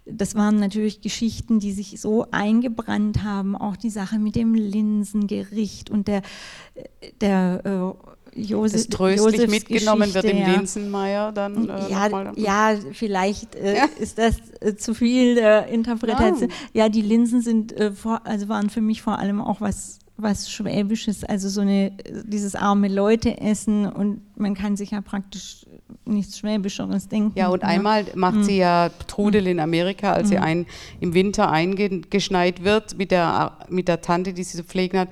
das 0.06 0.34
waren 0.34 0.56
natürlich 0.56 1.00
Geschichten, 1.00 1.60
die 1.60 1.72
sich 1.72 2.00
so 2.00 2.26
eingebrannt 2.30 3.22
haben. 3.22 3.54
Auch 3.56 3.76
die 3.76 3.90
Sache 3.90 4.18
mit 4.18 4.34
dem 4.36 4.54
Linsengericht 4.54 5.90
und 5.90 6.08
der, 6.08 6.22
der 7.20 7.62
äh, 7.64 8.17
Josef, 8.38 8.86
das 8.86 8.88
tröstlich 8.88 9.34
Josefs 9.34 9.50
mitgenommen 9.50 10.12
Geschichte, 10.12 10.22
wird 10.22 10.34
im 10.34 10.40
ja. 10.40 10.52
Linsenmeier 10.52 11.32
dann. 11.32 11.68
Äh, 11.68 11.90
ja, 11.90 12.32
ja, 12.36 12.78
vielleicht 12.92 13.54
äh, 13.54 13.76
ja. 13.76 13.84
ist 13.98 14.18
das 14.18 14.36
äh, 14.60 14.76
zu 14.76 14.94
viel 14.94 15.34
der 15.34 15.66
Interpretation. 15.66 16.50
Ja. 16.72 16.84
ja, 16.84 16.88
die 16.88 17.02
Linsen 17.02 17.40
sind 17.40 17.72
äh, 17.72 17.92
vor, 17.92 18.20
also 18.24 18.48
waren 18.48 18.70
für 18.70 18.80
mich 18.80 19.02
vor 19.02 19.18
allem 19.18 19.40
auch 19.40 19.60
was 19.60 19.98
was 20.20 20.50
Schwäbisches, 20.50 21.22
also 21.22 21.48
so 21.48 21.60
eine 21.60 21.92
dieses 22.24 22.56
arme 22.56 22.88
Leute 22.88 23.40
essen 23.40 23.86
und 23.86 24.20
man 24.36 24.54
kann 24.54 24.76
sich 24.76 24.90
ja 24.90 25.00
praktisch 25.00 25.64
nichts 26.04 26.38
Schwäbischeres 26.38 27.06
denken. 27.06 27.38
Ja, 27.38 27.48
und 27.48 27.62
ne? 27.62 27.68
einmal 27.68 28.04
macht 28.16 28.34
mhm. 28.34 28.42
sie 28.42 28.58
ja 28.58 28.90
Trudel 29.06 29.46
in 29.46 29.60
Amerika, 29.60 30.12
als 30.12 30.24
mhm. 30.24 30.30
sie 30.30 30.38
ein, 30.38 30.66
im 30.98 31.14
Winter 31.14 31.50
eingeschneit 31.50 32.64
wird 32.64 32.98
mit 32.98 33.12
der, 33.12 33.58
mit 33.68 33.86
der 33.86 34.00
Tante, 34.00 34.32
die 34.32 34.42
sie 34.42 34.58
zu 34.58 34.64
pflegen 34.64 34.98
hat 34.98 35.08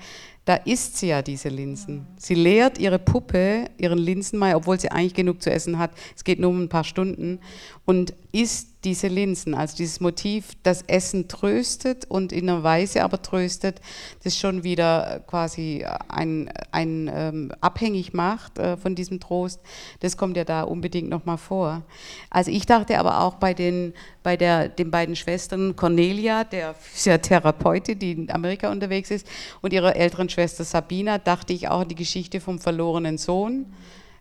da 0.46 0.54
isst 0.54 0.96
sie 0.96 1.08
ja 1.08 1.22
diese 1.22 1.48
Linsen. 1.48 2.06
Sie 2.16 2.34
lehrt 2.34 2.78
ihre 2.78 3.00
Puppe, 3.00 3.64
ihren 3.78 3.98
Linsenmai, 3.98 4.54
obwohl 4.54 4.78
sie 4.78 4.92
eigentlich 4.92 5.14
genug 5.14 5.42
zu 5.42 5.50
essen 5.50 5.78
hat. 5.78 5.90
Es 6.14 6.22
geht 6.22 6.38
nur 6.38 6.50
um 6.50 6.62
ein 6.62 6.68
paar 6.68 6.84
Stunden 6.84 7.40
und 7.84 8.14
isst 8.30 8.75
diese 8.86 9.08
Linsen, 9.08 9.52
also 9.52 9.76
dieses 9.76 9.98
Motiv, 9.98 10.52
das 10.62 10.82
Essen 10.82 11.26
tröstet 11.26 12.04
und 12.04 12.30
in 12.30 12.48
einer 12.48 12.62
Weise 12.62 13.02
aber 13.02 13.20
tröstet, 13.20 13.80
das 14.22 14.38
schon 14.38 14.62
wieder 14.62 15.24
quasi 15.26 15.84
ein, 16.06 16.52
ein 16.70 17.10
ähm, 17.12 17.52
abhängig 17.60 18.14
macht 18.14 18.60
äh, 18.60 18.76
von 18.76 18.94
diesem 18.94 19.18
Trost, 19.18 19.60
das 20.00 20.16
kommt 20.16 20.36
ja 20.36 20.44
da 20.44 20.62
unbedingt 20.62 21.08
nochmal 21.08 21.36
vor. 21.36 21.82
Also 22.30 22.52
ich 22.52 22.64
dachte 22.64 22.96
aber 23.00 23.22
auch 23.22 23.34
bei 23.34 23.54
den, 23.54 23.92
bei 24.22 24.36
der, 24.36 24.68
den 24.68 24.92
beiden 24.92 25.16
Schwestern 25.16 25.74
Cornelia, 25.74 26.44
der 26.44 26.74
Physiotherapeutin, 26.74 27.98
die 27.98 28.12
in 28.12 28.30
Amerika 28.30 28.70
unterwegs 28.70 29.10
ist, 29.10 29.26
und 29.62 29.72
ihrer 29.72 29.96
älteren 29.96 30.28
Schwester 30.28 30.62
Sabina, 30.62 31.18
dachte 31.18 31.52
ich 31.52 31.66
auch 31.66 31.80
an 31.80 31.88
die 31.88 31.96
Geschichte 31.96 32.40
vom 32.40 32.60
verlorenen 32.60 33.18
Sohn 33.18 33.66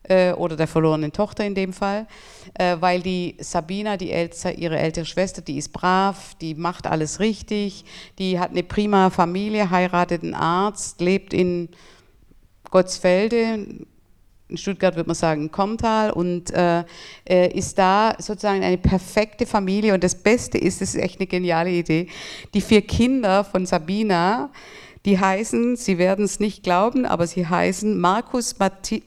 äh, 0.10 0.34
oder 0.34 0.56
der 0.56 0.68
verlorenen 0.68 1.12
Tochter 1.12 1.46
in 1.46 1.56
dem 1.56 1.74
Fall, 1.74 2.08
äh, 2.54 2.78
weil 2.80 3.02
die 3.02 3.36
Sabina, 3.40 3.98
die 3.98 4.12
ältere, 4.12 4.54
ihre 4.54 4.78
ältere 4.78 5.06
Schwester, 5.06 5.42
die 5.42 5.58
ist 5.58 5.70
brav, 5.70 6.36
die 6.42 6.56
macht 6.56 6.88
alles 6.88 7.20
richtig, 7.20 7.86
die 8.20 8.40
hat 8.40 8.52
eine 8.52 8.64
prima 8.64 9.10
Familie, 9.10 9.70
heiratet 9.70 10.24
einen 10.24 10.34
Arzt, 10.34 11.02
lebt 11.02 11.34
in 11.34 11.70
Gottsfelde, 12.72 13.86
in 14.48 14.58
Stuttgart 14.58 14.96
würde 14.96 15.08
man 15.08 15.16
sagen 15.16 15.52
Komtal 15.52 16.12
und 16.12 16.52
äh, 16.52 16.84
äh, 17.28 17.52
ist 17.58 17.78
da 17.78 18.16
sozusagen 18.20 18.64
eine 18.64 18.78
perfekte 18.78 19.46
Familie. 19.46 19.94
Und 19.94 20.04
das 20.04 20.16
Beste 20.16 20.58
ist, 20.58 20.82
das 20.82 20.94
ist 20.94 21.02
echt 21.02 21.20
eine 21.20 21.28
geniale 21.28 21.72
Idee, 21.72 22.08
die 22.54 22.62
vier 22.62 22.82
Kinder 22.82 23.44
von 23.44 23.66
Sabina, 23.66 24.52
die 25.06 25.20
heißen, 25.20 25.76
Sie 25.76 26.00
werden 26.00 26.26
es 26.26 26.40
nicht 26.40 26.64
glauben, 26.64 27.06
aber 27.06 27.28
sie 27.28 27.46
heißen 27.46 28.00
Markus, 28.00 28.56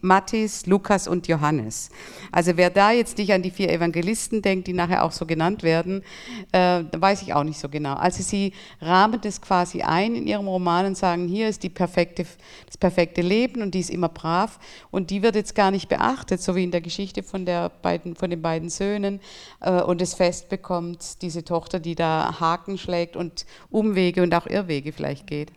Matthias, 0.01 0.66
Lukas 0.66 1.09
und 1.09 1.26
Johannes. 1.26 1.90
Also 2.30 2.57
wer 2.57 2.70
da 2.70 2.92
jetzt 2.92 3.18
nicht 3.18 3.32
an 3.32 3.42
die 3.42 3.51
vier 3.51 3.70
Evangelisten 3.70 4.40
denkt, 4.40 4.68
die 4.68 4.74
nachher 4.74 5.05
auch 5.05 5.11
so 5.11 5.26
genannt 5.26 5.64
werden, 5.64 6.05
äh, 6.53 6.84
weiß 6.96 7.22
ich 7.22 7.34
auch 7.34 7.42
nicht 7.42 7.59
so 7.59 7.68
genau. 7.68 7.94
Also 7.94 8.22
sie 8.22 8.53
rahmen 8.80 9.20
das 9.20 9.40
quasi 9.40 9.82
ein 9.82 10.14
in 10.14 10.28
ihrem 10.28 10.46
Roman 10.46 10.86
und 10.86 10.96
sagen, 10.96 11.26
hier 11.26 11.49
ist 11.49 11.64
die 11.64 11.68
perfekte, 11.68 12.24
das 12.66 12.78
perfekte 12.78 13.20
Leben 13.20 13.61
und 13.61 13.74
die 13.74 13.80
ist 13.80 13.90
immer 13.90 14.09
brav 14.09 14.61
und 14.92 15.11
die 15.11 15.22
wird 15.22 15.34
jetzt 15.34 15.57
gar 15.57 15.72
nicht 15.72 15.88
beachtet, 15.88 16.40
so 16.40 16.55
wie 16.55 16.62
in 16.62 16.70
der 16.70 16.80
Geschichte 16.80 17.24
von, 17.24 17.44
der 17.44 17.70
beiden, 17.70 18.14
von 18.14 18.30
den 18.30 18.40
beiden 18.40 18.70
Söhnen 18.70 19.20
äh, 19.61 19.82
und 19.82 20.01
das 20.01 20.14
Fest 20.14 20.49
bekommt 20.49 21.22
diese 21.22 21.44
Tochter, 21.44 21.80
die 21.80 21.96
da 21.96 22.38
Haken 22.38 22.78
schlägt 22.78 23.16
und 23.16 23.46
Umwege 23.70 24.22
und 24.22 24.32
auch 24.32 24.46
Irrwege 24.46 24.92
vielleicht 24.92 25.26
geht. 25.26 25.51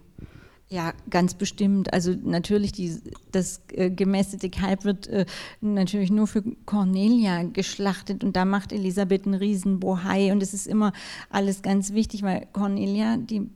Ja, 0.71 0.93
ganz 1.09 1.33
bestimmt. 1.33 1.91
Also 1.91 2.15
natürlich, 2.23 2.71
die, 2.71 2.97
das 3.33 3.59
äh, 3.73 3.89
gemästete 3.89 4.49
Kalb 4.49 4.85
wird 4.85 5.05
äh, 5.07 5.25
natürlich 5.59 6.11
nur 6.11 6.27
für 6.27 6.43
Cornelia 6.65 7.43
geschlachtet 7.43 8.23
und 8.23 8.37
da 8.37 8.45
macht 8.45 8.71
Elisabeth 8.71 9.25
einen 9.25 9.33
riesen 9.33 9.81
Bohai 9.81 10.31
und 10.31 10.41
es 10.41 10.53
ist 10.53 10.67
immer 10.67 10.93
alles 11.29 11.61
ganz 11.61 11.91
wichtig, 11.91 12.23
weil 12.23 12.47
Cornelia, 12.53 13.17
die, 13.17 13.49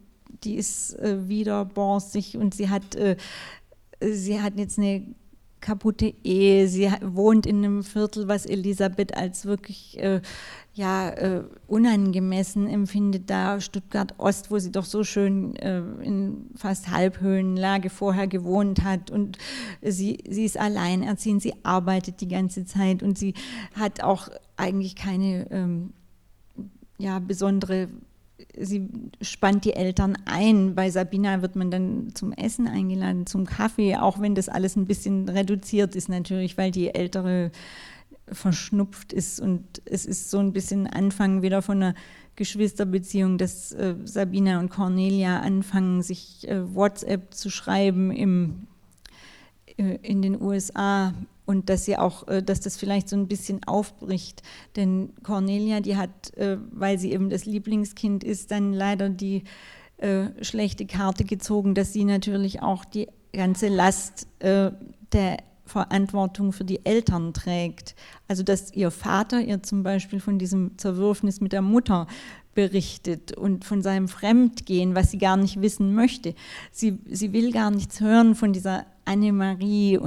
die 0.43 0.55
ist 0.55 0.99
äh, 0.99 1.29
wieder 1.29 1.63
borsig 1.63 2.35
und 2.35 2.53
sie 2.53 2.69
hat, 2.69 2.95
äh, 2.95 3.15
sie 4.01 4.41
hat 4.41 4.57
jetzt 4.57 4.77
eine 4.77 5.15
kaputte 5.61 6.13
Ehe, 6.25 6.67
sie 6.67 6.91
wohnt 7.01 7.45
in 7.45 7.63
einem 7.63 7.83
Viertel, 7.83 8.27
was 8.27 8.45
Elisabeth 8.45 9.15
als 9.15 9.45
wirklich 9.45 9.97
äh, 9.99 10.21
ja, 10.75 11.09
äh, 11.09 11.43
unangemessen 11.67 12.67
empfindet, 12.67 13.29
da 13.29 13.61
Stuttgart 13.61 14.13
Ost, 14.17 14.51
wo 14.51 14.59
sie 14.59 14.73
doch 14.73 14.83
so 14.83 15.05
schön 15.05 15.55
äh, 15.55 15.79
in 16.03 16.49
fast 16.55 16.91
Halbhöhenlage 16.91 17.89
vorher 17.89 18.27
gewohnt 18.27 18.83
hat 18.83 19.09
und 19.09 19.37
sie, 19.81 20.17
sie 20.29 20.43
ist 20.43 20.59
alleinerziehend, 20.59 21.41
sie 21.41 21.53
arbeitet 21.63 22.19
die 22.19 22.27
ganze 22.27 22.65
Zeit 22.65 23.03
und 23.03 23.17
sie 23.17 23.35
hat 23.73 24.03
auch 24.03 24.27
eigentlich 24.57 24.97
keine 24.97 25.49
ähm, 25.49 25.93
ja, 26.97 27.19
besondere 27.19 27.87
sie 28.57 28.89
spannt 29.21 29.65
die 29.65 29.73
Eltern 29.73 30.17
ein. 30.25 30.75
Bei 30.75 30.89
Sabina 30.89 31.41
wird 31.41 31.55
man 31.55 31.71
dann 31.71 32.09
zum 32.13 32.31
Essen 32.33 32.67
eingeladen, 32.67 33.25
zum 33.25 33.45
Kaffee, 33.45 33.95
auch 33.95 34.19
wenn 34.19 34.35
das 34.35 34.49
alles 34.49 34.75
ein 34.75 34.85
bisschen 34.85 35.29
reduziert 35.29 35.95
ist 35.95 36.09
natürlich, 36.09 36.57
weil 36.57 36.71
die 36.71 36.93
ältere 36.93 37.51
verschnupft 38.31 39.13
ist 39.13 39.39
und 39.39 39.81
es 39.85 40.05
ist 40.05 40.31
so 40.31 40.39
ein 40.39 40.53
bisschen 40.53 40.87
Anfang 40.87 41.41
wieder 41.41 41.61
von 41.61 41.81
einer 41.81 41.95
Geschwisterbeziehung, 42.35 43.37
dass 43.37 43.71
äh, 43.71 43.95
Sabina 44.03 44.59
und 44.59 44.69
Cornelia 44.69 45.39
anfangen, 45.39 46.01
sich 46.01 46.47
äh, 46.47 46.73
WhatsApp 46.75 47.33
zu 47.33 47.49
schreiben 47.49 48.11
im, 48.11 48.67
äh, 49.77 49.97
in 50.01 50.21
den 50.21 50.41
USA 50.41 51.13
und 51.45 51.69
dass 51.69 51.85
sie 51.85 51.97
auch, 51.97 52.27
äh, 52.27 52.43
dass 52.43 52.59
das 52.59 52.77
vielleicht 52.77 53.07
so 53.07 53.15
ein 53.15 53.27
bisschen 53.27 53.63
aufbricht. 53.63 54.41
Denn 54.75 55.13
Cornelia, 55.23 55.79
die 55.79 55.95
hat, 55.95 56.35
äh, 56.35 56.57
weil 56.71 56.99
sie 56.99 57.11
eben 57.11 57.29
das 57.29 57.45
Lieblingskind 57.45 58.23
ist, 58.23 58.51
dann 58.51 58.73
leider 58.73 59.09
die 59.09 59.43
äh, 59.97 60.27
schlechte 60.41 60.85
Karte 60.85 61.23
gezogen, 61.23 61.73
dass 61.73 61.93
sie 61.93 62.03
natürlich 62.03 62.61
auch 62.61 62.83
die 62.83 63.07
ganze 63.31 63.67
Last 63.67 64.27
der 64.41 65.43
Verantwortung 65.65 66.53
für 66.53 66.63
die 66.63 66.85
Eltern 66.85 67.33
trägt. 67.33 67.95
Also 68.27 68.43
dass 68.43 68.73
ihr 68.73 68.91
Vater 68.91 69.41
ihr 69.41 69.63
zum 69.63 69.83
Beispiel 69.83 70.19
von 70.19 70.39
diesem 70.39 70.77
Zerwürfnis 70.77 71.41
mit 71.41 71.53
der 71.53 71.61
Mutter 71.61 72.07
berichtet 72.53 73.33
und 73.33 73.65
von 73.65 73.81
seinem 73.81 74.07
Fremdgehen, 74.07 74.95
was 74.95 75.11
sie 75.11 75.17
gar 75.17 75.37
nicht 75.37 75.61
wissen 75.61 75.93
möchte. 75.93 76.33
Sie, 76.71 76.97
sie 77.05 77.33
will 77.33 77.51
gar 77.51 77.69
nichts 77.69 77.99
hören 77.99 78.33
von 78.33 78.53
dieser 78.53 78.85
Annemarie. 79.03 79.99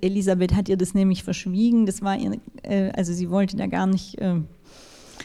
Elisabeth 0.00 0.54
hat 0.54 0.68
ihr 0.68 0.76
das 0.76 0.94
nämlich 0.94 1.24
verschwiegen. 1.24 1.84
Das 1.84 2.02
war 2.02 2.16
ihr, 2.16 2.38
äh, 2.62 2.90
also 2.92 3.12
sie 3.12 3.28
wollte 3.28 3.56
da 3.56 3.66
gar 3.66 3.86
nicht 3.86 4.18
äh, 4.18 4.36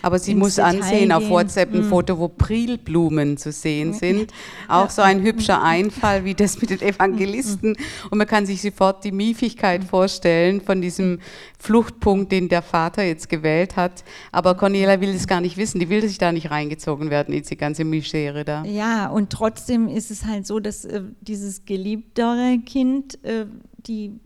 Aber 0.02 0.20
sie 0.20 0.36
muss 0.36 0.56
Detail 0.56 0.78
ansehen 0.78 1.00
gehen. 1.00 1.12
auf 1.12 1.30
WhatsApp 1.30 1.74
ein 1.74 1.86
mhm. 1.86 1.90
Foto, 1.90 2.18
wo 2.18 2.28
Prilblumen 2.28 3.38
zu 3.38 3.52
sehen 3.52 3.94
sind. 3.94 4.32
Auch 4.68 4.90
so 4.90 5.02
ein 5.02 5.22
hübscher 5.22 5.62
Einfall 5.62 6.26
wie 6.26 6.34
das 6.34 6.60
mit 6.62 6.70
den 6.70 6.82
Evangelisten. 6.82 7.76
Und 8.10 8.18
man 8.18 8.28
kann 8.28 8.46
sich 8.46 8.62
sofort 8.62 9.04
die 9.04 9.12
Miefigkeit 9.12 9.84
vorstellen 9.84 10.62
von 10.62 10.82
diesem 10.82 11.20
Fluchtpunkt, 11.60 12.32
den 12.32 12.50
der 12.50 12.62
Vater 12.62 13.04
jetzt 13.04 13.30
gewählt 13.30 13.76
hat. 13.76 14.04
Aber 14.32 14.56
Cornelia 14.56 15.00
will 15.02 15.10
es 15.10 15.28
gar 15.28 15.42
nicht 15.42 15.58
wissen. 15.58 15.80
Die 15.80 15.90
will 15.90 16.02
sich 16.08 16.18
da 16.18 16.32
nicht 16.32 16.52
reingezogen 16.52 17.10
werden 17.10 17.34
in 17.34 17.44
die 17.44 17.58
ganze 17.58 17.84
Misere 17.84 18.46
da. 18.46 18.64
Ja, 18.64 19.08
und 19.10 19.30
trotzdem 19.30 19.88
ist 19.88 20.12
es 20.12 20.26
halt 20.26 20.48
so, 20.48 20.60
dass 20.60 20.86
äh, 20.86 21.02
dieses 21.22 21.66
geliebtere 21.66 22.60
Kind 22.66 23.24
äh, 23.24 23.46
die 23.88 24.20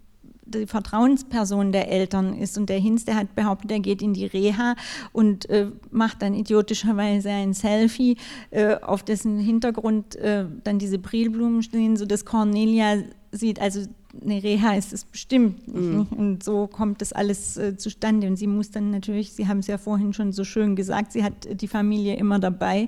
die 0.45 0.67
Vertrauensperson 0.67 1.71
der 1.71 1.91
Eltern 1.91 2.33
ist. 2.37 2.57
Und 2.57 2.69
der 2.69 2.79
Hinz, 2.79 3.05
der 3.05 3.15
hat 3.15 3.35
behauptet, 3.35 3.71
er 3.71 3.79
geht 3.79 4.01
in 4.01 4.13
die 4.13 4.25
Reha 4.25 4.75
und 5.11 5.49
äh, 5.49 5.71
macht 5.91 6.21
dann 6.21 6.33
idiotischerweise 6.33 7.29
ein 7.29 7.53
Selfie, 7.53 8.17
äh, 8.51 8.75
auf 8.75 9.03
dessen 9.03 9.39
Hintergrund 9.39 10.15
äh, 10.15 10.45
dann 10.63 10.79
diese 10.79 10.99
Prilblumen 10.99 11.63
stehen, 11.63 11.97
sodass 11.97 12.25
Cornelia 12.25 13.03
sieht, 13.31 13.59
also 13.59 13.81
eine 14.23 14.41
Reha 14.41 14.75
ist 14.75 14.93
es 14.93 15.05
bestimmt. 15.05 15.67
Mhm. 15.67 16.07
Und 16.11 16.43
so 16.43 16.67
kommt 16.67 17.01
das 17.01 17.11
alles 17.11 17.57
äh, 17.57 17.75
zustande. 17.75 18.27
Und 18.27 18.37
sie 18.37 18.47
muss 18.47 18.71
dann 18.71 18.91
natürlich, 18.91 19.33
Sie 19.33 19.47
haben 19.47 19.59
es 19.59 19.67
ja 19.67 19.77
vorhin 19.77 20.13
schon 20.13 20.31
so 20.31 20.43
schön 20.43 20.75
gesagt, 20.75 21.11
sie 21.11 21.23
hat 21.23 21.33
die 21.61 21.67
Familie 21.67 22.15
immer 22.15 22.39
dabei 22.39 22.87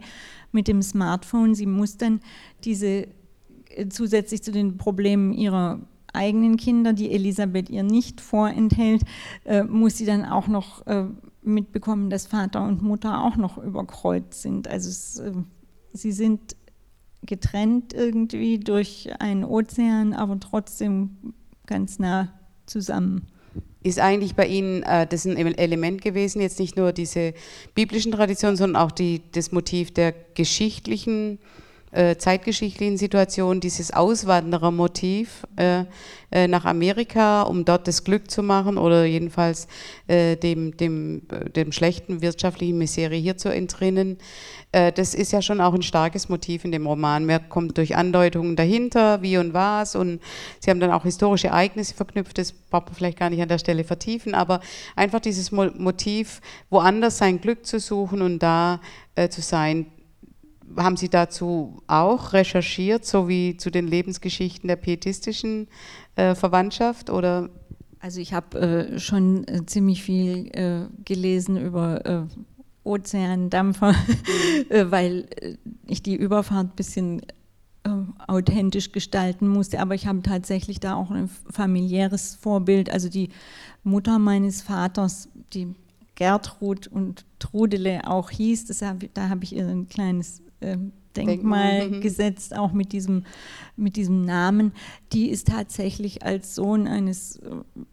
mit 0.51 0.68
dem 0.68 0.82
Smartphone. 0.82 1.55
Sie 1.55 1.66
muss 1.66 1.97
dann 1.97 2.22
diese 2.64 3.08
äh, 3.70 3.89
zusätzlich 3.89 4.43
zu 4.43 4.51
den 4.51 4.78
Problemen 4.78 5.34
ihrer 5.34 5.82
eigenen 6.14 6.58
Kinder, 6.58 6.93
die 6.93 7.12
Elisabeth 7.12 7.70
ihr 7.70 7.84
nicht 7.84 8.22
vorenthält, 8.22 9.03
äh, 9.45 9.64
muss 9.64 9.97
sie 9.97 10.05
dann 10.05 10.26
auch 10.26 10.47
noch 10.47 10.86
äh, 10.88 11.05
mitbekommen, 11.43 12.10
dass 12.10 12.28
Vater 12.28 12.64
und 12.64 12.82
Mutter 12.82 13.24
auch 13.24 13.38
noch 13.38 13.58
überkreuzt 13.58 14.41
sind. 14.41 14.68
Also 14.68 14.89
es, 14.89 15.20
äh, 15.20 15.34
sie 15.93 16.12
sind 16.12 16.55
getrennt 17.24 17.93
irgendwie 17.93 18.60
durch 18.60 19.10
einen 19.20 19.43
Ozean, 19.43 20.14
aber 20.14 20.39
trotzdem 20.39 21.34
ganz 21.66 21.99
nah 21.99 22.34
zusammen. 22.66 23.28
Ist 23.84 23.99
eigentlich 23.99 24.36
bei 24.36 24.47
Ihnen 24.47 24.84
äh, 24.84 25.08
das 25.08 25.26
ein 25.26 25.38
Element 25.38 26.01
gewesen, 26.01 26.41
jetzt 26.41 26.60
nicht 26.60 26.78
nur 26.78 26.91
diese 26.91 27.34
biblischen 27.76 28.12
Traditionen, 28.12 28.58
sondern 28.58 28.82
auch 28.82 28.91
die, 28.91 29.22
das 29.32 29.51
Motiv 29.51 29.93
der 29.93 30.14
geschichtlichen 30.36 31.36
äh, 31.36 31.38
zeitgeschichtlichen 31.91 32.97
Situation 32.97 33.59
dieses 33.59 33.91
Auswanderermotiv 33.91 35.45
äh, 35.55 35.85
äh, 36.29 36.49
nach 36.49 36.65
Amerika, 36.65 37.43
um 37.43 37.63
dort 37.63 37.88
das 37.88 38.03
Glück 38.03 38.29
zu 38.29 38.43
machen 38.43 38.77
oder 38.77 39.05
jedenfalls 39.05 39.65
äh, 40.07 40.35
dem, 40.35 40.75
dem, 40.75 41.21
äh, 41.31 41.49
dem 41.49 41.71
schlechten 41.71 42.21
wirtschaftlichen 42.21 42.77
Misere 42.77 43.15
hier 43.15 43.38
zu 43.38 43.47
entrinnen. 43.47 44.17
Äh, 44.73 44.91
das 44.91 45.15
ist 45.15 45.31
ja 45.31 45.41
schon 45.41 45.61
auch 45.61 45.73
ein 45.73 45.83
starkes 45.83 46.27
Motiv 46.27 46.65
in 46.65 46.73
dem 46.73 46.85
Roman. 46.85 47.25
Mehr 47.25 47.39
kommt 47.39 47.77
durch 47.77 47.95
Andeutungen 47.95 48.57
dahinter, 48.57 49.21
wie 49.21 49.38
und 49.38 49.53
was. 49.53 49.95
Und 49.95 50.19
Sie 50.59 50.69
haben 50.69 50.81
dann 50.81 50.91
auch 50.91 51.03
historische 51.03 51.47
Ereignisse 51.47 51.95
verknüpft, 51.95 52.38
das 52.38 52.51
braucht 52.51 52.88
man 52.88 52.95
vielleicht 52.95 53.19
gar 53.19 53.29
nicht 53.29 53.41
an 53.41 53.47
der 53.47 53.59
Stelle 53.59 53.85
vertiefen, 53.85 54.35
aber 54.35 54.59
einfach 54.97 55.21
dieses 55.21 55.53
Motiv, 55.53 56.41
woanders 56.69 57.19
sein 57.19 57.39
Glück 57.39 57.65
zu 57.65 57.79
suchen 57.79 58.21
und 58.21 58.39
da 58.39 58.81
zu 59.29 59.41
sein, 59.41 59.88
haben 60.76 60.97
Sie 60.97 61.09
dazu 61.09 61.82
auch 61.88 62.34
recherchiert, 62.34 63.05
so 63.05 63.28
wie 63.28 63.57
zu 63.57 63.70
den 63.70 63.88
Lebensgeschichten 63.88 64.68
der 64.68 64.76
pietistischen 64.76 65.68
äh, 66.15 66.36
Verwandtschaft? 66.36 67.09
Oder? 67.09 67.49
Also 67.99 68.20
ich 68.20 68.34
habe 68.34 68.59
äh, 68.59 68.99
schon 68.99 69.47
äh, 69.47 69.65
ziemlich 69.65 70.03
viel 70.03 70.49
äh, 70.53 71.03
gelesen 71.03 71.57
über 71.57 72.05
äh, 72.05 72.24
Ozeandampfer. 72.84 73.93
Äh, 74.70 74.91
weil 74.91 75.28
ich 75.86 76.01
die 76.01 76.15
Überfahrt 76.15 76.68
ein 76.68 76.76
bisschen 76.76 77.22
authentisch 78.28 78.91
gestalten 78.91 79.47
musste. 79.47 79.80
Aber 79.80 79.95
ich 79.95 80.07
habe 80.07 80.22
tatsächlich 80.22 80.80
da 80.80 80.95
auch 80.95 81.09
ein 81.09 81.30
familiäres 81.49 82.36
Vorbild. 82.36 82.89
Also 82.89 83.07
die 83.07 83.30
Mutter 83.84 84.20
meines 84.20 84.61
Vaters, 84.61 85.30
die 85.53 85.74
Gertrud 86.15 86.88
und 86.88 87.26
Trudele 87.39 88.01
auch 88.07 88.30
hieß, 88.32 88.65
das 88.65 88.82
hab, 88.82 89.03
da 89.13 89.30
habe 89.30 89.43
ich 89.43 89.55
ihr 89.55 89.68
ein 89.68 89.88
kleines 89.88 90.41
ähm, 90.62 90.91
Denkmal, 91.18 91.89
mhm. 91.89 92.01
gesetzt, 92.01 92.55
auch 92.55 92.72
mit 92.72 92.91
diesem, 92.91 93.24
mit 93.76 93.95
diesem 93.95 94.22
Namen. 94.22 94.72
Die 95.14 95.30
ist 95.30 95.47
tatsächlich 95.47 96.24
als 96.24 96.55
Sohn 96.55 96.88
eines, 96.88 97.39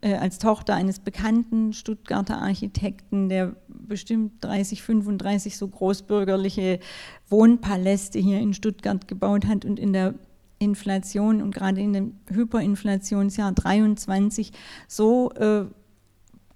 äh, 0.03 0.15
als 0.15 0.39
Tochter 0.39 0.75
eines 0.75 0.99
bekannten 0.99 1.73
Stuttgarter 1.73 2.41
Architekten, 2.41 3.29
der 3.29 3.57
bestimmt 3.69 4.45
30, 4.45 4.83
35 4.83 5.57
so 5.57 5.69
großbürgerliche 5.69 6.81
Wohnpaläste 7.29 8.19
hier 8.19 8.41
in 8.41 8.55
Stuttgart 8.55 9.09
gebaut 9.09 9.47
hat 9.47 9.65
und 9.65 9.79
in 9.79 9.93
der 9.93 10.15
Inflation 10.59 11.43
und 11.43 11.55
gerade 11.55 11.81
in 11.81 11.93
dem 11.93 12.15
Hyperinflationsjahr 12.31 13.53
23 13.53 14.53
so 14.87 15.31
äh, 15.33 15.65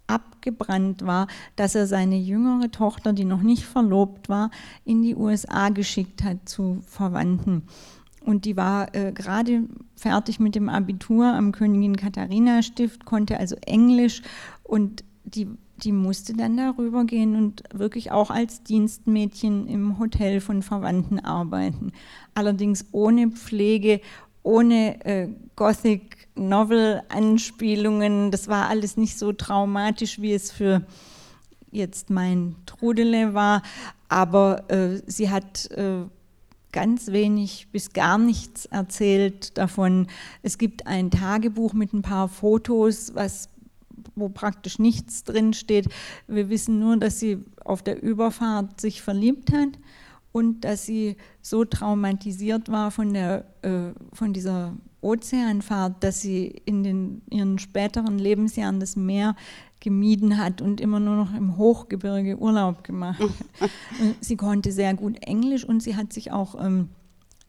abgebrannt 0.08 1.06
war, 1.06 1.28
dass 1.54 1.74
er 1.74 1.86
seine 1.86 2.18
jüngere 2.18 2.70
Tochter, 2.70 3.12
die 3.12 3.24
noch 3.24 3.42
nicht 3.42 3.64
verlobt 3.64 4.28
war, 4.28 4.50
in 4.84 5.02
die 5.02 5.14
USA 5.14 5.68
geschickt 5.68 6.24
hat 6.24 6.48
zu 6.48 6.82
Verwandten. 6.86 7.62
Und 8.24 8.44
die 8.44 8.56
war 8.56 8.94
äh, 8.94 9.12
gerade 9.12 9.64
fertig 9.94 10.40
mit 10.40 10.54
dem 10.54 10.68
Abitur 10.68 11.26
am 11.26 11.52
Königin 11.52 11.96
Katharina 11.96 12.62
Stift, 12.62 13.04
konnte 13.04 13.38
also 13.38 13.56
Englisch 13.64 14.22
und 14.64 15.04
die, 15.24 15.48
die 15.82 15.92
musste 15.92 16.34
dann 16.34 16.56
darüber 16.56 17.04
gehen 17.04 17.36
und 17.36 17.62
wirklich 17.72 18.10
auch 18.10 18.30
als 18.30 18.62
Dienstmädchen 18.62 19.66
im 19.66 19.98
Hotel 19.98 20.40
von 20.40 20.62
Verwandten 20.62 21.20
arbeiten. 21.20 21.92
Allerdings 22.34 22.86
ohne 22.92 23.28
Pflege, 23.28 24.00
ohne 24.48 25.04
äh, 25.04 25.28
Gothic 25.56 26.26
Novel-Anspielungen. 26.34 28.30
Das 28.30 28.48
war 28.48 28.68
alles 28.68 28.96
nicht 28.96 29.18
so 29.18 29.32
traumatisch, 29.34 30.22
wie 30.22 30.32
es 30.32 30.50
für 30.50 30.86
jetzt 31.70 32.08
mein 32.08 32.56
Trudele 32.64 33.34
war. 33.34 33.62
Aber 34.08 34.70
äh, 34.70 35.02
sie 35.06 35.28
hat 35.28 35.70
äh, 35.72 36.04
ganz 36.72 37.08
wenig 37.08 37.68
bis 37.72 37.92
gar 37.92 38.16
nichts 38.16 38.64
erzählt 38.64 39.58
davon. 39.58 40.06
Es 40.42 40.56
gibt 40.56 40.86
ein 40.86 41.10
Tagebuch 41.10 41.74
mit 41.74 41.92
ein 41.92 42.00
paar 42.02 42.28
Fotos, 42.28 43.14
was 43.14 43.50
wo 44.14 44.30
praktisch 44.30 44.78
nichts 44.78 45.24
drin 45.24 45.52
steht. 45.52 45.88
Wir 46.26 46.48
wissen 46.48 46.78
nur, 46.80 46.96
dass 46.96 47.20
sie 47.20 47.44
auf 47.64 47.82
der 47.82 48.02
Überfahrt 48.02 48.80
sich 48.80 49.02
verliebt 49.02 49.52
hat 49.52 49.78
und 50.32 50.62
dass 50.64 50.84
sie 50.84 51.16
so 51.40 51.64
traumatisiert 51.64 52.70
war 52.70 52.90
von, 52.90 53.12
der, 53.14 53.44
äh, 53.62 53.92
von 54.12 54.32
dieser 54.32 54.74
Ozeanfahrt, 55.00 56.02
dass 56.02 56.20
sie 56.20 56.46
in 56.64 56.82
den, 56.82 57.22
ihren 57.30 57.58
späteren 57.58 58.18
Lebensjahren 58.18 58.80
das 58.80 58.96
Meer 58.96 59.36
gemieden 59.80 60.38
hat 60.38 60.60
und 60.60 60.80
immer 60.80 60.98
nur 60.98 61.16
noch 61.16 61.34
im 61.34 61.56
Hochgebirge 61.56 62.36
Urlaub 62.36 62.82
gemacht 62.82 63.20
hat. 63.20 63.70
sie 64.20 64.36
konnte 64.36 64.72
sehr 64.72 64.94
gut 64.94 65.18
Englisch 65.22 65.64
und 65.64 65.82
sie 65.82 65.96
hat 65.96 66.12
sich 66.12 66.32
auch 66.32 66.56
ähm, 66.60 66.88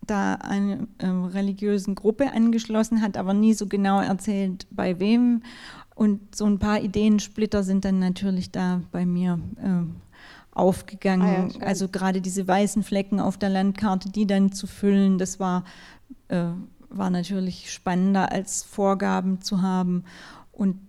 da 0.05 0.35
einer 0.35 0.87
ähm, 0.99 1.25
religiösen 1.25 1.95
Gruppe 1.95 2.31
angeschlossen, 2.31 3.01
hat 3.01 3.17
aber 3.17 3.33
nie 3.33 3.53
so 3.53 3.67
genau 3.67 3.99
erzählt, 3.99 4.67
bei 4.71 4.99
wem. 4.99 5.41
Und 5.95 6.35
so 6.35 6.45
ein 6.45 6.59
paar 6.59 6.81
Ideensplitter 6.81 7.63
sind 7.63 7.83
dann 7.83 7.99
natürlich 7.99 8.51
da 8.51 8.81
bei 8.91 9.05
mir 9.05 9.39
äh, 9.57 9.83
aufgegangen. 10.51 11.51
Ah 11.51 11.59
ja, 11.59 11.65
also 11.65 11.87
gerade 11.87 12.21
diese 12.21 12.47
weißen 12.47 12.83
Flecken 12.83 13.19
auf 13.19 13.37
der 13.37 13.49
Landkarte, 13.49 14.09
die 14.09 14.27
dann 14.27 14.51
zu 14.51 14.67
füllen, 14.67 15.17
das 15.17 15.39
war 15.39 15.63
äh, 16.29 16.51
war 16.89 17.09
natürlich 17.09 17.71
spannender 17.71 18.31
als 18.31 18.63
Vorgaben 18.63 19.41
zu 19.41 19.61
haben. 19.61 20.03
Und 20.51 20.79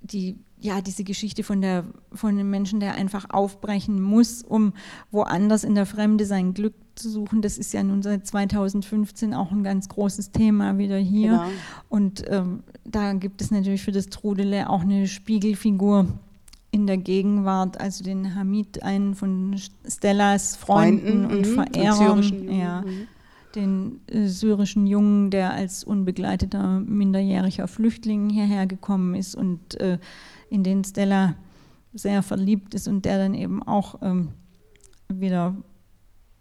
die, 0.00 0.38
ja, 0.58 0.80
diese 0.80 1.04
Geschichte 1.04 1.44
von, 1.44 1.60
der, 1.60 1.84
von 2.12 2.36
dem 2.36 2.50
Menschen, 2.50 2.80
der 2.80 2.94
einfach 2.94 3.30
aufbrechen 3.30 4.00
muss, 4.00 4.42
um 4.42 4.72
woanders 5.10 5.64
in 5.64 5.74
der 5.74 5.86
Fremde 5.86 6.26
sein 6.26 6.54
Glück 6.54 6.74
zu 6.94 7.10
suchen, 7.10 7.42
das 7.42 7.58
ist 7.58 7.72
ja 7.72 7.82
nun 7.82 8.02
seit 8.02 8.26
2015 8.26 9.34
auch 9.34 9.50
ein 9.50 9.62
ganz 9.62 9.88
großes 9.88 10.32
Thema 10.32 10.78
wieder 10.78 10.98
hier. 10.98 11.32
Genau. 11.32 11.50
Und 11.88 12.24
ähm, 12.28 12.62
da 12.84 13.12
gibt 13.12 13.40
es 13.40 13.50
natürlich 13.50 13.82
für 13.82 13.92
das 13.92 14.06
Trudele 14.06 14.68
auch 14.68 14.82
eine 14.82 15.06
Spiegelfigur 15.06 16.06
in 16.72 16.88
der 16.88 16.96
Gegenwart, 16.96 17.80
also 17.80 18.02
den 18.02 18.34
Hamid, 18.34 18.82
einen 18.82 19.14
von 19.14 19.54
Stellas 19.86 20.56
Freunden, 20.56 21.06
Freunden 21.06 21.26
und 21.26 21.46
mhm, 21.46 21.54
Verehrern. 21.54 22.48
Ja. 22.50 22.80
Mhm 22.80 23.06
den 23.54 24.00
äh, 24.06 24.26
syrischen 24.26 24.86
Jungen, 24.86 25.30
der 25.30 25.52
als 25.52 25.84
unbegleiteter 25.84 26.80
minderjähriger 26.80 27.68
Flüchtling 27.68 28.30
hierher 28.30 28.66
gekommen 28.66 29.14
ist 29.14 29.34
und 29.34 29.80
äh, 29.80 29.98
in 30.50 30.64
den 30.64 30.84
Stella 30.84 31.34
sehr 31.94 32.22
verliebt 32.22 32.74
ist 32.74 32.88
und 32.88 33.04
der 33.04 33.18
dann 33.18 33.34
eben 33.34 33.62
auch 33.62 33.96
ähm, 34.02 34.30
wieder 35.08 35.56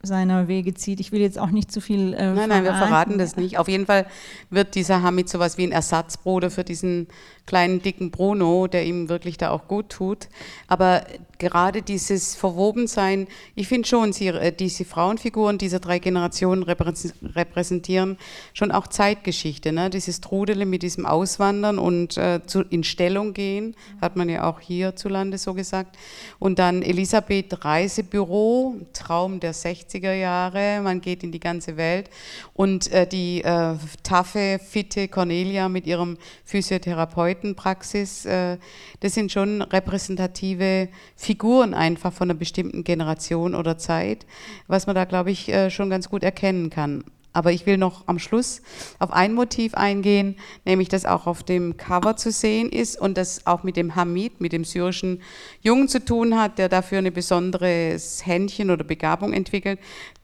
seiner 0.03 0.47
Wege 0.47 0.73
zieht. 0.73 0.99
Ich 0.99 1.11
will 1.11 1.21
jetzt 1.21 1.37
auch 1.37 1.51
nicht 1.51 1.71
zu 1.71 1.81
viel. 1.81 2.13
Äh, 2.13 2.33
nein, 2.33 2.49
nein, 2.49 2.63
wir 2.63 2.73
verraten 2.73 3.17
das 3.17 3.35
nicht. 3.35 3.57
Auf 3.57 3.67
jeden 3.67 3.85
Fall 3.85 4.07
wird 4.49 4.75
dieser 4.75 5.01
Hamid 5.01 5.29
sowas 5.29 5.57
wie 5.57 5.63
ein 5.63 5.71
Ersatzbruder 5.71 6.49
für 6.49 6.63
diesen 6.63 7.07
kleinen 7.45 7.81
dicken 7.81 8.11
Bruno, 8.11 8.67
der 8.67 8.85
ihm 8.85 9.09
wirklich 9.09 9.37
da 9.37 9.49
auch 9.49 9.67
gut 9.67 9.89
tut. 9.89 10.29
Aber 10.67 11.03
gerade 11.37 11.81
dieses 11.81 12.35
Verwobensein, 12.35 13.27
ich 13.55 13.67
finde 13.67 13.87
schon, 13.87 14.13
sie, 14.13 14.27
äh, 14.27 14.51
diese 14.51 14.85
Frauenfiguren 14.85 15.57
dieser 15.57 15.79
drei 15.79 15.99
Generationen 15.99 16.63
repräsentieren 16.63 18.17
schon 18.53 18.71
auch 18.71 18.87
Zeitgeschichte. 18.87 19.71
Ne? 19.71 19.89
Dieses 19.89 20.21
Trudele 20.21 20.65
mit 20.65 20.83
diesem 20.83 21.05
Auswandern 21.05 21.79
und 21.79 22.17
äh, 22.17 22.41
zu, 22.45 22.61
in 22.61 22.83
Stellung 22.83 23.33
gehen, 23.33 23.75
hat 23.99 24.15
man 24.15 24.29
ja 24.29 24.49
auch 24.49 24.59
hierzulande 24.59 25.37
so 25.37 25.53
gesagt. 25.53 25.97
Und 26.39 26.59
dann 26.59 26.81
Elisabeth 26.81 27.65
Reisebüro, 27.65 28.75
Traum 28.93 29.39
der 29.39 29.53
60er 29.91 30.13
Jahre, 30.13 30.81
man 30.81 31.01
geht 31.01 31.23
in 31.23 31.31
die 31.31 31.39
ganze 31.39 31.77
Welt. 31.77 32.09
Und 32.53 32.91
äh, 32.91 33.07
die 33.07 33.43
äh, 33.43 33.75
taffe, 34.03 34.59
fitte 34.63 35.07
Cornelia 35.07 35.69
mit 35.69 35.87
ihrem 35.87 36.17
Physiotherapeutenpraxis, 36.45 38.25
äh, 38.25 38.57
das 38.99 39.13
sind 39.13 39.31
schon 39.31 39.61
repräsentative 39.61 40.89
Figuren 41.15 41.73
einfach 41.73 42.13
von 42.13 42.29
einer 42.29 42.39
bestimmten 42.39 42.83
Generation 42.83 43.55
oder 43.55 43.77
Zeit, 43.77 44.25
was 44.67 44.87
man 44.87 44.95
da, 44.95 45.05
glaube 45.05 45.31
ich, 45.31 45.49
äh, 45.49 45.69
schon 45.69 45.89
ganz 45.89 46.09
gut 46.09 46.23
erkennen 46.23 46.69
kann. 46.69 47.03
Aber 47.33 47.51
ich 47.51 47.65
will 47.65 47.77
noch 47.77 48.07
am 48.07 48.19
Schluss 48.19 48.61
auf 48.99 49.11
ein 49.11 49.33
Motiv 49.33 49.73
eingehen, 49.73 50.35
nämlich 50.65 50.89
das 50.89 51.05
auch 51.05 51.27
auf 51.27 51.43
dem 51.43 51.77
Cover 51.77 52.17
zu 52.17 52.31
sehen 52.31 52.69
ist 52.69 52.99
und 52.99 53.17
das 53.17 53.47
auch 53.47 53.63
mit 53.63 53.77
dem 53.77 53.95
Hamid, 53.95 54.41
mit 54.41 54.51
dem 54.51 54.65
syrischen 54.65 55.21
Jungen 55.61 55.87
zu 55.87 56.03
tun 56.03 56.37
hat, 56.37 56.57
der 56.57 56.67
dafür 56.67 56.97
ein 56.97 57.13
besonderes 57.13 58.25
Händchen 58.25 58.69
oder 58.69 58.83
Begabung 58.83 59.31
entwickelt. 59.33 59.79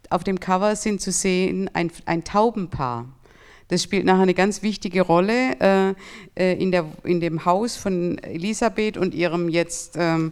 Auf 0.09 0.23
dem 0.23 0.39
Cover 0.39 0.75
sind 0.75 1.01
zu 1.01 1.11
sehen 1.11 1.69
ein, 1.73 1.91
ein 2.05 2.23
Taubenpaar. 2.23 3.05
Das 3.69 3.83
spielt 3.83 4.05
nachher 4.05 4.21
eine 4.21 4.33
ganz 4.33 4.61
wichtige 4.63 5.01
Rolle 5.01 5.59
äh, 5.59 5.93
äh, 6.35 6.61
in, 6.61 6.71
der, 6.71 6.85
in 7.03 7.19
dem 7.19 7.43
Haus 7.43 7.75
von 7.75 8.17
Elisabeth 8.19 8.97
und 8.97 9.13
ihrem 9.13 9.49
jetzt 9.49 9.95
ähm, 9.97 10.31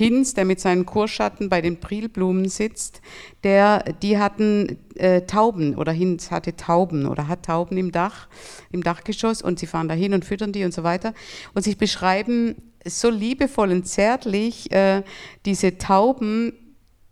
Hinz, 0.00 0.32
der 0.32 0.46
mit 0.46 0.60
seinen 0.60 0.86
Kurschatten 0.86 1.50
bei 1.50 1.60
den 1.60 1.78
Prilblumen 1.78 2.48
sitzt, 2.48 3.02
der, 3.44 3.84
die 4.00 4.18
hatten 4.18 4.78
äh, 4.94 5.26
Tauben 5.26 5.76
oder 5.76 5.92
Hinz 5.92 6.30
hatte 6.30 6.56
Tauben 6.56 7.04
oder 7.04 7.28
hat 7.28 7.44
Tauben 7.44 7.76
im 7.76 7.92
Dach, 7.92 8.28
im 8.72 8.82
Dachgeschoss 8.82 9.42
und 9.42 9.58
sie 9.58 9.66
fahren 9.66 9.88
da 9.88 9.94
hin 9.94 10.14
und 10.14 10.24
füttern 10.24 10.52
die 10.52 10.64
und 10.64 10.72
so 10.72 10.84
weiter. 10.84 11.12
Und 11.52 11.64
sie 11.64 11.74
beschreiben 11.74 12.56
so 12.86 13.10
liebevoll 13.10 13.72
und 13.72 13.86
zärtlich 13.86 14.72
äh, 14.72 15.02
diese 15.44 15.76
Tauben, 15.76 16.54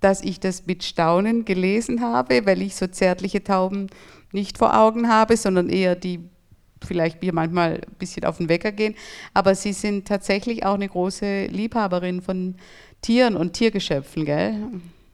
dass 0.01 0.23
ich 0.23 0.41
das 0.41 0.67
mit 0.67 0.83
Staunen 0.83 1.45
gelesen 1.45 2.01
habe, 2.01 2.47
weil 2.47 2.63
ich 2.63 2.75
so 2.75 2.87
zärtliche 2.87 3.45
Tauben 3.45 3.89
nicht 4.33 4.57
vor 4.57 4.79
Augen 4.79 5.09
habe, 5.11 5.37
sondern 5.37 5.69
eher 5.69 5.95
die 5.95 6.21
vielleicht 6.85 7.23
mir 7.23 7.33
manchmal 7.33 7.75
ein 7.75 7.95
bisschen 7.99 8.25
auf 8.25 8.39
den 8.39 8.49
Wecker 8.49 8.73
gehen. 8.73 8.95
Aber 9.35 9.55
Sie 9.55 9.73
sind 9.73 10.07
tatsächlich 10.07 10.65
auch 10.65 10.75
eine 10.75 10.89
große 10.89 11.47
Liebhaberin 11.47 12.23
von 12.23 12.55
Tieren 13.03 13.37
und 13.37 13.53
Tiergeschöpfen, 13.53 14.25
gell? 14.25 14.55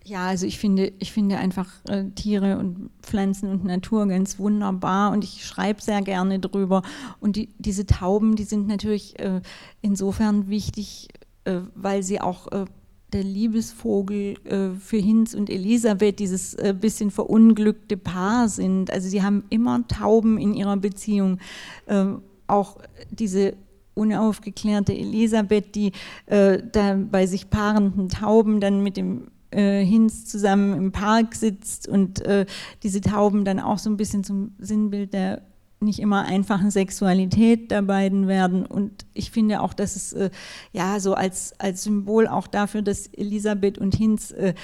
Ja, 0.07 0.27
also 0.27 0.47
ich 0.47 0.59
finde, 0.59 0.93
ich 0.99 1.13
finde 1.13 1.39
einfach 1.39 1.69
äh, 1.89 2.05
Tiere 2.15 2.59
und 2.59 2.91
Pflanzen 3.03 3.51
und 3.51 3.65
Natur 3.65 4.07
ganz 4.07 4.39
wunderbar 4.39 5.13
und 5.13 5.25
ich 5.25 5.47
schreibe 5.47 5.81
sehr 5.81 6.03
gerne 6.03 6.39
drüber. 6.39 6.83
Und 7.21 7.37
die, 7.37 7.49
diese 7.59 7.87
Tauben, 7.87 8.37
die 8.37 8.45
sind 8.45 8.67
natürlich 8.69 9.19
äh, 9.19 9.41
insofern 9.81 10.49
wichtig, 10.51 11.09
äh, 11.45 11.61
weil 11.75 12.03
sie 12.03 12.21
auch 12.21 12.53
äh, 12.53 12.67
der 13.15 13.23
Liebesvogel 13.23 14.35
äh, 14.45 14.79
für 14.79 14.99
Hinz 14.99 15.35
und 15.35 15.49
Elisabeth, 15.49 16.19
dieses 16.19 16.55
äh, 16.55 16.75
bisschen 16.79 17.11
verunglückte 17.11 17.97
Paar 17.97 18.49
sind. 18.49 18.91
Also 18.91 19.09
sie 19.09 19.23
haben 19.23 19.45
immer 19.49 19.87
Tauben 19.87 20.37
in 20.37 20.53
ihrer 20.53 20.77
Beziehung. 20.77 21.39
Äh, 21.87 22.07
auch 22.47 22.77
diese 23.11 23.55
unaufgeklärte 23.95 24.93
Elisabeth, 24.93 25.75
die 25.75 25.93
äh, 26.27 26.59
da 26.73 26.97
bei 26.97 27.27
sich 27.27 27.49
paarenden 27.49 28.09
Tauben 28.09 28.61
dann 28.61 28.83
mit 28.83 28.97
dem 28.97 29.29
äh, 29.53 29.85
Hinz 29.85 30.27
zusammen 30.27 30.77
im 30.77 30.93
Park 30.93 31.37
sitzt 31.37 31.89
und 31.89 32.21
äh, 32.27 32.45
diese 32.83 33.01
Tauben 33.01 33.45
dann 33.45 33.61
auch 33.61 33.79
so 33.79 33.89
ein 33.89 33.97
bisschen 33.97 34.25
zum 34.25 34.53
Sinnbild 34.59 35.15
der 35.15 35.43
nicht 35.81 35.99
immer 35.99 36.25
einfachen 36.25 36.71
Sexualität 36.71 37.71
der 37.71 37.83
beiden 37.83 38.27
werden. 38.29 38.67
Und 38.67 39.07
ich 39.13 39.31
finde 39.31 39.61
auch, 39.61 39.75
dass 39.75 39.97
es 39.97 40.13
äh, 40.13 40.31
ja 40.73 40.99
so 41.01 41.15
als, 41.15 41.59
als 41.59 41.85
Symbol 41.85 42.27
auch 42.27 42.47
dafür, 42.47 42.83
dass 42.83 43.07
Elisabeth 43.09 43.79
und 43.79 43.95
Hinz 43.95 44.31
äh, 44.31 44.55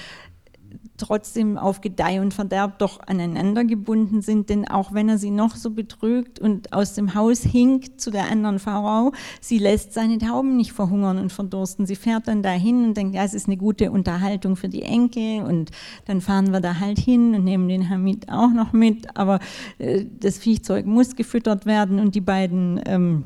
trotzdem 1.01 1.57
auf 1.57 1.81
Gedeih 1.81 2.21
und 2.21 2.33
Verderb 2.33 2.79
doch 2.79 2.99
aneinander 3.05 3.65
gebunden 3.65 4.21
sind, 4.21 4.49
denn 4.49 4.67
auch 4.67 4.93
wenn 4.93 5.09
er 5.09 5.17
sie 5.17 5.31
noch 5.31 5.55
so 5.55 5.71
betrügt 5.71 6.39
und 6.39 6.73
aus 6.73 6.93
dem 6.93 7.15
Haus 7.15 7.41
hinkt 7.41 7.99
zu 7.99 8.11
der 8.11 8.29
anderen 8.29 8.59
Frau, 8.59 9.11
sie 9.39 9.57
lässt 9.57 9.93
seine 9.93 10.17
Tauben 10.17 10.55
nicht 10.55 10.71
verhungern 10.71 11.17
und 11.17 11.31
verdursten. 11.31 11.85
Sie 11.85 11.95
fährt 11.95 12.27
dann 12.27 12.43
dahin 12.43 12.85
und 12.85 12.97
denkt, 12.97 13.15
ja, 13.15 13.23
es 13.23 13.33
ist 13.33 13.47
eine 13.47 13.57
gute 13.57 13.91
Unterhaltung 13.91 14.55
für 14.55 14.69
die 14.69 14.83
Enkel 14.83 15.43
und 15.43 15.71
dann 16.05 16.21
fahren 16.21 16.51
wir 16.53 16.61
da 16.61 16.79
halt 16.79 16.99
hin 16.99 17.35
und 17.35 17.43
nehmen 17.43 17.67
den 17.67 17.89
Hamid 17.89 18.29
auch 18.29 18.51
noch 18.51 18.73
mit, 18.73 19.17
aber 19.17 19.39
äh, 19.79 20.05
das 20.19 20.37
Viehzeug 20.37 20.85
muss 20.85 21.15
gefüttert 21.15 21.65
werden 21.65 21.99
und 21.99 22.15
die 22.15 22.21
beiden 22.21 22.79
ähm, 22.85 23.23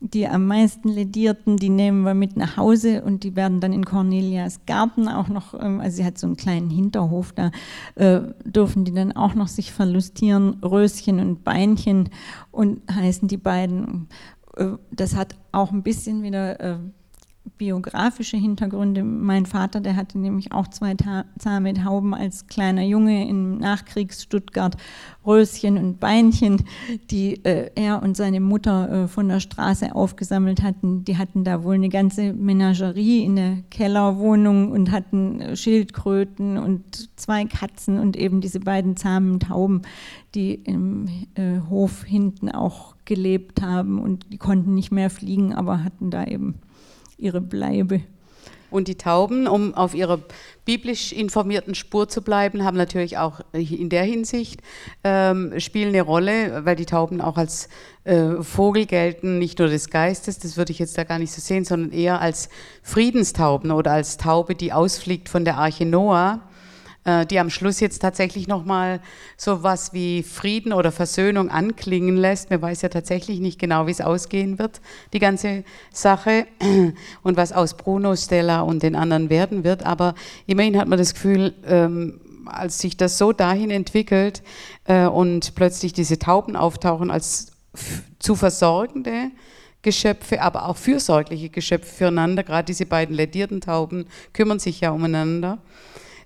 die 0.00 0.26
am 0.28 0.46
meisten 0.46 0.88
ledierten, 0.88 1.56
die 1.56 1.70
nehmen 1.70 2.02
wir 2.02 2.14
mit 2.14 2.36
nach 2.36 2.56
Hause 2.56 3.02
und 3.02 3.24
die 3.24 3.34
werden 3.34 3.60
dann 3.60 3.72
in 3.72 3.84
Cornelias 3.84 4.60
Garten 4.66 5.08
auch 5.08 5.28
noch, 5.28 5.54
ähm, 5.54 5.80
also 5.80 5.96
sie 5.96 6.04
hat 6.04 6.18
so 6.18 6.26
einen 6.26 6.36
kleinen 6.36 6.70
Hinterhof, 6.70 7.32
da 7.32 7.50
äh, 7.94 8.20
dürfen 8.44 8.84
die 8.84 8.92
dann 8.92 9.12
auch 9.12 9.34
noch 9.34 9.48
sich 9.48 9.72
verlustieren, 9.72 10.58
Röschen 10.62 11.18
und 11.18 11.44
Beinchen 11.44 12.10
und 12.50 12.82
heißen 12.92 13.28
die 13.28 13.38
beiden. 13.38 14.08
Äh, 14.56 14.72
das 14.90 15.16
hat 15.16 15.34
auch 15.52 15.72
ein 15.72 15.82
bisschen 15.82 16.22
wieder 16.22 16.60
äh, 16.60 16.78
biografische 17.58 18.36
Hintergründe. 18.36 19.02
Mein 19.02 19.46
Vater, 19.46 19.80
der 19.80 19.96
hatte 19.96 20.18
nämlich 20.18 20.52
auch 20.52 20.68
zwei 20.68 20.94
zahme 21.38 21.74
Tauben 21.74 22.14
als 22.14 22.46
kleiner 22.46 22.82
Junge 22.82 23.28
im 23.28 23.58
Nachkriegs-Stuttgart, 23.58 24.76
Röschen 25.26 25.78
und 25.78 25.98
Beinchen, 26.00 26.64
die 27.10 27.44
äh, 27.44 27.70
er 27.74 28.02
und 28.02 28.16
seine 28.16 28.40
Mutter 28.40 29.04
äh, 29.04 29.08
von 29.08 29.28
der 29.28 29.40
Straße 29.40 29.94
aufgesammelt 29.94 30.62
hatten. 30.62 31.04
Die 31.04 31.18
hatten 31.18 31.44
da 31.44 31.64
wohl 31.64 31.74
eine 31.74 31.88
ganze 31.88 32.32
Menagerie 32.32 33.24
in 33.24 33.36
der 33.36 33.58
Kellerwohnung 33.70 34.70
und 34.70 34.90
hatten 34.90 35.40
äh, 35.40 35.56
Schildkröten 35.56 36.58
und 36.58 37.08
zwei 37.18 37.44
Katzen 37.44 37.98
und 37.98 38.16
eben 38.16 38.40
diese 38.40 38.60
beiden 38.60 38.96
zahmen 38.96 39.40
Tauben, 39.40 39.82
die 40.34 40.54
im 40.54 41.06
äh, 41.34 41.60
Hof 41.68 42.04
hinten 42.04 42.50
auch 42.50 42.94
gelebt 43.04 43.62
haben 43.62 43.98
und 43.98 44.32
die 44.32 44.38
konnten 44.38 44.74
nicht 44.74 44.92
mehr 44.92 45.10
fliegen, 45.10 45.54
aber 45.54 45.82
hatten 45.82 46.10
da 46.10 46.24
eben 46.24 46.56
ihre 47.18 47.40
Bleibe. 47.40 48.02
Und 48.70 48.88
die 48.88 48.96
Tauben, 48.96 49.46
um 49.46 49.74
auf 49.74 49.94
ihrer 49.94 50.20
biblisch 50.64 51.12
informierten 51.12 51.74
Spur 51.74 52.08
zu 52.08 52.20
bleiben, 52.20 52.64
haben 52.64 52.76
natürlich 52.76 53.16
auch 53.16 53.40
in 53.52 53.88
der 53.88 54.02
Hinsicht 54.02 54.60
ähm, 55.04 55.58
spielen 55.58 55.90
eine 55.90 56.02
Rolle, 56.02 56.64
weil 56.64 56.74
die 56.74 56.84
Tauben 56.84 57.20
auch 57.20 57.36
als 57.36 57.68
äh, 58.04 58.42
Vogel 58.42 58.86
gelten, 58.86 59.38
nicht 59.38 59.60
nur 59.60 59.68
des 59.68 59.88
Geistes, 59.88 60.40
das 60.40 60.56
würde 60.56 60.72
ich 60.72 60.80
jetzt 60.80 60.98
da 60.98 61.04
gar 61.04 61.18
nicht 61.20 61.32
so 61.32 61.40
sehen, 61.40 61.64
sondern 61.64 61.92
eher 61.92 62.20
als 62.20 62.48
Friedenstauben 62.82 63.70
oder 63.70 63.92
als 63.92 64.16
Taube, 64.16 64.56
die 64.56 64.72
ausfliegt 64.72 65.28
von 65.28 65.44
der 65.44 65.58
Arche 65.58 65.86
Noah 65.86 66.42
die 67.30 67.38
am 67.38 67.50
Schluss 67.50 67.80
jetzt 67.80 68.00
tatsächlich 68.00 68.48
nochmal 68.48 69.00
so 69.36 69.62
was 69.62 69.92
wie 69.92 70.22
Frieden 70.24 70.72
oder 70.72 70.90
Versöhnung 70.90 71.50
anklingen 71.50 72.16
lässt. 72.16 72.50
Man 72.50 72.60
weiß 72.62 72.82
ja 72.82 72.88
tatsächlich 72.88 73.38
nicht 73.38 73.58
genau, 73.60 73.86
wie 73.86 73.92
es 73.92 74.00
ausgehen 74.00 74.58
wird, 74.58 74.80
die 75.12 75.20
ganze 75.20 75.64
Sache 75.92 76.46
und 77.22 77.36
was 77.36 77.52
aus 77.52 77.76
Bruno, 77.76 78.16
Stella 78.16 78.62
und 78.62 78.82
den 78.82 78.96
anderen 78.96 79.30
werden 79.30 79.62
wird. 79.62 79.86
Aber 79.86 80.14
immerhin 80.46 80.78
hat 80.78 80.88
man 80.88 80.98
das 80.98 81.14
Gefühl, 81.14 81.54
ähm, 81.66 82.20
als 82.46 82.78
sich 82.78 82.96
das 82.96 83.18
so 83.18 83.32
dahin 83.32 83.70
entwickelt 83.70 84.42
äh, 84.84 85.06
und 85.06 85.54
plötzlich 85.54 85.92
diese 85.92 86.18
Tauben 86.18 86.56
auftauchen 86.56 87.10
als 87.10 87.52
zu 88.18 88.34
versorgende 88.34 89.30
Geschöpfe, 89.82 90.42
aber 90.42 90.68
auch 90.68 90.76
fürsorgliche 90.76 91.48
Geschöpfe 91.48 91.92
füreinander, 91.92 92.42
gerade 92.42 92.66
diese 92.66 92.86
beiden 92.86 93.14
ledierten 93.14 93.60
Tauben 93.60 94.06
kümmern 94.32 94.58
sich 94.58 94.80
ja 94.80 94.90
umeinander. 94.90 95.58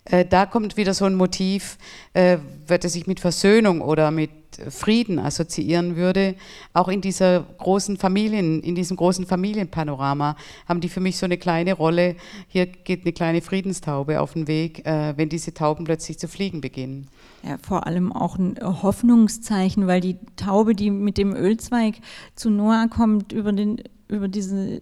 Äh, 0.05 0.25
da 0.25 0.47
kommt 0.47 0.77
wieder 0.77 0.95
so 0.95 1.05
ein 1.05 1.15
Motiv, 1.15 1.79
äh, 2.15 2.39
es 2.69 2.93
sich 2.93 3.07
mit 3.07 3.21
Versöhnung 3.21 3.81
oder 3.81 4.11
mit 4.11 4.31
Frieden 4.69 5.19
assoziieren 5.19 5.97
würde. 5.97 6.35
Auch 6.73 6.89
in 6.89 7.01
dieser 7.01 7.45
großen 7.59 7.97
Familien, 7.97 8.63
in 8.63 8.75
diesem 8.75 8.97
großen 8.97 9.27
Familienpanorama 9.27 10.37
haben 10.67 10.81
die 10.81 10.89
für 10.89 11.01
mich 11.01 11.19
so 11.19 11.27
eine 11.27 11.39
kleine 11.39 11.73
Rolle. 11.73 12.17
Hier 12.49 12.67
geht 12.67 13.03
eine 13.03 13.13
kleine 13.13 13.43
Friedenstaube 13.43 14.21
auf 14.21 14.33
den 14.33 14.49
Weg, 14.49 14.87
äh, 14.87 15.15
wenn 15.17 15.29
diese 15.29 15.55
Tauben 15.55 15.85
plötzlich 15.85 16.19
zu 16.19 16.29
fliegen 16.29 16.61
beginnen. 16.61 17.09
Ja, 17.43 17.59
vor 17.59 17.87
allem 17.87 18.13
auch 18.13 18.37
ein 18.37 18.59
Hoffnungszeichen, 18.61 19.87
weil 19.87 20.01
die 20.01 20.17
Taube, 20.37 20.75
die 20.75 20.91
mit 20.91 21.17
dem 21.17 21.35
Ölzweig 21.35 21.97
zu 22.35 22.51
Noah 22.51 22.89
kommt, 22.89 23.33
über, 23.33 23.53
den, 23.53 23.83
über 24.09 24.29
diese 24.29 24.81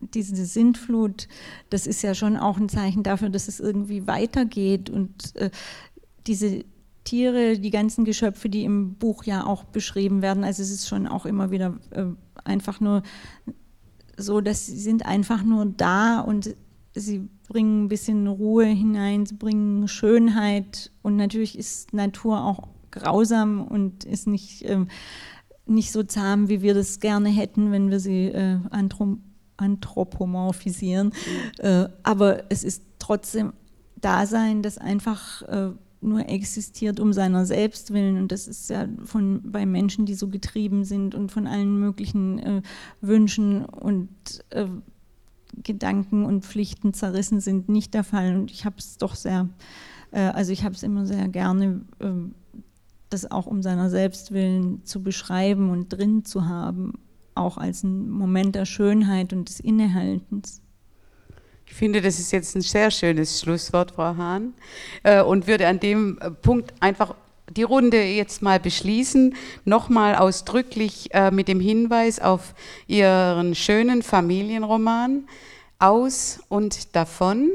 diese 0.00 0.46
Sintflut, 0.46 1.28
das 1.70 1.86
ist 1.86 2.02
ja 2.02 2.14
schon 2.14 2.36
auch 2.36 2.56
ein 2.56 2.68
Zeichen 2.68 3.02
dafür, 3.02 3.30
dass 3.30 3.48
es 3.48 3.60
irgendwie 3.60 4.06
weitergeht 4.06 4.90
und 4.90 5.34
äh, 5.36 5.50
diese 6.26 6.64
Tiere, 7.04 7.58
die 7.58 7.70
ganzen 7.70 8.04
Geschöpfe, 8.04 8.48
die 8.48 8.64
im 8.64 8.94
Buch 8.94 9.24
ja 9.24 9.46
auch 9.46 9.64
beschrieben 9.64 10.22
werden, 10.22 10.44
also 10.44 10.62
es 10.62 10.70
ist 10.70 10.88
schon 10.88 11.06
auch 11.06 11.26
immer 11.26 11.50
wieder 11.50 11.78
äh, 11.90 12.04
einfach 12.44 12.80
nur 12.80 13.02
so, 14.16 14.40
dass 14.40 14.66
sie 14.66 14.78
sind 14.78 15.06
einfach 15.06 15.42
nur 15.42 15.66
da 15.66 16.20
und 16.20 16.54
sie 16.94 17.28
bringen 17.48 17.84
ein 17.84 17.88
bisschen 17.88 18.26
Ruhe 18.26 18.66
hinein, 18.66 19.26
sie 19.26 19.36
bringen 19.36 19.88
Schönheit 19.88 20.90
und 21.02 21.16
natürlich 21.16 21.58
ist 21.58 21.92
Natur 21.92 22.44
auch 22.44 22.68
grausam 22.90 23.62
und 23.62 24.04
ist 24.04 24.26
nicht, 24.26 24.62
äh, 24.62 24.84
nicht 25.66 25.92
so 25.92 26.02
zahm, 26.02 26.48
wie 26.48 26.62
wir 26.62 26.74
das 26.74 27.00
gerne 27.00 27.28
hätten, 27.28 27.72
wenn 27.72 27.90
wir 27.90 28.00
sie 28.00 28.26
äh, 28.26 28.58
anthropomorphisieren. 28.70 29.27
Mhm. 31.58 31.64
Äh, 31.64 31.88
aber 32.02 32.44
es 32.50 32.64
ist 32.64 32.82
trotzdem 32.98 33.52
Dasein, 34.00 34.62
das 34.62 34.78
einfach 34.78 35.42
äh, 35.42 35.70
nur 36.00 36.28
existiert 36.28 37.00
um 37.00 37.12
seiner 37.12 37.44
selbst 37.46 37.92
willen. 37.92 38.16
Und 38.16 38.32
das 38.32 38.46
ist 38.48 38.70
ja 38.70 38.88
von, 39.04 39.42
bei 39.44 39.66
Menschen, 39.66 40.06
die 40.06 40.14
so 40.14 40.28
getrieben 40.28 40.84
sind 40.84 41.14
und 41.14 41.32
von 41.32 41.46
allen 41.46 41.78
möglichen 41.78 42.38
äh, 42.38 42.62
Wünschen 43.00 43.64
und 43.64 44.08
äh, 44.50 44.66
Gedanken 45.62 46.24
und 46.24 46.44
Pflichten 46.44 46.94
zerrissen 46.94 47.40
sind, 47.40 47.68
nicht 47.68 47.94
der 47.94 48.04
Fall. 48.04 48.36
Und 48.36 48.50
ich 48.50 48.64
habe 48.64 48.76
es 48.78 48.98
doch 48.98 49.14
sehr, 49.14 49.48
äh, 50.12 50.20
also 50.20 50.52
ich 50.52 50.64
habe 50.64 50.74
es 50.74 50.82
immer 50.82 51.06
sehr 51.06 51.28
gerne, 51.28 51.82
äh, 51.98 52.10
das 53.10 53.30
auch 53.30 53.46
um 53.46 53.62
seiner 53.62 53.90
selbst 53.90 54.32
willen 54.32 54.84
zu 54.84 55.02
beschreiben 55.02 55.70
und 55.70 55.88
drin 55.88 56.24
zu 56.24 56.46
haben, 56.46 56.92
auch 57.38 57.56
als 57.56 57.82
ein 57.82 58.10
Moment 58.10 58.54
der 58.54 58.66
Schönheit 58.66 59.32
und 59.32 59.48
des 59.48 59.60
Innehaltens. 59.60 60.60
Ich 61.66 61.74
finde, 61.74 62.00
das 62.00 62.18
ist 62.18 62.32
jetzt 62.32 62.56
ein 62.56 62.62
sehr 62.62 62.90
schönes 62.90 63.40
Schlusswort, 63.40 63.92
Frau 63.92 64.16
Hahn, 64.16 64.54
äh, 65.02 65.22
und 65.22 65.46
würde 65.46 65.68
an 65.68 65.80
dem 65.80 66.18
äh, 66.20 66.30
Punkt 66.30 66.72
einfach 66.80 67.14
die 67.50 67.62
Runde 67.62 68.02
jetzt 68.02 68.42
mal 68.42 68.60
beschließen, 68.60 69.34
nochmal 69.64 70.14
ausdrücklich 70.14 71.08
äh, 71.12 71.30
mit 71.30 71.48
dem 71.48 71.60
Hinweis 71.60 72.20
auf 72.20 72.54
Ihren 72.86 73.54
schönen 73.54 74.02
Familienroman 74.02 75.28
Aus 75.78 76.40
und 76.48 76.96
davon 76.96 77.50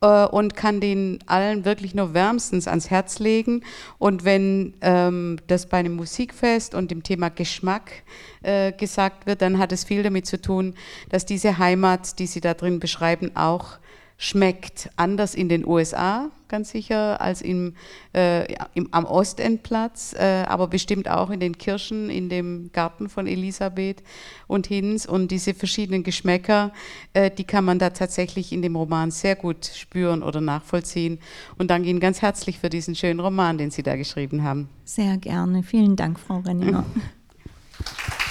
äh, 0.00 0.26
und 0.26 0.54
kann 0.54 0.80
den 0.80 1.18
allen 1.26 1.64
wirklich 1.64 1.94
nur 1.94 2.14
wärmstens 2.14 2.68
ans 2.68 2.90
Herz 2.90 3.18
legen. 3.18 3.62
Und 3.98 4.24
wenn 4.24 4.74
ähm, 4.80 5.38
das 5.46 5.66
bei 5.66 5.78
einem 5.78 5.96
Musikfest 5.96 6.74
und 6.74 6.90
dem 6.90 7.02
Thema 7.02 7.28
Geschmack 7.28 8.02
äh, 8.42 8.72
gesagt 8.72 9.26
wird, 9.26 9.42
dann 9.42 9.58
hat 9.58 9.72
es 9.72 9.84
viel 9.84 10.02
damit 10.02 10.26
zu 10.26 10.40
tun, 10.40 10.74
dass 11.10 11.26
diese 11.26 11.58
Heimat, 11.58 12.18
die 12.18 12.26
Sie 12.26 12.40
da 12.40 12.54
drin 12.54 12.80
beschreiben, 12.80 13.32
auch 13.34 13.78
schmeckt 14.16 14.90
anders 14.96 15.34
in 15.34 15.48
den 15.48 15.64
USA, 15.64 16.30
ganz 16.48 16.70
sicher, 16.70 17.20
als 17.20 17.42
im, 17.42 17.74
äh, 18.14 18.52
im, 18.74 18.88
am 18.92 19.04
Ostendplatz, 19.04 20.14
äh, 20.14 20.44
aber 20.46 20.68
bestimmt 20.68 21.08
auch 21.08 21.30
in 21.30 21.40
den 21.40 21.58
Kirchen, 21.58 22.10
in 22.10 22.28
dem 22.28 22.70
Garten 22.72 23.08
von 23.08 23.26
Elisabeth 23.26 24.02
und 24.46 24.66
Hinz. 24.66 25.06
Und 25.06 25.30
diese 25.30 25.54
verschiedenen 25.54 26.02
Geschmäcker, 26.02 26.72
äh, 27.12 27.30
die 27.30 27.44
kann 27.44 27.64
man 27.64 27.78
da 27.78 27.90
tatsächlich 27.90 28.52
in 28.52 28.62
dem 28.62 28.76
Roman 28.76 29.10
sehr 29.10 29.36
gut 29.36 29.66
spüren 29.66 30.22
oder 30.22 30.40
nachvollziehen. 30.40 31.18
Und 31.56 31.70
danke 31.70 31.88
Ihnen 31.88 32.00
ganz 32.00 32.22
herzlich 32.22 32.58
für 32.58 32.70
diesen 32.70 32.94
schönen 32.94 33.20
Roman, 33.20 33.58
den 33.58 33.70
Sie 33.70 33.82
da 33.82 33.96
geschrieben 33.96 34.42
haben. 34.42 34.68
Sehr 34.84 35.16
gerne. 35.16 35.62
Vielen 35.62 35.96
Dank, 35.96 36.18
Frau 36.18 36.38
Renninger. 36.38 36.84